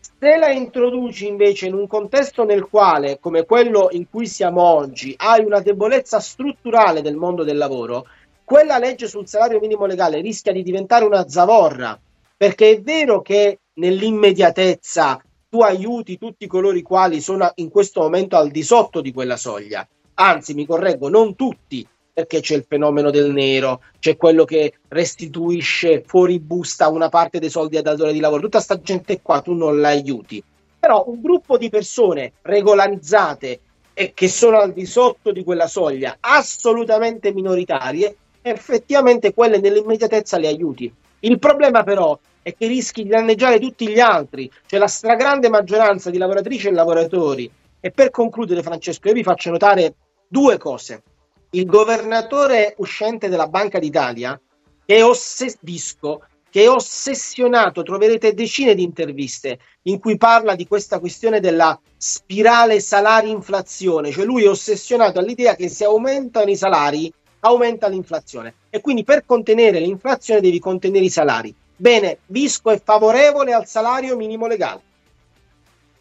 Se 0.00 0.36
la 0.36 0.50
introduci 0.50 1.26
invece 1.26 1.66
in 1.66 1.74
un 1.74 1.86
contesto 1.86 2.44
nel 2.44 2.68
quale, 2.68 3.18
come 3.20 3.44
quello 3.44 3.88
in 3.90 4.08
cui 4.08 4.26
siamo 4.26 4.62
oggi, 4.62 5.14
hai 5.18 5.44
una 5.44 5.60
debolezza 5.60 6.20
strutturale 6.20 7.02
del 7.02 7.16
mondo 7.16 7.42
del 7.42 7.56
lavoro, 7.56 8.06
quella 8.44 8.78
legge 8.78 9.08
sul 9.08 9.26
salario 9.26 9.58
minimo 9.58 9.86
legale 9.86 10.20
rischia 10.20 10.52
di 10.52 10.62
diventare 10.62 11.04
una 11.04 11.28
zavorra, 11.28 11.98
perché 12.36 12.70
è 12.70 12.80
vero 12.80 13.20
che 13.22 13.60
nell'immediatezza 13.74 15.20
tu 15.54 15.60
aiuti 15.60 16.18
tutti 16.18 16.48
coloro 16.48 16.76
i 16.76 16.82
quali 16.82 17.20
sono 17.20 17.52
in 17.56 17.70
questo 17.70 18.00
momento 18.00 18.36
al 18.36 18.50
di 18.50 18.64
sotto 18.64 19.00
di 19.00 19.12
quella 19.12 19.36
soglia, 19.36 19.86
anzi 20.14 20.52
mi 20.52 20.66
correggo, 20.66 21.08
non 21.08 21.36
tutti, 21.36 21.86
perché 22.12 22.40
c'è 22.40 22.56
il 22.56 22.64
fenomeno 22.68 23.10
del 23.10 23.30
nero, 23.30 23.80
c'è 24.00 24.16
quello 24.16 24.44
che 24.44 24.72
restituisce 24.88 26.02
fuori 26.04 26.40
busta 26.40 26.88
una 26.88 27.08
parte 27.08 27.38
dei 27.38 27.50
soldi 27.50 27.76
al 27.76 27.84
datore 27.84 28.12
di 28.12 28.18
lavoro, 28.18 28.42
tutta 28.42 28.58
sta 28.58 28.80
gente 28.80 29.20
qua 29.22 29.42
tu 29.42 29.52
non 29.52 29.80
la 29.80 29.90
aiuti. 29.90 30.42
Però 30.80 31.04
un 31.06 31.20
gruppo 31.20 31.56
di 31.56 31.70
persone 31.70 32.32
regolarizzate 32.42 33.60
e 33.94 34.12
che 34.12 34.26
sono 34.26 34.58
al 34.58 34.72
di 34.72 34.86
sotto 34.86 35.30
di 35.30 35.44
quella 35.44 35.68
soglia, 35.68 36.16
assolutamente 36.18 37.32
minoritarie, 37.32 38.16
effettivamente 38.42 39.32
quelle 39.32 39.60
nell'immediatezza 39.60 40.36
le 40.36 40.48
aiuti. 40.48 40.92
Il 41.20 41.38
problema 41.38 41.84
però 41.84 42.18
è 42.44 42.54
che 42.54 42.66
rischi 42.66 43.04
di 43.04 43.08
danneggiare 43.08 43.58
tutti 43.58 43.88
gli 43.88 44.00
altri, 44.00 44.50
cioè 44.66 44.78
la 44.78 44.86
stragrande 44.86 45.48
maggioranza 45.48 46.10
di 46.10 46.18
lavoratrici 46.18 46.68
e 46.68 46.72
lavoratori. 46.72 47.50
E 47.80 47.90
per 47.90 48.10
concludere, 48.10 48.62
Francesco, 48.62 49.08
io 49.08 49.14
vi 49.14 49.22
faccio 49.22 49.50
notare 49.50 49.94
due 50.28 50.58
cose. 50.58 51.02
Il 51.50 51.64
governatore 51.64 52.74
uscente 52.78 53.30
della 53.30 53.48
Banca 53.48 53.78
d'Italia, 53.78 54.38
che 54.84 54.96
è 54.96 55.02
ossesisco, 55.02 56.26
che 56.50 56.64
è 56.64 56.68
ossessionato, 56.68 57.82
troverete 57.82 58.34
decine 58.34 58.74
di 58.74 58.82
interviste 58.82 59.58
in 59.84 59.98
cui 59.98 60.18
parla 60.18 60.54
di 60.54 60.66
questa 60.66 60.98
questione 60.98 61.40
della 61.40 61.80
spirale 61.96 62.78
salari-inflazione, 62.78 64.10
cioè 64.10 64.26
lui 64.26 64.44
è 64.44 64.48
ossessionato 64.50 65.18
all'idea 65.18 65.56
che 65.56 65.70
se 65.70 65.84
aumentano 65.86 66.50
i 66.50 66.56
salari 66.56 67.10
aumenta 67.40 67.88
l'inflazione 67.88 68.54
e 68.68 68.82
quindi 68.82 69.02
per 69.02 69.24
contenere 69.24 69.80
l'inflazione 69.80 70.42
devi 70.42 70.58
contenere 70.58 71.06
i 71.06 71.10
salari. 71.10 71.54
Bene, 71.76 72.18
Visco 72.26 72.70
è 72.70 72.80
favorevole 72.82 73.52
al 73.52 73.66
salario 73.66 74.16
minimo 74.16 74.46
legale. 74.46 74.80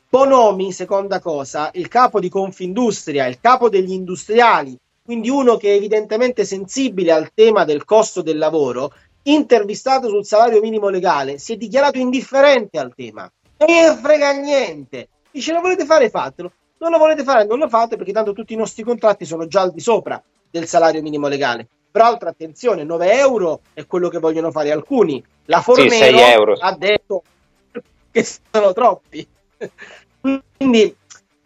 Bonomi, 0.07 0.71
seconda 0.71 1.19
cosa, 1.19 1.71
il 1.73 1.87
capo 1.87 2.19
di 2.19 2.29
Confindustria, 2.29 3.25
il 3.25 3.39
capo 3.41 3.69
degli 3.69 3.91
industriali, 3.91 4.77
quindi 5.03 5.29
uno 5.29 5.57
che 5.57 5.69
è 5.71 5.75
evidentemente 5.75 6.45
sensibile 6.45 7.11
al 7.11 7.31
tema 7.33 7.65
del 7.65 7.83
costo 7.83 8.21
del 8.21 8.37
lavoro, 8.37 8.93
intervistato 9.23 10.09
sul 10.09 10.25
salario 10.25 10.61
minimo 10.61 10.89
legale, 10.89 11.39
si 11.39 11.53
è 11.53 11.57
dichiarato 11.57 11.97
indifferente 11.97 12.77
al 12.77 12.93
tema. 12.95 13.29
Non 13.57 13.69
ne 13.69 13.95
frega 13.95 14.31
niente. 14.33 15.07
Dice 15.31 15.51
lo 15.51 15.61
volete 15.61 15.85
fare, 15.85 16.11
fatelo. 16.11 16.51
Non 16.77 16.91
lo 16.91 16.99
volete 16.99 17.23
fare, 17.23 17.45
non 17.45 17.57
lo 17.57 17.67
fate 17.67 17.95
perché 17.95 18.11
tanto 18.11 18.33
tutti 18.33 18.53
i 18.53 18.57
nostri 18.57 18.83
contratti 18.83 19.25
sono 19.25 19.47
già 19.47 19.61
al 19.61 19.71
di 19.71 19.79
sopra 19.79 20.21
del 20.51 20.67
salario 20.67 21.01
minimo 21.01 21.27
legale. 21.27 21.67
Peraltro, 21.93 22.27
attenzione, 22.27 22.83
9 22.83 23.19
euro 23.19 23.59
è 23.71 23.85
quello 23.85 24.09
che 24.09 24.17
vogliono 24.17 24.49
fare 24.49 24.71
alcuni. 24.71 25.23
La 25.45 25.61
Fornero 25.61 26.55
sì, 26.55 26.61
ha 26.63 26.75
detto 26.75 27.21
che 28.09 28.25
sono 28.51 28.73
troppi. 28.73 29.27
Quindi, 30.57 30.95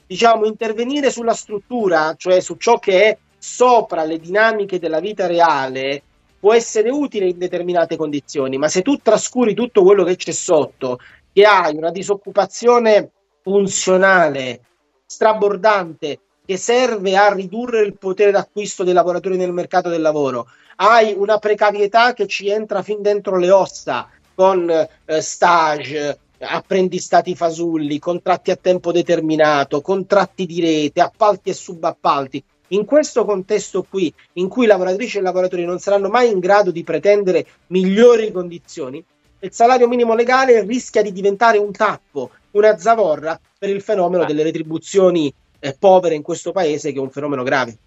diciamo, 0.05 0.45
intervenire 0.45 1.11
sulla 1.11 1.33
struttura, 1.33 2.15
cioè 2.15 2.39
su 2.39 2.55
ciò 2.55 2.79
che 2.79 3.03
è 3.03 3.17
sopra 3.37 4.05
le 4.05 4.19
dinamiche 4.19 4.79
della 4.79 5.01
vita 5.01 5.27
reale, 5.27 6.01
può 6.39 6.53
essere 6.53 6.89
utile 6.91 7.27
in 7.27 7.37
determinate 7.37 7.97
condizioni, 7.97 8.57
ma 8.57 8.69
se 8.69 8.81
tu 8.83 8.95
trascuri 8.99 9.53
tutto 9.53 9.83
quello 9.83 10.05
che 10.05 10.15
c'è 10.15 10.31
sotto, 10.31 10.99
che 11.33 11.43
hai 11.43 11.75
una 11.75 11.91
disoccupazione 11.91 13.11
funzionale, 13.41 14.61
strabordante, 15.05 16.19
che 16.47 16.55
serve 16.55 17.17
a 17.17 17.33
ridurre 17.33 17.81
il 17.81 17.97
potere 17.97 18.31
d'acquisto 18.31 18.85
dei 18.85 18.93
lavoratori 18.93 19.35
nel 19.35 19.51
mercato 19.51 19.89
del 19.89 19.99
lavoro. 19.99 20.47
Hai 20.77 21.13
una 21.13 21.39
precarietà 21.39 22.13
che 22.13 22.25
ci 22.25 22.47
entra 22.47 22.81
fin 22.83 23.01
dentro 23.01 23.35
le 23.35 23.51
ossa 23.51 24.09
con 24.33 24.69
eh, 24.69 25.21
stage, 25.21 26.17
apprendistati 26.39 27.35
fasulli, 27.35 27.99
contratti 27.99 28.51
a 28.51 28.55
tempo 28.55 28.93
determinato, 28.93 29.81
contratti 29.81 30.45
di 30.45 30.61
rete, 30.61 31.01
appalti 31.01 31.49
e 31.49 31.53
subappalti. 31.53 32.41
In 32.69 32.85
questo 32.85 33.25
contesto 33.25 33.83
qui, 33.83 34.13
in 34.33 34.47
cui 34.47 34.67
lavoratrici 34.67 35.17
e 35.17 35.21
lavoratori 35.21 35.65
non 35.65 35.79
saranno 35.79 36.07
mai 36.07 36.31
in 36.31 36.39
grado 36.39 36.71
di 36.71 36.83
pretendere 36.85 37.45
migliori 37.67 38.31
condizioni, 38.31 39.03
il 39.39 39.51
salario 39.51 39.89
minimo 39.89 40.15
legale 40.15 40.63
rischia 40.63 41.01
di 41.01 41.11
diventare 41.11 41.57
un 41.57 41.73
tappo, 41.73 42.31
una 42.51 42.77
zavorra 42.77 43.37
per 43.59 43.69
il 43.69 43.81
fenomeno 43.81 44.23
delle 44.23 44.43
retribuzioni 44.43 45.33
eh, 45.59 45.75
povere 45.77 46.15
in 46.15 46.21
questo 46.21 46.51
paese, 46.51 46.91
che 46.91 46.97
è 46.97 47.01
un 47.01 47.11
fenomeno 47.11 47.43
grave. 47.43 47.77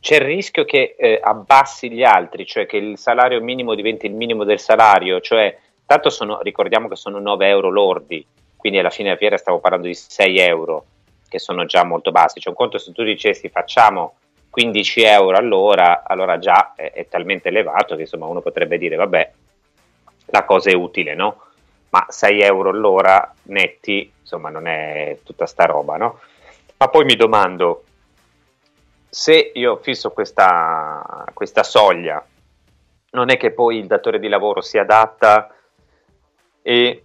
C'è 0.00 0.16
il 0.16 0.22
rischio 0.22 0.64
che 0.64 0.96
eh, 0.98 1.20
abbassi 1.22 1.90
gli 1.90 2.02
altri, 2.02 2.46
cioè 2.46 2.66
che 2.66 2.78
il 2.78 2.96
salario 2.98 3.40
minimo 3.42 3.74
diventi 3.74 4.06
il 4.06 4.14
minimo 4.14 4.44
del 4.44 4.58
salario, 4.58 5.20
cioè 5.20 5.56
tanto 5.84 6.08
sono, 6.08 6.40
ricordiamo 6.40 6.88
che 6.88 6.96
sono 6.96 7.18
9 7.18 7.48
euro 7.48 7.68
lordi, 7.68 8.24
quindi 8.56 8.78
alla 8.78 8.90
fine 8.90 9.08
della 9.08 9.18
fiera 9.18 9.36
stavo 9.36 9.58
parlando 9.58 9.86
di 9.86 9.94
6 9.94 10.38
euro, 10.38 10.84
che 11.28 11.38
sono 11.38 11.66
già 11.66 11.84
molto 11.84 12.12
bassi. 12.12 12.40
C'è 12.40 12.48
un 12.48 12.54
conto 12.54 12.78
se 12.78 12.92
tu 12.92 13.02
dicessi 13.02 13.50
facciamo 13.50 14.14
15 14.48 15.02
euro 15.02 15.36
all'ora, 15.36 16.02
allora 16.04 16.38
già 16.38 16.72
è, 16.74 16.92
è 16.92 17.06
talmente 17.08 17.48
elevato 17.48 17.94
che 17.94 18.02
insomma 18.02 18.26
uno 18.26 18.40
potrebbe 18.40 18.78
dire 18.78 18.96
vabbè, 18.96 19.32
la 20.30 20.44
cosa 20.44 20.70
è 20.70 20.74
utile, 20.74 21.14
no? 21.14 21.42
Ma 21.90 22.06
6 22.08 22.40
euro 22.40 22.70
all'ora 22.70 23.34
netti, 23.44 24.10
insomma, 24.20 24.48
non 24.48 24.66
è 24.66 25.18
tutta 25.24 25.46
sta 25.46 25.64
roba, 25.64 25.96
no? 25.96 26.20
Ma 26.80 26.88
poi 26.88 27.04
mi 27.04 27.14
domando, 27.14 27.84
se 29.10 29.50
io 29.52 29.76
fisso 29.82 30.12
questa, 30.12 31.26
questa 31.34 31.62
soglia, 31.62 32.24
non 33.10 33.28
è 33.28 33.36
che 33.36 33.50
poi 33.50 33.76
il 33.76 33.86
datore 33.86 34.18
di 34.18 34.28
lavoro 34.28 34.62
si 34.62 34.78
adatta 34.78 35.54
e 36.62 37.04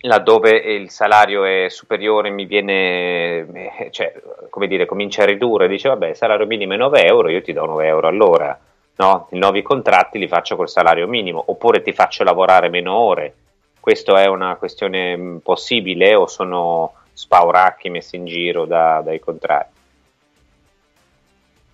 laddove 0.00 0.50
il 0.50 0.90
salario 0.90 1.44
è 1.44 1.68
superiore 1.68 2.30
mi 2.30 2.46
viene, 2.46 3.46
eh, 3.46 3.88
cioè, 3.92 4.12
come 4.50 4.66
dire, 4.66 4.86
comincia 4.86 5.22
a 5.22 5.26
ridurre, 5.26 5.68
dice 5.68 5.88
vabbè, 5.90 6.08
il 6.08 6.16
salario 6.16 6.46
minimo 6.46 6.72
è 6.72 6.76
9 6.78 7.04
euro, 7.04 7.28
io 7.28 7.42
ti 7.42 7.52
do 7.52 7.64
9 7.64 7.86
euro 7.86 8.08
all'ora, 8.08 8.58
no? 8.96 9.28
I 9.30 9.38
nuovi 9.38 9.62
contratti 9.62 10.18
li 10.18 10.26
faccio 10.26 10.56
col 10.56 10.68
salario 10.68 11.06
minimo, 11.06 11.44
oppure 11.46 11.80
ti 11.80 11.92
faccio 11.92 12.24
lavorare 12.24 12.68
meno 12.70 12.92
ore. 12.92 13.34
Questa 13.78 14.20
è 14.20 14.26
una 14.26 14.56
questione 14.56 15.16
mm, 15.16 15.36
possibile 15.36 16.16
o 16.16 16.26
sono 16.26 16.94
spauracchi 17.18 17.90
messi 17.90 18.14
in 18.14 18.26
giro 18.26 18.64
da, 18.64 19.02
dai 19.04 19.18
contrari. 19.18 19.66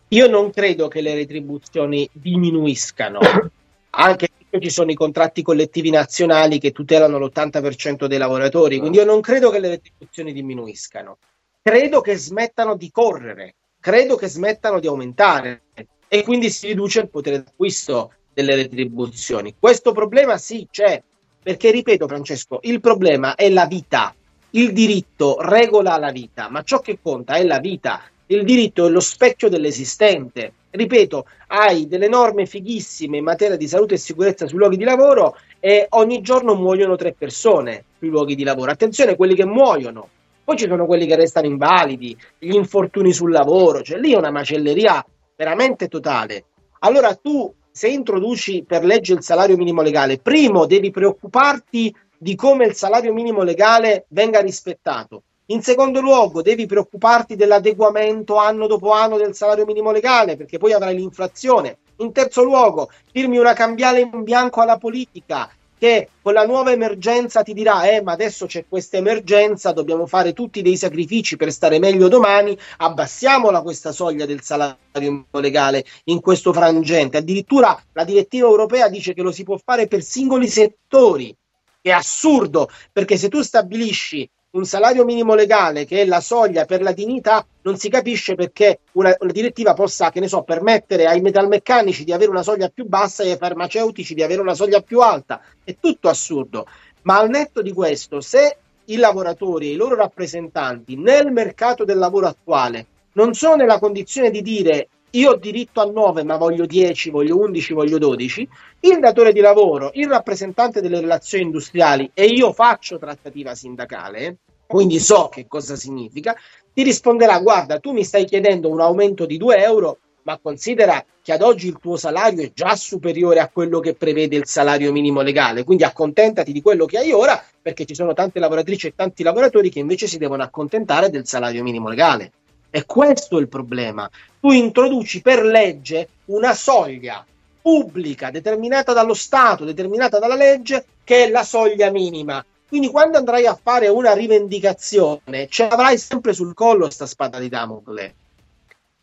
Io 0.09 0.27
non 0.27 0.51
credo 0.51 0.89
che 0.89 1.03
le 1.03 1.15
retribuzioni 1.15 2.09
diminuiscano, 2.13 3.19
anche 3.91 4.29
perché 4.49 4.67
ci 4.67 4.73
sono 4.73 4.91
i 4.91 4.95
contratti 4.95 5.43
collettivi 5.43 5.91
nazionali 5.91 6.59
che 6.59 6.73
tutelano 6.73 7.19
l'80% 7.19 8.07
dei 8.07 8.17
lavoratori, 8.17 8.79
quindi 8.79 8.97
io 8.97 9.05
non 9.05 9.21
credo 9.21 9.51
che 9.51 9.59
le 9.59 9.69
retribuzioni 9.69 10.33
diminuiscano. 10.33 11.19
Credo 11.61 12.01
che 12.01 12.17
smettano 12.17 12.75
di 12.75 12.91
correre, 12.91 13.55
credo 13.81 14.17
che 14.17 14.29
smettano 14.29 14.81
di 14.81 14.87
aumentare 14.87 15.65
e 16.09 16.23
quindi 16.23 16.49
si 16.49 16.69
riduce 16.69 17.01
il 17.01 17.11
potere 17.11 17.43
d'acquisto 17.43 18.13
delle 18.33 18.55
retribuzioni. 18.55 19.55
Questo 19.59 19.93
problema 19.93 20.39
sì 20.39 20.67
c'è, 20.71 21.03
perché 21.43 21.71
ripeto 21.71 22.09
Francesco, 22.09 22.61
il 22.63 22.81
problema 22.81 23.35
è 23.35 23.51
la 23.51 23.67
vita, 23.67 24.15
il 24.57 24.73
diritto 24.73 25.37
regola 25.41 25.99
la 25.99 26.11
vita, 26.11 26.49
ma 26.49 26.63
ciò 26.63 26.79
che 26.81 26.99
conta 27.03 27.35
è 27.35 27.45
la 27.45 27.59
vita. 27.59 28.03
Il 28.27 28.45
diritto 28.45 28.87
è 28.87 28.91
lo 28.91 29.01
specchio 29.01 29.49
dell'esistente. 29.49 30.53
Ripeto, 30.71 31.27
hai 31.49 31.87
delle 31.87 32.09
norme 32.09 32.47
fighissime 32.47 33.19
in 33.19 33.25
materia 33.25 33.57
di 33.57 33.69
salute 33.69 33.95
e 33.95 33.99
sicurezza 33.99 34.47
sui 34.47 34.59
luoghi 34.59 34.77
di 34.77 34.85
lavoro 34.85 35.37
e 35.61 35.87
ogni 35.91 36.21
giorno 36.21 36.55
muoiono 36.55 36.97
tre 36.97 37.15
persone 37.17 37.85
sui 37.99 38.09
luoghi 38.09 38.35
di 38.35 38.45
lavoro. 38.45 38.71
Attenzione, 38.71 39.17
quelli 39.17 39.35
che 39.35 39.45
muoiono. 39.45 40.09
Poi 40.45 40.57
ci 40.57 40.67
sono 40.69 40.87
quelli 40.87 41.07
che 41.07 41.17
restano 41.17 41.47
invalidi, 41.47 42.17
gli 42.39 42.55
infortuni 42.55 43.13
sul 43.13 43.31
lavoro, 43.31 43.83
cioè 43.83 43.99
lì 43.99 44.13
è 44.13 44.17
una 44.17 44.31
macelleria 44.31 45.05
veramente 45.35 45.89
totale. 45.89 46.45
Allora 46.81 47.15
tu, 47.15 47.53
se 47.71 47.89
introduci 47.89 48.65
per 48.67 48.85
legge 48.85 49.15
il 49.15 49.23
salario 49.23 49.57
minimo 49.57 49.81
legale, 49.81 50.19
primo 50.19 50.67
devi 50.67 50.91
preoccuparti 50.91 51.95
di 52.19 52.35
come 52.35 52.67
il 52.67 52.75
salario 52.75 53.13
minimo 53.13 53.43
legale 53.43 54.07
venga 54.09 54.41
rispettato. 54.41 55.23
In 55.47 55.63
secondo 55.63 56.01
luogo, 56.01 56.41
devi 56.41 56.65
preoccuparti 56.65 57.37
dell'adeguamento 57.37 58.37
anno 58.37 58.67
dopo 58.67 58.93
anno 58.93 59.19
del 59.19 59.35
salario 59.35 59.67
minimo 59.67 59.91
legale, 59.91 60.37
perché 60.37 60.57
poi 60.57 60.73
avrai 60.73 60.97
l'inflazione. 60.97 61.79
In 61.97 62.13
terzo 62.13 62.43
luogo, 62.43 62.91
firmi 63.13 63.37
una 63.39 63.53
cambiale 63.53 64.01
in 64.01 64.23
bianco 64.23 64.63
alla 64.63 64.79
politica 64.79 65.51
che 65.85 66.09
con 66.23 66.33
la 66.33 66.47
nuova 66.47 66.73
emergenza 66.73 67.43
ti 67.43 67.53
dirà 67.53 67.91
eh 67.91 68.01
ma 68.01 68.13
adesso 68.13 68.47
c'è 68.47 68.65
questa 68.67 68.97
emergenza, 68.97 69.73
dobbiamo 69.73 70.07
fare 70.07 70.33
tutti 70.33 70.63
dei 70.63 70.79
sacrifici 70.79 71.37
per 71.37 71.53
stare 71.53 71.79
meglio 71.79 72.09
domani, 72.09 72.57
abbassiamola 72.79 73.61
questa 73.61 73.93
soglia 73.93 74.25
del 74.25 74.41
salario 74.41 75.27
legale 75.33 75.85
in 76.05 76.21
questo 76.21 76.55
frangente. 76.55 77.19
Addirittura 77.19 77.79
la 77.93 78.05
direttiva 78.05 78.47
europea 78.47 78.89
dice 78.89 79.13
che 79.13 79.21
lo 79.21 79.31
si 79.31 79.43
può 79.43 79.59
fare 79.63 79.87
per 79.87 80.03
singoli 80.03 80.49
settori. 80.49 81.37
È 81.85 81.91
assurdo 81.91 82.71
perché 82.91 83.19
se 83.19 83.29
tu 83.29 83.43
stabilisci 83.43 84.27
un 84.53 84.65
salario 84.65 85.05
minimo 85.05 85.35
legale 85.35 85.85
che 85.85 86.01
è 86.01 86.07
la 86.07 86.23
soglia 86.23 86.65
per 86.65 86.81
la 86.81 86.93
dignità, 86.93 87.47
non 87.61 87.77
si 87.77 87.91
capisce 87.91 88.35
perché 88.35 88.79
una, 88.93 89.15
una, 89.19 89.31
direttiva 89.31 89.75
possa, 89.75 90.11
che 90.11 90.19
ne 90.19 90.27
so, 90.27 90.45
permettere 90.45 91.05
ai 91.05 91.21
metalmeccanici 91.21 92.05
di 92.05 92.13
avere 92.15 92.31
una 92.31 92.43
soglia 92.43 92.71
più 92.71 92.87
bassa 92.87 93.23
e 93.23 93.33
ai 93.33 93.37
farmaceutici 93.37 94.15
di 94.15 94.23
avere 94.23 94.41
una 94.41 94.55
soglia 94.55 94.81
più 94.81 95.01
alta. 95.01 95.43
È 95.63 95.77
tutto 95.79 96.09
assurdo. 96.09 96.67
Ma 97.03 97.19
al 97.19 97.29
netto 97.29 97.61
di 97.61 97.75
questo, 97.75 98.23
se 98.23 98.57
i 98.87 98.97
lavoratori 98.97 99.69
e 99.69 99.73
i 99.73 99.77
loro 99.77 99.95
rappresentanti 99.95 100.97
nel 100.97 101.31
mercato 101.33 101.85
del 101.85 101.99
lavoro 101.99 102.29
attuale 102.29 102.87
non 103.13 103.35
sono 103.35 103.57
nella 103.57 103.79
condizione 103.79 104.31
di 104.31 104.41
dire 104.41 104.89
io 105.15 105.31
ho 105.31 105.37
diritto 105.37 105.81
a 105.81 105.85
9 105.85 106.25
ma 106.25 106.37
voglio 106.37 106.67
10, 106.67 107.11
voglio 107.11 107.39
11, 107.39 107.73
voglio 107.73 107.99
12, 107.99 108.49
il 108.81 108.99
datore 108.99 109.33
di 109.33 109.41
lavoro, 109.41 109.91
il 109.95 110.09
rappresentante 110.09 110.81
delle 110.81 111.01
relazioni 111.01 111.45
industriali 111.45 112.11
e 112.15 112.27
io 112.27 112.53
faccio 112.53 112.99
trattativa 112.99 113.55
sindacale, 113.55 114.39
quindi 114.67 114.99
so 114.99 115.29
che 115.29 115.47
cosa 115.47 115.77
significa, 115.77 116.35
ti 116.73 116.83
risponderà 116.83 117.39
guarda 117.41 117.79
tu 117.79 117.93
mi 117.93 118.03
stai 118.03 118.25
chiedendo 118.25 118.69
un 118.69 118.81
aumento 118.81 119.27
di 119.27 119.37
2 119.37 119.63
euro 119.63 119.99
ma 120.23 120.39
considera 120.43 121.05
che 121.23 121.33
ad 121.33 121.43
oggi 121.43 121.69
il 121.69 121.79
tuo 121.81 121.97
salario 121.97 122.43
è 122.43 122.51
già 122.53 122.75
superiore 122.77 123.41
a 123.41 123.49
quello 123.49 123.79
che 123.79 123.95
prevede 123.95 124.37
il 124.37 124.47
salario 124.47 124.91
minimo 124.91 125.21
legale, 125.21 125.65
quindi 125.65 125.85
accontentati 125.85 126.51
di 126.51 126.63
quello 126.63 126.87
che 126.87 126.99
hai 126.99 127.13
ora 127.13 127.43
perché 127.61 127.85
ci 127.85 127.95
sono 127.95 128.15
tante 128.15 128.41
lavoratrici 128.41 128.89
e 128.89 128.95
tanti 128.97 129.23
lavoratori 129.23 129.71
che 129.71 129.79
invece 129.79 130.07
si 130.07 130.19
devono 130.19 130.43
accontentare 130.43 131.11
del 131.11 131.27
salario 131.27 131.63
minimo 131.63 131.89
legale. 131.89 132.33
E 132.77 132.87
questo 132.87 133.39
è 133.39 133.41
il 133.41 133.47
problema. 133.47 134.11
Tu 134.41 134.51
introduci 134.51 135.23
per 135.23 135.45
legge 135.45 136.09
una 136.25 136.55
soglia 136.55 137.25
pubblica 137.63 138.33
determinata 138.33 138.93
dallo 138.93 139.15
Stato, 139.15 139.65
determinata 139.65 140.19
dalla 140.19 140.35
legge, 140.35 140.85
che 141.05 141.27
è 141.27 141.31
la 141.31 141.45
soglia 141.45 141.93
minima. 141.93 142.45
Quindi 142.67 142.89
quando 142.89 143.17
andrai 143.17 143.47
a 143.47 143.57
fare 143.63 143.87
una 143.87 144.13
rivendicazione, 144.13 145.47
ce 145.49 145.69
l'avrai 145.69 145.97
sempre 145.99 146.33
sul 146.33 146.53
collo 146.53 146.87
questa 146.87 147.07
spada 147.07 147.39
di 147.39 147.49
Damocle. 147.49 148.15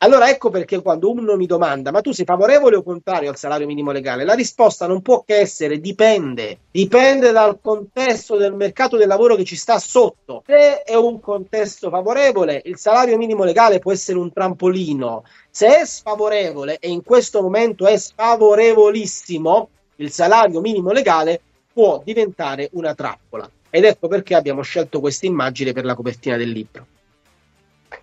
Allora 0.03 0.31
ecco 0.31 0.49
perché 0.49 0.81
quando 0.81 1.11
uno 1.11 1.35
mi 1.35 1.45
domanda 1.45 1.91
ma 1.91 2.01
tu 2.01 2.11
sei 2.11 2.25
favorevole 2.25 2.75
o 2.75 2.81
contrario 2.81 3.29
al 3.29 3.37
salario 3.37 3.67
minimo 3.67 3.91
legale, 3.91 4.23
la 4.23 4.33
risposta 4.33 4.87
non 4.87 5.03
può 5.03 5.23
che 5.23 5.37
essere 5.37 5.79
dipende, 5.79 6.57
dipende 6.71 7.31
dal 7.31 7.59
contesto 7.61 8.35
del 8.35 8.55
mercato 8.55 8.97
del 8.97 9.07
lavoro 9.07 9.35
che 9.35 9.43
ci 9.43 9.55
sta 9.55 9.77
sotto. 9.77 10.41
Se 10.47 10.81
è 10.81 10.95
un 10.95 11.19
contesto 11.19 11.91
favorevole, 11.91 12.63
il 12.65 12.77
salario 12.77 13.15
minimo 13.15 13.43
legale 13.43 13.77
può 13.77 13.91
essere 13.91 14.17
un 14.17 14.33
trampolino. 14.33 15.23
Se 15.51 15.67
è 15.67 15.85
sfavorevole 15.85 16.79
e 16.79 16.89
in 16.89 17.03
questo 17.03 17.43
momento 17.43 17.85
è 17.85 17.95
sfavorevolissimo, 17.95 19.69
il 19.97 20.09
salario 20.09 20.61
minimo 20.61 20.91
legale 20.91 21.41
può 21.71 22.01
diventare 22.03 22.69
una 22.73 22.95
trappola. 22.95 23.47
Ed 23.69 23.83
ecco 23.83 24.07
perché 24.07 24.33
abbiamo 24.33 24.63
scelto 24.63 24.99
questa 24.99 25.27
immagine 25.27 25.73
per 25.73 25.85
la 25.85 25.93
copertina 25.93 26.37
del 26.37 26.49
libro. 26.49 26.87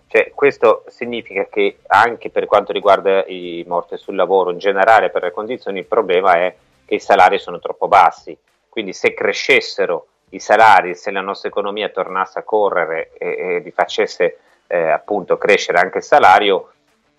Cioè, 0.08 0.32
questo 0.34 0.84
significa 0.88 1.46
che 1.50 1.80
anche 1.86 2.30
per 2.30 2.46
quanto 2.46 2.72
riguarda 2.72 3.26
i 3.26 3.62
morti 3.68 3.98
sul 3.98 4.14
lavoro, 4.16 4.50
in 4.50 4.58
generale 4.58 5.10
per 5.10 5.22
le 5.22 5.32
condizioni, 5.32 5.80
il 5.80 5.84
problema 5.84 6.32
è 6.34 6.56
che 6.86 6.94
i 6.94 7.00
salari 7.00 7.38
sono 7.38 7.60
troppo 7.60 7.88
bassi. 7.88 8.36
Quindi 8.68 8.94
se 8.94 9.12
crescessero 9.12 10.06
i 10.30 10.38
salari, 10.38 10.94
se 10.94 11.10
la 11.10 11.20
nostra 11.20 11.48
economia 11.48 11.90
tornasse 11.90 12.38
a 12.38 12.42
correre 12.42 13.12
e, 13.18 13.28
e 13.28 13.60
vi 13.60 13.70
facesse 13.70 14.38
eh, 14.66 14.88
appunto 14.88 15.36
crescere 15.36 15.78
anche 15.78 15.98
il 15.98 16.04
salario, 16.04 16.72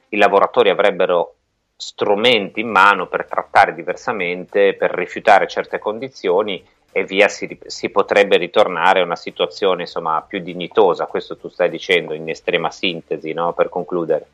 i 0.10 0.18
lavoratori 0.18 0.70
avrebbero 0.70 1.36
strumenti 1.76 2.60
in 2.60 2.70
mano 2.70 3.08
per 3.08 3.26
trattare 3.26 3.74
diversamente, 3.76 4.74
per 4.74 4.92
rifiutare 4.92 5.48
certe 5.48 5.78
condizioni 5.78 6.66
e 6.92 7.04
via 7.04 7.28
si, 7.28 7.58
si, 7.66 7.90
potrebbe 7.90 8.38
ritornare 8.38 9.02
a 9.02 9.04
una 9.04 9.16
situazione 9.16 9.84
insomma, 9.84 10.24
più 10.28 10.40
dignitosa, 10.40 11.06
questo 11.06 11.38
tu 11.38 11.48
stai 11.50 11.70
dicendo 11.70 12.14
in 12.14 12.28
estrema 12.30 12.72
sintesi, 12.72 13.34
no? 13.34 13.54
per 13.54 13.70
concludere. 13.70 14.28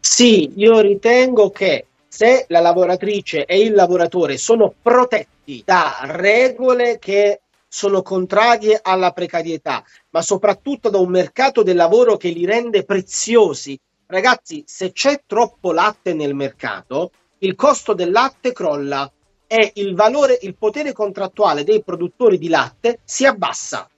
Sì, 0.00 0.52
io 0.56 0.80
ritengo 0.80 1.50
che 1.50 1.86
se 2.06 2.44
la 2.48 2.60
lavoratrice 2.60 3.44
e 3.44 3.60
il 3.60 3.74
lavoratore 3.74 4.36
sono 4.36 4.72
protetti 4.80 5.62
da 5.64 6.00
regole 6.02 6.98
che 6.98 7.40
sono 7.66 8.02
contrarie 8.02 8.78
alla 8.80 9.10
precarietà, 9.10 9.82
ma 10.10 10.22
soprattutto 10.22 10.90
da 10.90 10.98
un 10.98 11.10
mercato 11.10 11.64
del 11.64 11.74
lavoro 11.74 12.16
che 12.16 12.28
li 12.28 12.44
rende 12.44 12.84
preziosi. 12.84 13.76
Ragazzi, 14.06 14.62
se 14.64 14.92
c'è 14.92 15.22
troppo 15.26 15.72
latte 15.72 16.14
nel 16.14 16.34
mercato, 16.34 17.10
il 17.38 17.56
costo 17.56 17.94
del 17.94 18.12
latte 18.12 18.52
crolla, 18.52 19.10
e 19.46 19.72
il 19.74 19.94
valore, 19.94 20.38
il 20.42 20.54
potere 20.56 20.92
contrattuale 20.92 21.64
dei 21.64 21.82
produttori 21.82 22.38
di 22.38 22.48
latte 22.48 23.00
si 23.04 23.26
abbassa. 23.26 23.88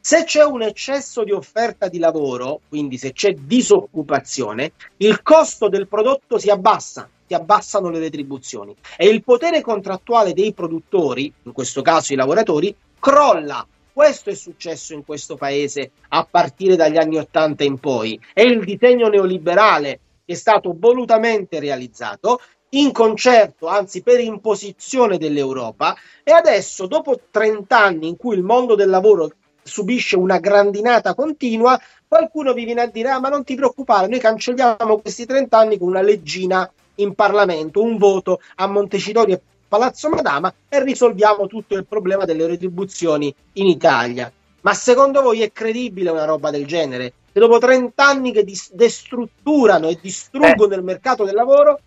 Se 0.00 0.24
c'è 0.24 0.42
un 0.42 0.62
eccesso 0.62 1.22
di 1.22 1.32
offerta 1.32 1.88
di 1.88 1.98
lavoro, 1.98 2.60
quindi 2.68 2.96
se 2.96 3.12
c'è 3.12 3.34
disoccupazione, 3.34 4.72
il 4.98 5.22
costo 5.22 5.68
del 5.68 5.86
prodotto 5.86 6.38
si 6.38 6.48
abbassa, 6.48 7.08
si 7.26 7.34
abbassano 7.34 7.90
le 7.90 7.98
retribuzioni 7.98 8.74
e 8.96 9.08
il 9.08 9.22
potere 9.22 9.60
contrattuale 9.60 10.32
dei 10.32 10.54
produttori, 10.54 11.30
in 11.42 11.52
questo 11.52 11.82
caso 11.82 12.12
i 12.12 12.16
lavoratori, 12.16 12.74
crolla. 12.98 13.66
Questo 13.92 14.30
è 14.30 14.34
successo 14.34 14.94
in 14.94 15.04
questo 15.04 15.36
paese 15.36 15.90
a 16.08 16.24
partire 16.24 16.76
dagli 16.76 16.96
anni 16.96 17.18
Ottanta 17.18 17.64
in 17.64 17.78
poi. 17.78 18.18
È 18.32 18.40
il 18.40 18.64
disegno 18.64 19.08
neoliberale 19.08 20.00
che 20.24 20.32
è 20.32 20.36
stato 20.36 20.74
volutamente 20.78 21.58
realizzato 21.58 22.40
in 22.70 22.92
concerto, 22.92 23.66
anzi 23.66 24.02
per 24.02 24.20
imposizione 24.20 25.16
dell'Europa 25.16 25.96
e 26.22 26.32
adesso 26.32 26.86
dopo 26.86 27.18
30 27.30 27.78
anni 27.78 28.08
in 28.08 28.16
cui 28.16 28.36
il 28.36 28.42
mondo 28.42 28.74
del 28.74 28.90
lavoro 28.90 29.30
subisce 29.62 30.16
una 30.16 30.38
grandinata 30.38 31.14
continua, 31.14 31.80
qualcuno 32.06 32.52
vi 32.52 32.64
viene 32.64 32.82
a 32.82 32.86
dire 32.86 33.10
ah 33.10 33.20
ma 33.20 33.28
non 33.28 33.44
ti 33.44 33.54
preoccupare, 33.54 34.06
noi 34.06 34.18
cancelliamo 34.18 34.98
questi 34.98 35.26
30 35.26 35.56
anni 35.56 35.78
con 35.78 35.88
una 35.88 36.02
leggina 36.02 36.70
in 36.96 37.14
Parlamento, 37.14 37.82
un 37.82 37.96
voto 37.96 38.40
a 38.56 38.66
Montecitorio 38.66 39.36
e 39.36 39.40
Palazzo 39.68 40.08
Madama 40.08 40.52
e 40.68 40.82
risolviamo 40.82 41.46
tutto 41.46 41.74
il 41.74 41.86
problema 41.86 42.24
delle 42.24 42.46
retribuzioni 42.46 43.32
in 43.54 43.66
Italia. 43.66 44.32
Ma 44.60 44.74
secondo 44.74 45.22
voi 45.22 45.42
è 45.42 45.52
credibile 45.52 46.10
una 46.10 46.24
roba 46.24 46.50
del 46.50 46.66
genere? 46.66 47.12
Se 47.32 47.38
dopo 47.38 47.58
30 47.58 48.04
anni 48.04 48.32
che 48.32 48.42
dis- 48.42 48.72
destrutturano 48.72 49.88
e 49.88 49.98
distruggono 50.00 50.72
eh. 50.72 50.76
il 50.76 50.82
mercato 50.82 51.24
del 51.24 51.34
lavoro, 51.34 51.78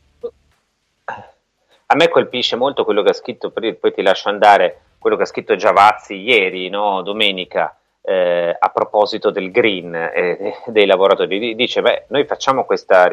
a 1.92 1.96
me 1.96 2.08
colpisce 2.08 2.56
molto 2.56 2.86
quello 2.86 3.04
che 3.04 3.10
ha 3.10 3.14
scritto, 3.14 3.52
poi 3.52 3.94
ti 3.94 4.02
lascio 4.02 4.30
andare, 4.30 4.80
quello 4.98 5.18
che 5.18 5.24
ha 5.24 5.26
scritto 5.26 5.58
Giavazzi 5.58 6.16
ieri, 6.16 6.70
no, 6.70 7.02
domenica, 7.02 7.76
eh, 8.02 8.56
a 8.58 8.70
proposito 8.70 9.30
del 9.30 9.52
green 9.52 9.94
eh, 9.94 10.56
dei 10.68 10.86
lavoratori. 10.86 11.54
Dice, 11.54 11.82
beh, 11.82 12.06
noi 12.08 12.24
facciamo 12.26 12.64
questa 12.64 13.10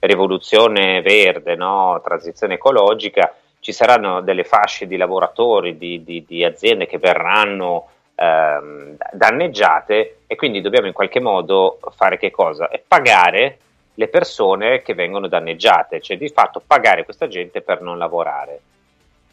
rivoluzione 0.00 1.00
verde, 1.00 1.54
no, 1.54 1.98
transizione 2.04 2.54
ecologica, 2.54 3.34
ci 3.60 3.72
saranno 3.72 4.20
delle 4.20 4.44
fasce 4.44 4.86
di 4.86 4.98
lavoratori, 4.98 5.78
di, 5.78 6.04
di, 6.04 6.24
di 6.26 6.44
aziende 6.44 6.86
che 6.86 6.98
verranno 6.98 7.88
ehm, 8.16 8.96
danneggiate 9.12 10.18
e 10.26 10.36
quindi 10.36 10.60
dobbiamo 10.60 10.88
in 10.88 10.92
qualche 10.92 11.20
modo 11.20 11.78
fare 11.96 12.18
che 12.18 12.30
cosa? 12.30 12.68
Pagare 12.86 13.58
le 14.00 14.08
persone 14.08 14.80
che 14.80 14.94
vengono 14.94 15.28
danneggiate, 15.28 16.00
cioè 16.00 16.16
di 16.16 16.30
fatto 16.30 16.62
pagare 16.66 17.04
questa 17.04 17.28
gente 17.28 17.60
per 17.60 17.82
non 17.82 17.98
lavorare. 17.98 18.60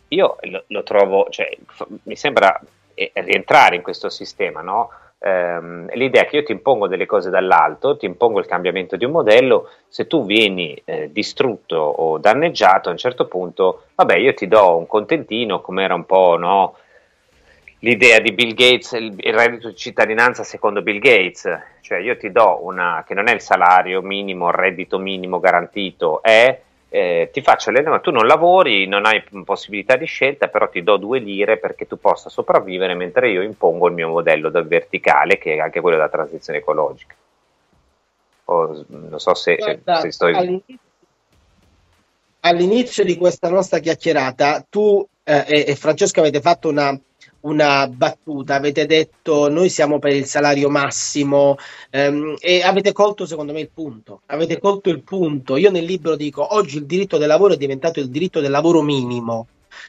Io 0.09 0.35
lo, 0.41 0.65
lo 0.67 0.83
trovo, 0.83 1.27
cioè, 1.29 1.49
mi 2.03 2.17
sembra 2.17 2.59
eh, 2.93 3.11
rientrare 3.13 3.77
in 3.77 3.81
questo 3.81 4.09
sistema, 4.09 4.59
no? 4.59 4.89
ehm, 5.19 5.89
l'idea 5.93 6.25
che 6.25 6.35
io 6.35 6.43
ti 6.43 6.51
impongo 6.51 6.89
delle 6.89 7.05
cose 7.05 7.29
dall'alto, 7.29 7.95
ti 7.95 8.05
impongo 8.05 8.39
il 8.39 8.45
cambiamento 8.45 8.97
di 8.97 9.05
un 9.05 9.11
modello, 9.11 9.69
se 9.87 10.05
tu 10.05 10.25
vieni 10.25 10.79
eh, 10.83 11.09
distrutto 11.13 11.77
o 11.77 12.17
danneggiato 12.17 12.89
a 12.89 12.91
un 12.91 12.97
certo 12.97 13.25
punto, 13.25 13.83
vabbè, 13.95 14.17
io 14.17 14.33
ti 14.33 14.49
do 14.49 14.75
un 14.75 14.85
contentino, 14.85 15.61
come 15.61 15.83
era 15.85 15.95
un 15.95 16.05
po', 16.05 16.35
no? 16.37 16.75
L'idea 17.79 18.19
di 18.19 18.31
Bill 18.31 18.53
Gates, 18.53 18.91
il, 18.93 19.15
reddito 19.33 19.69
di 19.69 19.75
cittadinanza 19.75 20.43
secondo 20.43 20.81
Bill 20.81 20.99
Gates, 20.99 21.47
cioè 21.81 21.99
io 21.99 22.17
ti 22.17 22.31
do 22.31 22.59
una, 22.63 23.03
che 23.07 23.13
non 23.13 23.27
è 23.27 23.33
il 23.33 23.41
salario 23.41 24.01
minimo, 24.01 24.47
il 24.47 24.55
reddito 24.55 24.97
minimo 24.97 25.39
garantito, 25.39 26.21
è 26.21 26.61
eh, 26.89 27.29
ti 27.33 27.41
faccio 27.41 27.69
l'elenco, 27.69 27.99
tu 27.99 28.11
non 28.11 28.25
lavori, 28.25 28.87
non 28.87 29.05
hai 29.05 29.21
possibilità 29.43 29.97
di 29.97 30.05
scelta, 30.05 30.47
però 30.47 30.69
ti 30.69 30.83
do 30.83 30.97
due 30.97 31.19
lire 31.19 31.57
perché 31.57 31.85
tu 31.85 31.99
possa 31.99 32.29
sopravvivere 32.29 32.93
mentre 32.93 33.29
io 33.29 33.41
impongo 33.41 33.87
il 33.87 33.93
mio 33.93 34.07
modello 34.07 34.49
del 34.49 34.65
verticale, 34.65 35.37
che 35.37 35.55
è 35.55 35.59
anche 35.59 35.81
quello 35.81 35.97
della 35.97 36.09
transizione 36.09 36.59
ecologica. 36.59 37.13
O, 38.45 38.85
non 38.87 39.19
so 39.19 39.33
se, 39.33 39.55
Guarda, 39.55 39.99
se 39.99 40.11
sto... 40.11 40.25
All'inizio 40.25 40.75
all'inizio 42.41 43.03
di 43.03 43.17
questa 43.17 43.49
nostra 43.49 43.79
chiacchierata 43.79 44.65
tu 44.69 45.05
eh, 45.23 45.43
e, 45.47 45.65
e 45.67 45.75
Francesco 45.75 46.21
avete 46.21 46.39
fatto 46.39 46.69
una, 46.69 46.97
una 47.47 47.87
battuta, 47.87 48.55
avete 48.55 48.85
detto 48.85 49.49
noi 49.49 49.69
siamo 49.69 49.99
per 49.99 50.13
il 50.13 50.25
salario 50.25 50.69
massimo 50.69 51.57
ehm, 51.89 52.35
e 52.39 52.61
avete 52.61 52.91
colto 52.91 53.25
secondo 53.25 53.53
me 53.53 53.61
il 53.61 53.69
punto, 53.73 54.21
avete 54.27 54.59
colto 54.59 54.89
il 54.89 55.01
punto. 55.01 55.55
Io 55.57 55.71
nel 55.71 55.85
libro 55.85 56.15
dico 56.15 56.55
oggi 56.55 56.77
il 56.77 56.85
diritto 56.85 57.17
del 57.17 57.27
lavoro 57.27 57.53
è 57.53 57.57
diventato 57.57 57.99
il 57.99 58.09
diritto 58.09 58.39
del 58.41 58.51
lavoro 58.51 58.81
minimo, 58.81 59.47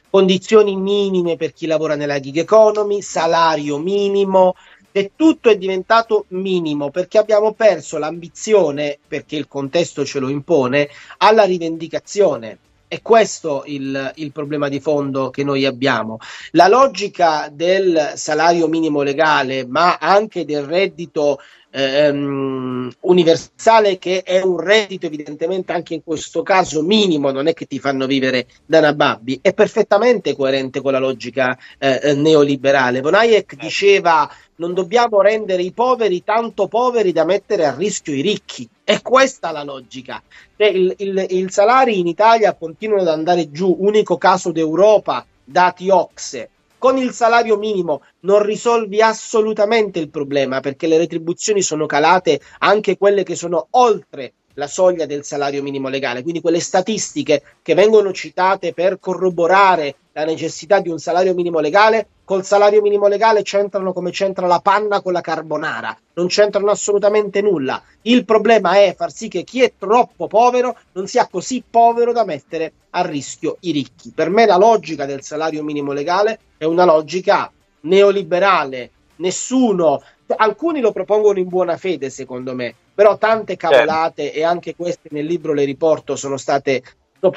condizioni 0.09 0.75
minime 0.75 1.35
per 1.35 1.53
chi 1.53 1.65
lavora 1.67 1.95
nella 1.95 2.19
gig 2.19 2.37
economy, 2.37 3.01
salario 3.01 3.77
minimo, 3.77 4.55
e 4.91 5.11
tutto 5.15 5.49
è 5.49 5.57
diventato 5.57 6.25
minimo 6.29 6.89
perché 6.89 7.17
abbiamo 7.17 7.53
perso 7.53 7.97
l'ambizione, 7.97 8.97
perché 9.07 9.35
il 9.35 9.47
contesto 9.47 10.05
ce 10.05 10.19
lo 10.19 10.29
impone, 10.29 10.89
alla 11.17 11.43
rivendicazione. 11.43 12.57
È 12.89 13.03
questo 13.03 13.65
il, 13.67 14.13
il, 14.15 14.31
problema 14.31 14.67
di 14.67 14.79
fondo 14.79 15.29
che 15.29 15.43
noi 15.43 15.63
abbiamo. 15.63 16.17
La 16.53 16.67
logica 16.67 17.47
del 17.53 18.13
salario 18.15 18.67
minimo 18.67 19.03
legale, 19.03 19.63
ma 19.67 19.97
anche 19.97 20.43
del 20.43 20.63
reddito 20.63 21.37
ehm, 21.69 22.91
universale, 23.01 23.99
che 23.99 24.23
è 24.23 24.41
un 24.41 24.59
reddito 24.59 25.05
evidentemente 25.05 25.71
anche 25.71 25.93
in 25.93 26.03
questo 26.03 26.41
caso 26.41 26.81
minimo, 26.81 27.29
non 27.29 27.45
è 27.45 27.53
che 27.53 27.67
ti 27.67 27.77
fanno 27.77 28.07
vivere 28.07 28.47
da 28.65 28.79
nababbi, 28.79 29.37
è 29.39 29.53
perfettamente 29.53 30.35
coerente 30.35 30.81
con 30.81 30.91
la 30.91 30.97
logica 30.99 31.55
eh, 31.77 31.99
eh 32.01 32.13
neoliberale. 32.15 33.01
Von 33.01 33.13
Hayek 33.13 33.55
diceva 33.55 34.27
non 34.55 34.73
dobbiamo 34.73 35.21
rendere 35.21 35.61
i 35.61 35.71
poveri 35.71 36.23
tanto 36.23 36.67
poveri 36.67 37.11
da 37.11 37.23
mettere 37.23 37.65
a 37.65 37.75
rischio 37.75 38.13
i 38.13 38.21
ricchi. 38.21 38.67
È 38.89 39.03
questa 39.03 39.51
la 39.51 39.61
logica. 39.61 40.19
Cioè, 40.57 40.65
il, 40.65 40.95
il, 40.97 41.25
il 41.29 41.51
salari 41.51 41.99
in 41.99 42.07
Italia 42.07 42.55
continuano 42.55 43.03
ad 43.03 43.09
andare 43.09 43.51
giù, 43.51 43.75
unico 43.81 44.17
caso 44.17 44.51
d'Europa, 44.51 45.23
dati 45.43 45.91
Ocse. 45.91 46.49
Con 46.79 46.97
il 46.97 47.11
salario 47.11 47.55
minimo 47.55 48.01
non 48.21 48.41
risolvi 48.41 48.99
assolutamente 48.99 49.99
il 49.99 50.09
problema 50.09 50.59
perché 50.59 50.87
le 50.87 50.97
retribuzioni 50.97 51.61
sono 51.61 51.85
calate 51.85 52.41
anche 52.57 52.97
quelle 52.97 53.21
che 53.21 53.35
sono 53.35 53.67
oltre 53.69 54.33
la 54.55 54.65
soglia 54.65 55.05
del 55.05 55.23
salario 55.23 55.61
minimo 55.61 55.87
legale, 55.87 56.23
quindi 56.23 56.41
quelle 56.41 56.59
statistiche 56.59 57.43
che 57.61 57.75
vengono 57.75 58.11
citate 58.11 58.73
per 58.73 58.97
corroborare 58.99 59.97
la 60.19 60.25
necessità 60.25 60.81
di 60.81 60.89
un 60.89 60.99
salario 60.99 61.33
minimo 61.33 61.59
legale, 61.59 62.07
col 62.25 62.43
salario 62.43 62.81
minimo 62.81 63.07
legale 63.07 63.41
c'entrano 63.41 63.93
come 63.93 64.11
c'entra 64.11 64.47
la 64.47 64.59
panna 64.59 65.01
con 65.01 65.13
la 65.13 65.21
carbonara, 65.21 65.97
non 66.15 66.27
c'entrano 66.27 66.71
assolutamente 66.71 67.41
nulla. 67.41 67.81
Il 68.01 68.25
problema 68.25 68.73
è 68.73 68.93
far 68.97 69.11
sì 69.11 69.29
che 69.29 69.43
chi 69.43 69.63
è 69.63 69.73
troppo 69.77 70.27
povero 70.27 70.75
non 70.91 71.07
sia 71.07 71.27
così 71.31 71.63
povero 71.67 72.11
da 72.11 72.25
mettere 72.25 72.73
a 72.89 73.05
rischio 73.05 73.57
i 73.61 73.71
ricchi. 73.71 74.11
Per 74.13 74.29
me 74.29 74.45
la 74.45 74.57
logica 74.57 75.05
del 75.05 75.23
salario 75.23 75.63
minimo 75.63 75.93
legale 75.93 76.39
è 76.57 76.65
una 76.65 76.83
logica 76.83 77.49
neoliberale, 77.81 78.91
nessuno 79.17 80.01
alcuni 80.35 80.81
lo 80.81 80.91
propongono 80.91 81.39
in 81.39 81.47
buona 81.47 81.77
fede, 81.77 82.09
secondo 82.09 82.53
me, 82.53 82.75
però 82.93 83.17
tante 83.17 83.55
certo. 83.55 83.75
cavolate 83.75 84.33
e 84.33 84.43
anche 84.43 84.75
queste 84.75 85.07
nel 85.11 85.25
libro 85.25 85.53
le 85.53 85.63
riporto 85.63 86.15
sono 86.17 86.35
state 86.35 86.83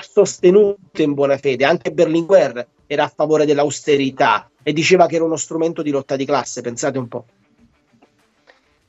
sostenute 0.00 1.02
in 1.02 1.14
buona 1.14 1.36
fede. 1.38 1.64
Anche 1.64 1.90
Berlinguer 1.90 2.66
era 2.92 3.04
a 3.04 3.12
favore 3.14 3.46
dell'austerità 3.46 4.48
e 4.62 4.72
diceva 4.72 5.06
che 5.06 5.16
era 5.16 5.24
uno 5.24 5.36
strumento 5.36 5.82
di 5.82 5.90
lotta 5.90 6.16
di 6.16 6.24
classe, 6.24 6.60
pensate 6.60 6.98
un 6.98 7.08
po'. 7.08 7.24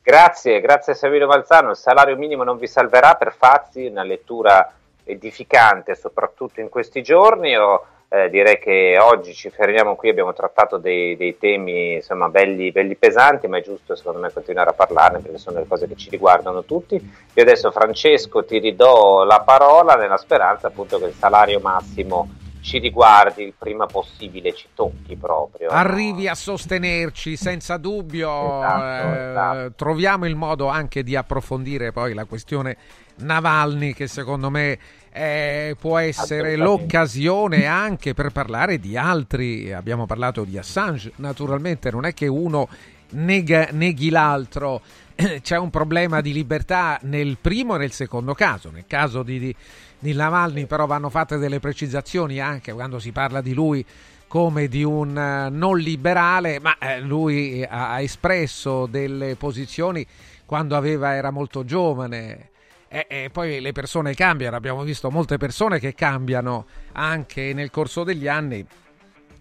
Grazie, 0.01 0.59
grazie 0.59 0.93
Savino 0.93 1.27
Valzano. 1.27 1.69
Il 1.71 1.77
salario 1.77 2.17
minimo 2.17 2.43
non 2.43 2.57
vi 2.57 2.67
salverà 2.67 3.15
per 3.15 3.33
Fazzi, 3.33 3.85
una 3.85 4.03
lettura 4.03 4.73
edificante 5.05 5.95
soprattutto 5.95 6.59
in 6.59 6.67
questi 6.67 7.01
giorni. 7.01 7.55
Ho 7.55 7.85
eh, 8.09 8.29
direi 8.29 8.59
che 8.59 8.97
oggi 8.99 9.33
ci 9.33 9.49
fermiamo 9.49 9.95
qui, 9.95 10.09
abbiamo 10.09 10.33
trattato 10.33 10.77
dei, 10.77 11.15
dei 11.15 11.37
temi 11.37 11.93
insomma, 11.93 12.29
belli, 12.29 12.71
belli, 12.71 12.95
pesanti, 12.95 13.47
ma 13.47 13.57
è 13.57 13.63
giusto 13.63 13.95
secondo 13.95 14.19
me 14.19 14.31
continuare 14.31 14.69
a 14.69 14.73
parlarne 14.73 15.19
perché 15.19 15.37
sono 15.39 15.57
le 15.59 15.67
cose 15.67 15.87
che 15.87 15.95
ci 15.95 16.09
riguardano 16.09 16.63
tutti. 16.63 16.95
Io 16.95 17.41
adesso 17.41 17.71
Francesco 17.71 18.43
ti 18.43 18.59
ridò 18.59 19.23
la 19.23 19.39
parola 19.39 19.95
nella 19.95 20.17
speranza 20.17 20.67
appunto 20.67 20.99
che 20.99 21.05
il 21.05 21.13
salario 21.13 21.59
massimo 21.59 22.29
ci 22.63 22.79
riguardi 22.79 23.43
il 23.43 23.53
prima 23.57 23.85
possibile, 23.85 24.53
ci 24.53 24.67
tocchi 24.73 25.17
proprio. 25.17 25.69
Arrivi 25.69 26.23
no? 26.23 26.31
a 26.31 26.35
sostenerci 26.35 27.35
senza 27.35 27.75
dubbio, 27.75 28.29
esatto, 28.29 29.07
eh, 29.07 29.29
esatto. 29.29 29.73
troviamo 29.75 30.25
il 30.25 30.35
modo 30.35 30.67
anche 30.67 31.03
di 31.03 31.15
approfondire 31.15 31.91
poi 31.91 32.13
la 32.13 32.23
questione 32.23 32.77
Navalny 33.17 33.93
che 33.93 34.07
secondo 34.07 34.49
me 34.49 34.79
eh, 35.11 35.75
può 35.77 35.97
essere 35.97 36.55
l'occasione 36.55 37.65
anche 37.65 38.13
per 38.13 38.31
parlare 38.31 38.79
di 38.79 38.95
altri. 38.95 39.73
Abbiamo 39.73 40.05
parlato 40.05 40.45
di 40.45 40.57
Assange, 40.57 41.11
naturalmente 41.17 41.91
non 41.91 42.05
è 42.05 42.13
che 42.13 42.27
uno 42.27 42.69
nega, 43.09 43.67
neghi 43.71 44.09
l'altro. 44.09 44.81
C'è 45.41 45.57
un 45.57 45.69
problema 45.69 46.21
di 46.21 46.31
libertà 46.31 46.97
nel 47.03 47.37
primo 47.39 47.75
e 47.75 47.79
nel 47.79 47.91
secondo 47.91 48.33
caso. 48.33 48.71
Nel 48.71 48.85
caso 48.87 49.21
di, 49.21 49.37
di, 49.37 49.55
di 50.03 50.13
Navalny, 50.13 50.65
però, 50.65 50.85
vanno 50.85 51.09
fatte 51.09 51.37
delle 51.37 51.59
precisazioni 51.59 52.39
anche 52.39 52.73
quando 52.73 52.99
si 52.99 53.13
parla 53.13 53.41
di 53.41 53.53
lui 53.53 53.83
come 54.27 54.67
di 54.67 54.83
un 54.83 55.09
uh, 55.15 55.55
non 55.55 55.77
liberale, 55.77 56.59
ma 56.59 56.75
uh, 56.79 57.05
lui 57.05 57.65
ha, 57.67 58.01
espresso 58.01 58.85
delle 58.85 59.35
posizioni 59.35 60.05
quando 60.45 60.75
aveva, 60.75 61.13
era 61.13 61.31
molto 61.31 61.63
giovane 61.63 62.49
e, 62.89 63.05
e, 63.07 63.29
poi 63.31 63.61
le 63.61 63.71
persone 63.71 64.13
cambiano, 64.13 64.55
abbiamo 64.55 64.83
visto 64.83 65.09
molte 65.09 65.37
persone 65.37 65.79
che 65.79 65.93
cambiano 65.93 66.65
anche 66.91 67.53
nel 67.53 67.71
corso 67.71 68.03
degli 68.03 68.27
anni. 68.27 68.65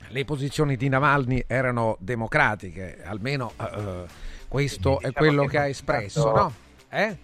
Le 0.08 0.24
posizioni 0.24 0.76
di 0.76 0.88
Navalny 0.88 1.44
erano 1.46 1.96
democratiche, 1.98 3.02
almeno 3.02 3.52
uh, 3.56 4.06
questo 4.46 4.98
diciamo 5.00 5.00
è 5.00 5.12
quello 5.12 5.42
che, 5.44 5.48
che 5.48 5.58
ha 5.58 5.66
espresso, 5.68 6.32
no? 6.32 6.52
Eh? 6.90 7.06
Ha 7.06 7.16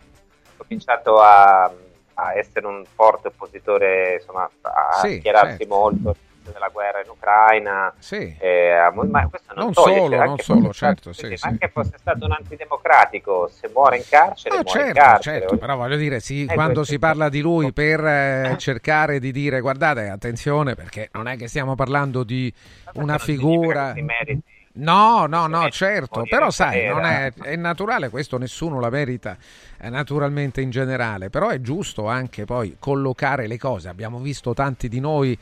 cominciato 0.56 1.20
a, 1.20 1.70
a, 2.18 2.34
essere 2.36 2.66
un 2.66 2.84
forte 2.84 3.28
oppositore, 3.28 4.14
insomma, 4.14 4.48
a 4.62 4.98
sì, 5.00 5.18
schierarsi 5.18 5.58
certo. 5.58 5.74
molto 5.74 6.16
della 6.52 6.68
guerra 6.68 7.00
in 7.02 7.10
Ucraina. 7.10 7.92
Sì. 7.98 8.34
Eh, 8.38 8.90
ma 8.92 9.28
questo 9.28 9.54
non, 9.54 9.64
non 9.64 9.72
toglie, 9.72 9.98
solo, 9.98 10.24
non 10.24 10.38
solo, 10.38 10.72
certo. 10.72 11.12
Sì, 11.12 11.36
sì, 11.36 11.46
Anche 11.46 11.68
fosse 11.68 11.96
stato 11.98 12.24
un 12.24 12.32
antidemocratico, 12.32 13.48
se 13.48 13.70
muore 13.72 13.98
in 13.98 14.04
carcere, 14.08 14.56
ah, 14.56 14.62
muore 14.62 14.78
certo, 14.80 14.88
in 14.88 14.94
carcere. 14.94 15.38
Certo, 15.40 15.56
però 15.58 15.76
voglio 15.76 15.96
dire, 15.96 16.20
sì, 16.20 16.44
eh, 16.44 16.54
quando 16.54 16.84
si 16.84 16.98
parla 16.98 17.28
di 17.28 17.40
lui 17.40 17.72
per 17.72 18.04
eh, 18.04 18.54
cercare 18.58 19.18
di 19.18 19.32
dire, 19.32 19.60
guardate, 19.60 20.08
attenzione, 20.08 20.74
perché 20.74 21.08
non 21.12 21.28
è 21.28 21.36
che 21.36 21.48
stiamo 21.48 21.74
parlando 21.74 22.24
di 22.24 22.52
una 22.94 23.18
figura... 23.18 23.94
No, 24.78 25.26
no, 25.26 25.48
no, 25.48 25.68
certo, 25.70 26.22
però 26.28 26.50
sai, 26.50 26.86
non 26.86 27.04
è, 27.04 27.32
è, 27.32 27.56
naturale, 27.56 28.10
questo 28.10 28.38
nessuno 28.38 28.78
la 28.78 28.90
merita 28.90 29.36
eh, 29.76 29.90
naturalmente 29.90 30.60
in 30.60 30.70
generale, 30.70 31.30
però 31.30 31.48
è 31.48 31.60
giusto 31.60 32.06
anche 32.06 32.44
poi 32.44 32.76
collocare 32.78 33.48
le 33.48 33.58
cose. 33.58 33.88
Abbiamo 33.88 34.20
visto 34.20 34.54
tanti 34.54 34.88
di 34.88 35.00
noi 35.00 35.36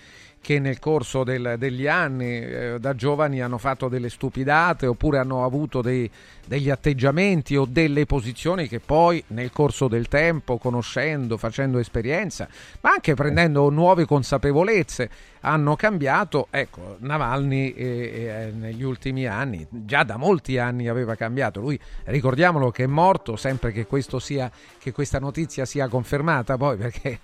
che 0.46 0.60
nel 0.60 0.78
corso 0.78 1.24
del, 1.24 1.56
degli 1.58 1.88
anni 1.88 2.38
eh, 2.38 2.76
da 2.78 2.94
giovani 2.94 3.40
hanno 3.40 3.58
fatto 3.58 3.88
delle 3.88 4.08
stupidate 4.08 4.86
oppure 4.86 5.18
hanno 5.18 5.44
avuto 5.44 5.82
dei, 5.82 6.08
degli 6.46 6.70
atteggiamenti 6.70 7.56
o 7.56 7.66
delle 7.68 8.06
posizioni 8.06 8.68
che 8.68 8.78
poi 8.78 9.22
nel 9.28 9.50
corso 9.50 9.88
del 9.88 10.06
tempo, 10.06 10.56
conoscendo, 10.58 11.36
facendo 11.36 11.78
esperienza, 11.78 12.46
ma 12.82 12.90
anche 12.92 13.14
prendendo 13.14 13.68
nuove 13.70 14.04
consapevolezze, 14.06 15.10
hanno 15.40 15.74
cambiato. 15.74 16.46
Ecco, 16.50 16.96
Navalny 17.00 17.70
eh, 17.70 17.84
eh, 17.84 18.52
negli 18.52 18.84
ultimi 18.84 19.26
anni, 19.26 19.66
già 19.68 20.04
da 20.04 20.16
molti 20.16 20.58
anni 20.58 20.86
aveva 20.86 21.16
cambiato. 21.16 21.60
Lui, 21.60 21.78
ricordiamolo 22.04 22.70
che 22.70 22.84
è 22.84 22.88
morto 22.88 23.34
sempre 23.34 23.72
che, 23.72 23.86
sia, 24.18 24.50
che 24.78 24.92
questa 24.92 25.18
notizia 25.18 25.64
sia 25.64 25.88
confermata, 25.88 26.56
poi 26.56 26.76
perché, 26.78 27.18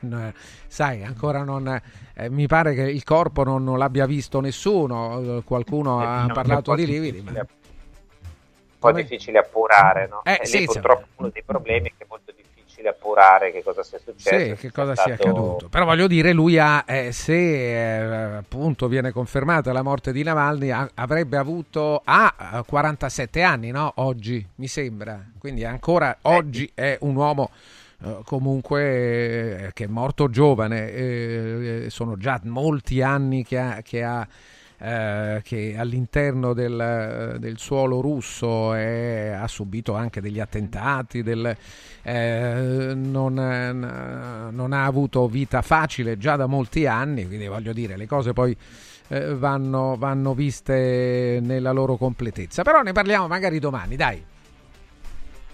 sai, 0.73 1.05
ancora 1.05 1.45
non... 1.45 1.81
Eh, 2.14 2.31
mi 2.31 2.47
pare 2.47 2.75
che 2.75 2.83
il 2.83 3.05
corpo 3.05 3.45
non, 3.45 3.62
non 3.62 3.79
l'abbia 3.79 4.07
visto 4.07 4.41
nessuno, 4.41 5.43
qualcuno 5.45 6.03
eh, 6.03 6.07
ha 6.07 6.27
parlato 6.33 6.75
di 6.75 6.87
lividi. 6.87 7.20
Ma 7.20 7.47
po' 8.83 8.89
Come? 8.89 9.03
difficile 9.03 9.39
appurare, 9.39 10.09
no? 10.09 10.23
Eh, 10.25 10.41
sì, 10.43 10.64
purtroppo 10.64 11.07
uno 11.16 11.31
dei 11.33 11.45
problemi 11.45 11.89
è 11.89 11.93
che 11.97 12.03
è 12.03 12.07
molto 12.09 12.33
difficile 12.35 12.89
appurare 12.89 13.53
che 13.53 13.62
cosa 13.62 13.85
sia 13.85 13.99
successo. 13.99 14.57
Sì, 14.57 14.61
che 14.61 14.73
cosa 14.73 14.97
sia 14.97 15.14
stato... 15.14 15.23
accaduto. 15.23 15.68
Però 15.68 15.85
voglio 15.85 16.09
dire, 16.09 16.33
lui 16.33 16.59
ha, 16.59 16.85
eh, 16.85 17.12
se 17.12 17.33
eh, 17.35 18.37
appunto 18.39 18.89
viene 18.89 19.12
confermata 19.12 19.73
la 19.73 19.83
morte 19.83 20.11
di 20.11 20.25
Navalny, 20.25 20.70
ha, 20.70 20.91
avrebbe 20.95 21.37
avuto 21.37 22.03
a 22.05 22.64
47 22.66 23.43
anni, 23.43 23.70
no? 23.70 23.93
Oggi, 23.97 24.45
mi 24.57 24.66
sembra. 24.66 25.25
Quindi 25.39 25.64
ancora 25.64 26.14
eh, 26.14 26.18
oggi 26.23 26.68
è 26.75 26.97
un 27.03 27.14
uomo 27.14 27.51
eh, 28.05 28.20
comunque 28.24 29.70
che 29.74 29.84
è 29.84 29.88
morto 29.88 30.28
giovane, 30.28 31.88
sono 31.90 32.16
già 32.16 32.40
molti 32.44 33.03
anni 33.03 33.44
che 33.44 33.59
ha, 33.59 33.80
che 33.82 34.03
ha 34.03 34.26
eh, 34.84 35.40
che 35.44 35.76
all'interno 35.78 36.55
del, 36.55 37.36
del 37.38 37.57
suolo 37.59 38.00
russo 38.00 38.74
è, 38.74 39.28
ha 39.28 39.46
subito 39.46 39.94
anche 39.94 40.20
degli 40.20 40.40
attentati, 40.40 41.22
del, 41.22 41.57
eh, 42.03 42.92
non, 42.92 43.34
non, 44.53 44.72
ha 44.72 44.84
avuto 44.84 45.28
vita 45.28 45.62
facile 45.62 46.18
già 46.18 46.34
da 46.34 46.46
molti 46.46 46.86
anni, 46.86 47.26
quindi 47.28 47.46
voglio 47.46 47.72
dire, 47.72 47.96
le 47.96 48.07
cose 48.07 48.32
poi 48.32 48.57
eh, 49.07 49.34
vanno, 49.36 49.94
vanno 49.96 50.34
viste 50.34 51.38
nella 51.40 51.70
loro 51.70 51.96
completezza. 51.96 52.62
Però 52.62 52.82
ne 52.82 52.90
parliamo 52.90 53.28
magari 53.28 53.61
domani, 53.61 53.94
dai. 53.94 54.24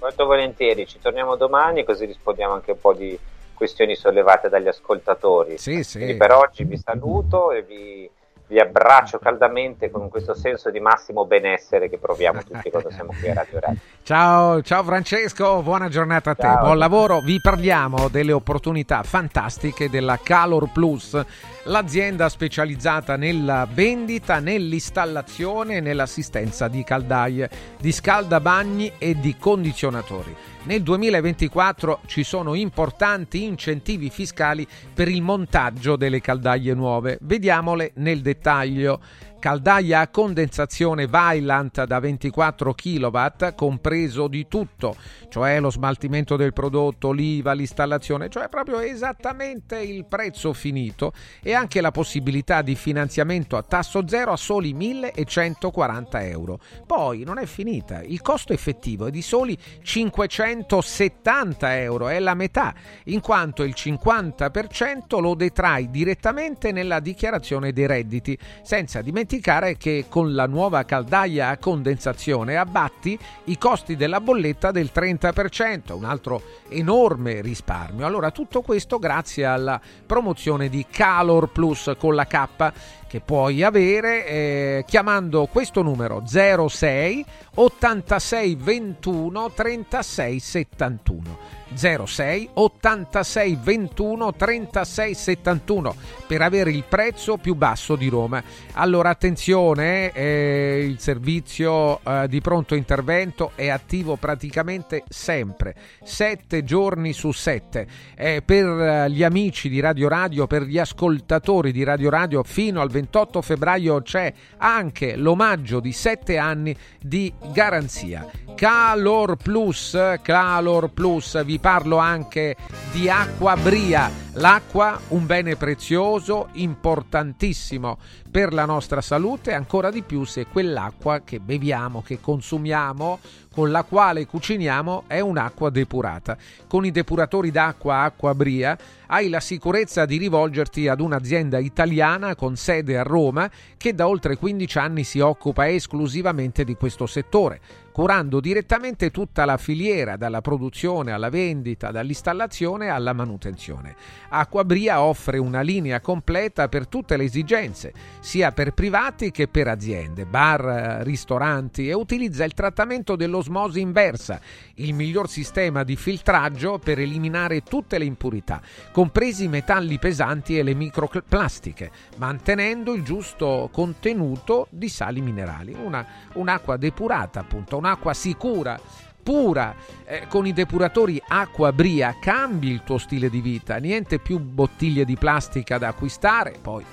Molto 0.01 0.26
volentieri, 0.26 0.86
ci 0.86 0.99
torniamo 1.01 1.36
domani 1.36 1.84
così 1.84 2.05
rispondiamo 2.05 2.55
anche 2.55 2.72
un 2.72 2.80
po' 2.80 2.92
di 2.92 3.18
questioni 3.55 3.96
sollevate 3.96 4.49
dagli 4.49 4.68
ascoltatori. 4.68 5.59
Sì, 5.59 5.82
sì. 5.82 5.99
Quindi 5.99 6.16
per 6.16 6.32
oggi 6.32 6.64
vi 6.64 6.76
saluto 6.76 7.51
e 7.51 7.62
vi 7.62 8.09
vi 8.49 8.59
abbraccio 8.59 9.18
caldamente 9.18 9.90
con 9.90 10.09
questo 10.09 10.34
senso 10.34 10.70
di 10.70 10.80
massimo 10.80 11.26
benessere 11.26 11.88
che 11.90 11.99
proviamo 11.99 12.42
tutti 12.42 12.70
quando 12.70 12.90
siamo 12.90 13.12
qui 13.18 13.28
a 13.28 13.34
Radio 13.34 13.61
Radio. 13.61 13.78
Ciao, 14.03 14.62
ciao 14.62 14.82
Francesco, 14.84 15.61
buona 15.61 15.90
giornata 15.90 16.30
a 16.30 16.34
te, 16.34 16.42
ciao. 16.42 16.64
buon 16.64 16.78
lavoro. 16.78 17.20
Vi 17.20 17.38
parliamo 17.42 18.09
delle 18.09 18.32
opportunità 18.32 19.03
fantastiche 19.03 19.90
della 19.90 20.18
Calor 20.22 20.72
Plus, 20.72 21.22
l'azienda 21.69 22.31
specializzata 22.31 23.16
nella 23.16 23.69
vendita, 23.71 24.41
nell'installazione 24.41 25.77
e 25.77 25.81
nell'assistenza 25.81 26.66
di 26.66 26.83
caldaie, 26.83 27.51
di 27.79 27.93
scaldabagni 27.93 28.93
e 28.99 29.19
di 29.21 29.37
condizionatori. 29.39 30.35
Nel 30.64 30.83
2024 30.83 32.01
ci 32.07 32.25
sono 32.25 32.55
importanti 32.55 33.45
incentivi 33.45 34.11
fiscali 34.11 34.66
per 34.93 35.09
il 35.09 35.23
montaggio 35.23 35.97
delle 35.97 36.21
caldaie 36.21 36.75
nuove. 36.75 37.19
Vediamole 37.21 37.93
nel 37.97 38.21
dettaglio 38.21 39.01
caldaia 39.39 40.01
a 40.01 40.09
condensazione 40.09 41.07
Vailant 41.07 41.84
da 41.84 42.01
24 42.01 42.74
kW, 42.74 43.26
compreso 43.55 44.26
di 44.26 44.49
tutto, 44.49 44.97
cioè 45.28 45.61
lo 45.61 45.70
smaltimento 45.70 46.34
del 46.36 46.53
prodotto, 46.53 47.12
l'IVA, 47.12 47.53
l'installazione, 47.53 48.28
cioè 48.28 48.49
proprio 48.49 48.80
esattamente 48.80 49.78
il 49.78 50.07
prezzo 50.07 50.53
finito 50.53 51.12
e 51.41 51.55
anche 51.55 51.80
la 51.80 51.93
possibilità 51.93 52.62
di 52.62 52.74
finanziamento 52.74 53.57
a 53.57 53.62
tasso 53.62 54.09
zero 54.09 54.32
a 54.32 54.36
soli 54.36 54.72
1140 54.72 56.26
euro. 56.26 56.59
Poi 56.86 57.22
non 57.22 57.39
è 57.39 57.47
finita, 57.47 58.03
il 58.03 58.20
costo 58.22 58.53
effettivo 58.53 59.07
è 59.07 59.11
di 59.11 59.22
soli 59.22 59.57
570 59.82 61.78
euro, 61.80 62.09
è 62.09 62.18
la 62.18 62.34
metà, 62.34 62.74
in 63.05 63.20
quanto 63.20 63.62
il 63.62 63.74
50% 63.76 65.20
lo 65.20 65.34
detrai 65.34 65.91
direttamente 65.91 66.72
nella 66.72 66.99
dichiarazione 66.99 67.72
dei 67.72 67.86
redditi, 67.86 68.36
senza 68.62 69.01
dimenticare 69.01 69.26
dimenticare 69.29 69.76
che 69.76 70.07
con 70.09 70.35
la 70.35 70.47
nuova 70.47 70.85
caldaia 70.85 71.51
a 71.51 71.59
condensazione 71.59 72.57
abbatti 72.57 73.18
i 73.45 73.59
costi 73.59 73.95
della 73.95 74.22
bolletta 74.22 74.70
del 74.70 74.91
30%, 74.93 75.93
un 75.93 76.05
altro 76.05 76.43
enorme 76.70 77.43
risparmio. 77.43 78.07
Allora 78.07 78.31
tutto 78.31 78.62
questo 78.62 78.99
grazie 78.99 79.45
alla 79.45 79.79
promozione 80.07 80.70
di 80.70 80.87
Calor 80.91 81.51
Plus 81.51 81.93
con 81.99 82.14
la 82.14 82.26
K 82.26 82.72
che 83.09 83.21
puoi 83.21 83.65
avere 83.65 84.27
eh, 84.27 84.85
chiamando 84.87 85.47
questo 85.47 85.83
numero 85.83 86.23
06 86.27 87.25
86 87.55 88.55
21 88.55 89.51
36 89.53 90.39
71. 90.39 91.57
06 91.75 92.49
86 92.55 93.59
21 93.63 94.35
36 94.35 95.15
71 95.15 95.95
per 96.27 96.43
avere 96.43 96.71
il 96.71 96.85
prezzo 96.89 97.37
più 97.37 97.55
basso 97.55 97.97
di 97.97 98.09
Roma. 98.09 98.43
Allora 98.73 99.11
attenzione, 99.11 100.13
eh, 100.13 100.85
il 100.87 100.99
servizio 100.99 102.01
eh, 102.03 102.27
di 102.29 102.41
pronto 102.41 102.75
intervento 102.75 103.53
è 103.55 103.69
attivo 103.69 104.17
praticamente 104.17 105.05
sempre, 105.09 105.75
7 106.03 106.65
giorni 106.65 107.13
su 107.13 107.33
7. 107.33 107.87
Eh, 108.17 108.43
per 108.43 109.11
gli 109.11 109.23
amici 109.23 109.69
di 109.69 109.81
Radio 109.81 110.09
Radio, 110.09 110.47
per 110.47 110.63
gli 110.63 110.79
ascoltatori 110.79 111.73
di 111.73 111.85
Radio 111.85 112.09
Radio 112.09 112.43
fino 112.43 112.81
al 112.81 112.91
28 112.99 113.42
febbraio 113.42 114.03
c'è 114.03 114.32
anche 114.57 115.16
l'omaggio 115.16 115.78
di 115.80 115.92
7 115.92 116.36
anni 116.36 116.76
di 117.01 117.32
garanzia. 117.53 118.26
Calor 118.55 119.36
Plus, 119.36 119.96
Calor 120.20 120.90
Plus, 120.90 121.44
vi 121.44 121.59
parlo 121.61 121.99
anche 121.99 122.57
di 122.90 123.09
acqua 123.09 123.57
bria. 123.57 124.11
L'acqua, 124.32 124.99
un 125.09 125.26
bene 125.26 125.55
prezioso, 125.57 126.49
importantissimo 126.55 127.99
per 128.31 128.53
la 128.53 128.64
nostra 128.64 129.01
salute, 129.01 129.53
ancora 129.53 129.91
di 129.91 130.03
più 130.03 130.24
se 130.24 130.47
quell'acqua 130.47 131.22
che 131.24 131.41
beviamo, 131.41 132.03
che 132.03 132.20
consumiamo, 132.20 133.18
con 133.53 133.70
la 133.70 133.83
quale 133.83 134.26
cuciniamo 134.26 135.05
è 135.07 135.20
un'acqua 135.20 135.70
depurata. 135.70 136.37
Con 136.68 136.85
i 136.85 136.91
depuratori 136.91 137.51
d'acqua 137.51 138.03
Acqua 138.03 138.35
Bria 138.35 138.79
hai 139.07 139.29
la 139.29 139.41
sicurezza 139.41 140.05
di 140.05 140.16
rivolgerti 140.16 140.87
ad 140.87 141.01
un'azienda 141.01 141.59
italiana 141.59 142.37
con 142.37 142.57
sede 142.57 142.99
a 142.99 143.03
Roma 143.03 143.51
che 143.76 143.95
da 143.95 144.07
oltre 144.07 144.37
15 144.37 144.79
anni 144.79 145.05
si 145.05 145.18
occupa 145.18 145.68
esclusivamente 145.68 146.64
di 146.64 146.76
questo 146.76 147.07
settore 147.07 147.61
curando 147.99 148.38
direttamente 148.38 149.11
tutta 149.11 149.44
la 149.44 149.57
filiera, 149.57 150.16
dalla 150.16 150.40
produzione 150.40 151.11
alla 151.11 151.30
vendita, 151.30 151.90
dall'installazione 151.90 152.90
alla 152.90 153.12
manutenzione. 153.12 153.96
Acquabria 154.28 155.03
offre 155.03 155.38
una 155.38 155.62
linea 155.62 156.01
completa 156.01 156.68
per 156.68 156.86
tutte 156.86 157.16
le 157.16 157.24
esigenze, 157.24 157.92
sia 158.20 158.53
per 158.53 158.72
privati 158.72 159.32
che 159.32 159.49
per 159.49 159.66
aziende, 159.66 160.26
bar, 160.26 161.01
ristoranti 161.03 161.88
e 161.88 161.92
utilizza 161.92 162.44
il 162.44 162.55
trattamento 162.55 163.16
dell'osmosi 163.16 163.80
inversa, 163.80 164.40
il 164.74 164.94
miglior 164.94 165.28
sistema 165.28 165.82
di 165.82 165.96
filtraggio 165.96 166.78
per 166.78 167.01
eliminare 167.01 167.62
tutte 167.62 167.99
le 167.99 168.05
impurità, 168.05 168.62
compresi 168.92 169.46
i 169.46 169.49
metalli 169.49 169.99
pesanti 169.99 170.57
e 170.57 170.62
le 170.62 170.74
microplastiche, 170.74 171.90
mantenendo 172.18 172.94
il 172.94 173.03
giusto 173.03 173.68
contenuto 173.72 174.68
di 174.70 174.88
sali 174.88 175.20
minerali. 175.20 175.74
Una, 175.74 176.07
un'acqua 176.34 176.76
depurata, 176.76 177.40
appunto, 177.40 177.76
una 177.76 177.86
un'acqua 177.89 178.12
sicura, 178.12 178.78
pura, 179.22 179.74
eh, 180.05 180.26
con 180.28 180.47
i 180.47 180.53
depuratori 180.53 181.20
acqua 181.26 181.72
bria, 181.72 182.16
cambi 182.20 182.68
il 182.68 182.82
tuo 182.84 182.99
stile 182.99 183.30
di 183.30 183.41
vita, 183.41 183.76
niente 183.76 184.18
più 184.18 184.39
bottiglie 184.39 185.05
di 185.05 185.16
plastica 185.16 185.78
da 185.78 185.89
acquistare, 185.89 186.55
poi 186.61 186.84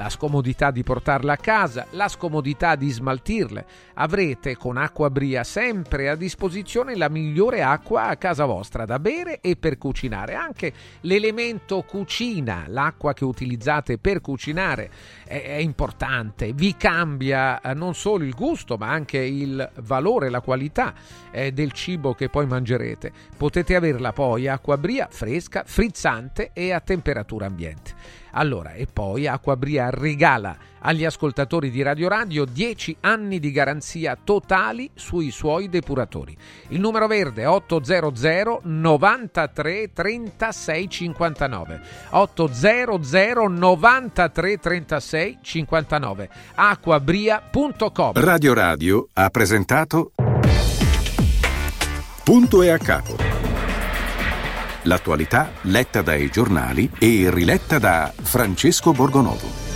la 0.00 0.08
scomodità 0.08 0.70
di 0.70 0.82
portarle 0.82 1.30
a 1.30 1.36
casa, 1.36 1.86
la 1.90 2.08
scomodità 2.08 2.74
di 2.74 2.88
smaltirle. 2.88 3.66
Avrete 3.96 4.56
con 4.56 4.78
Acqua 4.78 5.10
Bria 5.10 5.44
sempre 5.44 6.08
a 6.08 6.14
disposizione 6.16 6.96
la 6.96 7.10
migliore 7.10 7.62
acqua 7.62 8.06
a 8.06 8.16
casa 8.16 8.46
vostra 8.46 8.86
da 8.86 8.98
bere 8.98 9.40
e 9.40 9.56
per 9.56 9.76
cucinare. 9.76 10.34
Anche 10.34 10.72
l'elemento 11.02 11.82
cucina, 11.82 12.64
l'acqua 12.68 13.12
che 13.12 13.26
utilizzate 13.26 13.98
per 13.98 14.22
cucinare 14.22 14.90
è, 15.26 15.42
è 15.42 15.56
importante, 15.56 16.54
vi 16.54 16.74
cambia 16.78 17.60
eh, 17.60 17.74
non 17.74 17.94
solo 17.94 18.24
il 18.24 18.34
gusto 18.34 18.78
ma 18.78 18.88
anche 18.88 19.18
il 19.18 19.70
valore, 19.82 20.30
la 20.30 20.40
qualità 20.40 20.94
eh, 21.30 21.52
del 21.52 21.72
cibo 21.72 22.14
che 22.14 22.30
poi 22.30 22.46
mangerete. 22.46 23.12
Potete 23.36 23.74
averla 23.74 24.14
poi 24.14 24.48
acqua 24.48 24.78
bria 24.78 25.08
fresca, 25.10 25.62
frizzante 25.66 26.52
e 26.54 26.72
a 26.72 26.80
temperatura 26.80 27.44
ambiente. 27.44 28.19
Allora, 28.32 28.74
e 28.74 28.86
poi 28.86 29.26
Acquabria 29.26 29.90
regala 29.90 30.56
agli 30.80 31.04
ascoltatori 31.04 31.70
di 31.70 31.82
Radio 31.82 32.08
Radio 32.08 32.44
10 32.44 32.98
anni 33.00 33.38
di 33.38 33.50
garanzia 33.50 34.16
totali 34.22 34.90
sui 34.94 35.30
suoi 35.30 35.68
depuratori. 35.68 36.36
Il 36.68 36.80
numero 36.80 37.06
verde 37.06 37.42
è 37.42 37.48
800 37.48 38.60
93 38.64 39.92
36 39.92 40.88
59. 40.88 41.80
800 42.10 43.48
93 43.48 44.58
36 44.58 45.38
59. 45.42 46.30
acquabria.com. 46.54 48.12
Radio 48.14 48.54
Radio 48.54 49.08
ha 49.12 49.28
presentato 49.30 50.12
Punto 52.22 52.62
e 52.62 52.70
a 52.70 52.78
capo 52.78 53.39
L'attualità 54.84 55.50
letta 55.62 56.00
dai 56.00 56.30
giornali 56.30 56.90
e 56.98 57.28
riletta 57.30 57.78
da 57.78 58.10
Francesco 58.22 58.92
Borgonovo. 58.92 59.69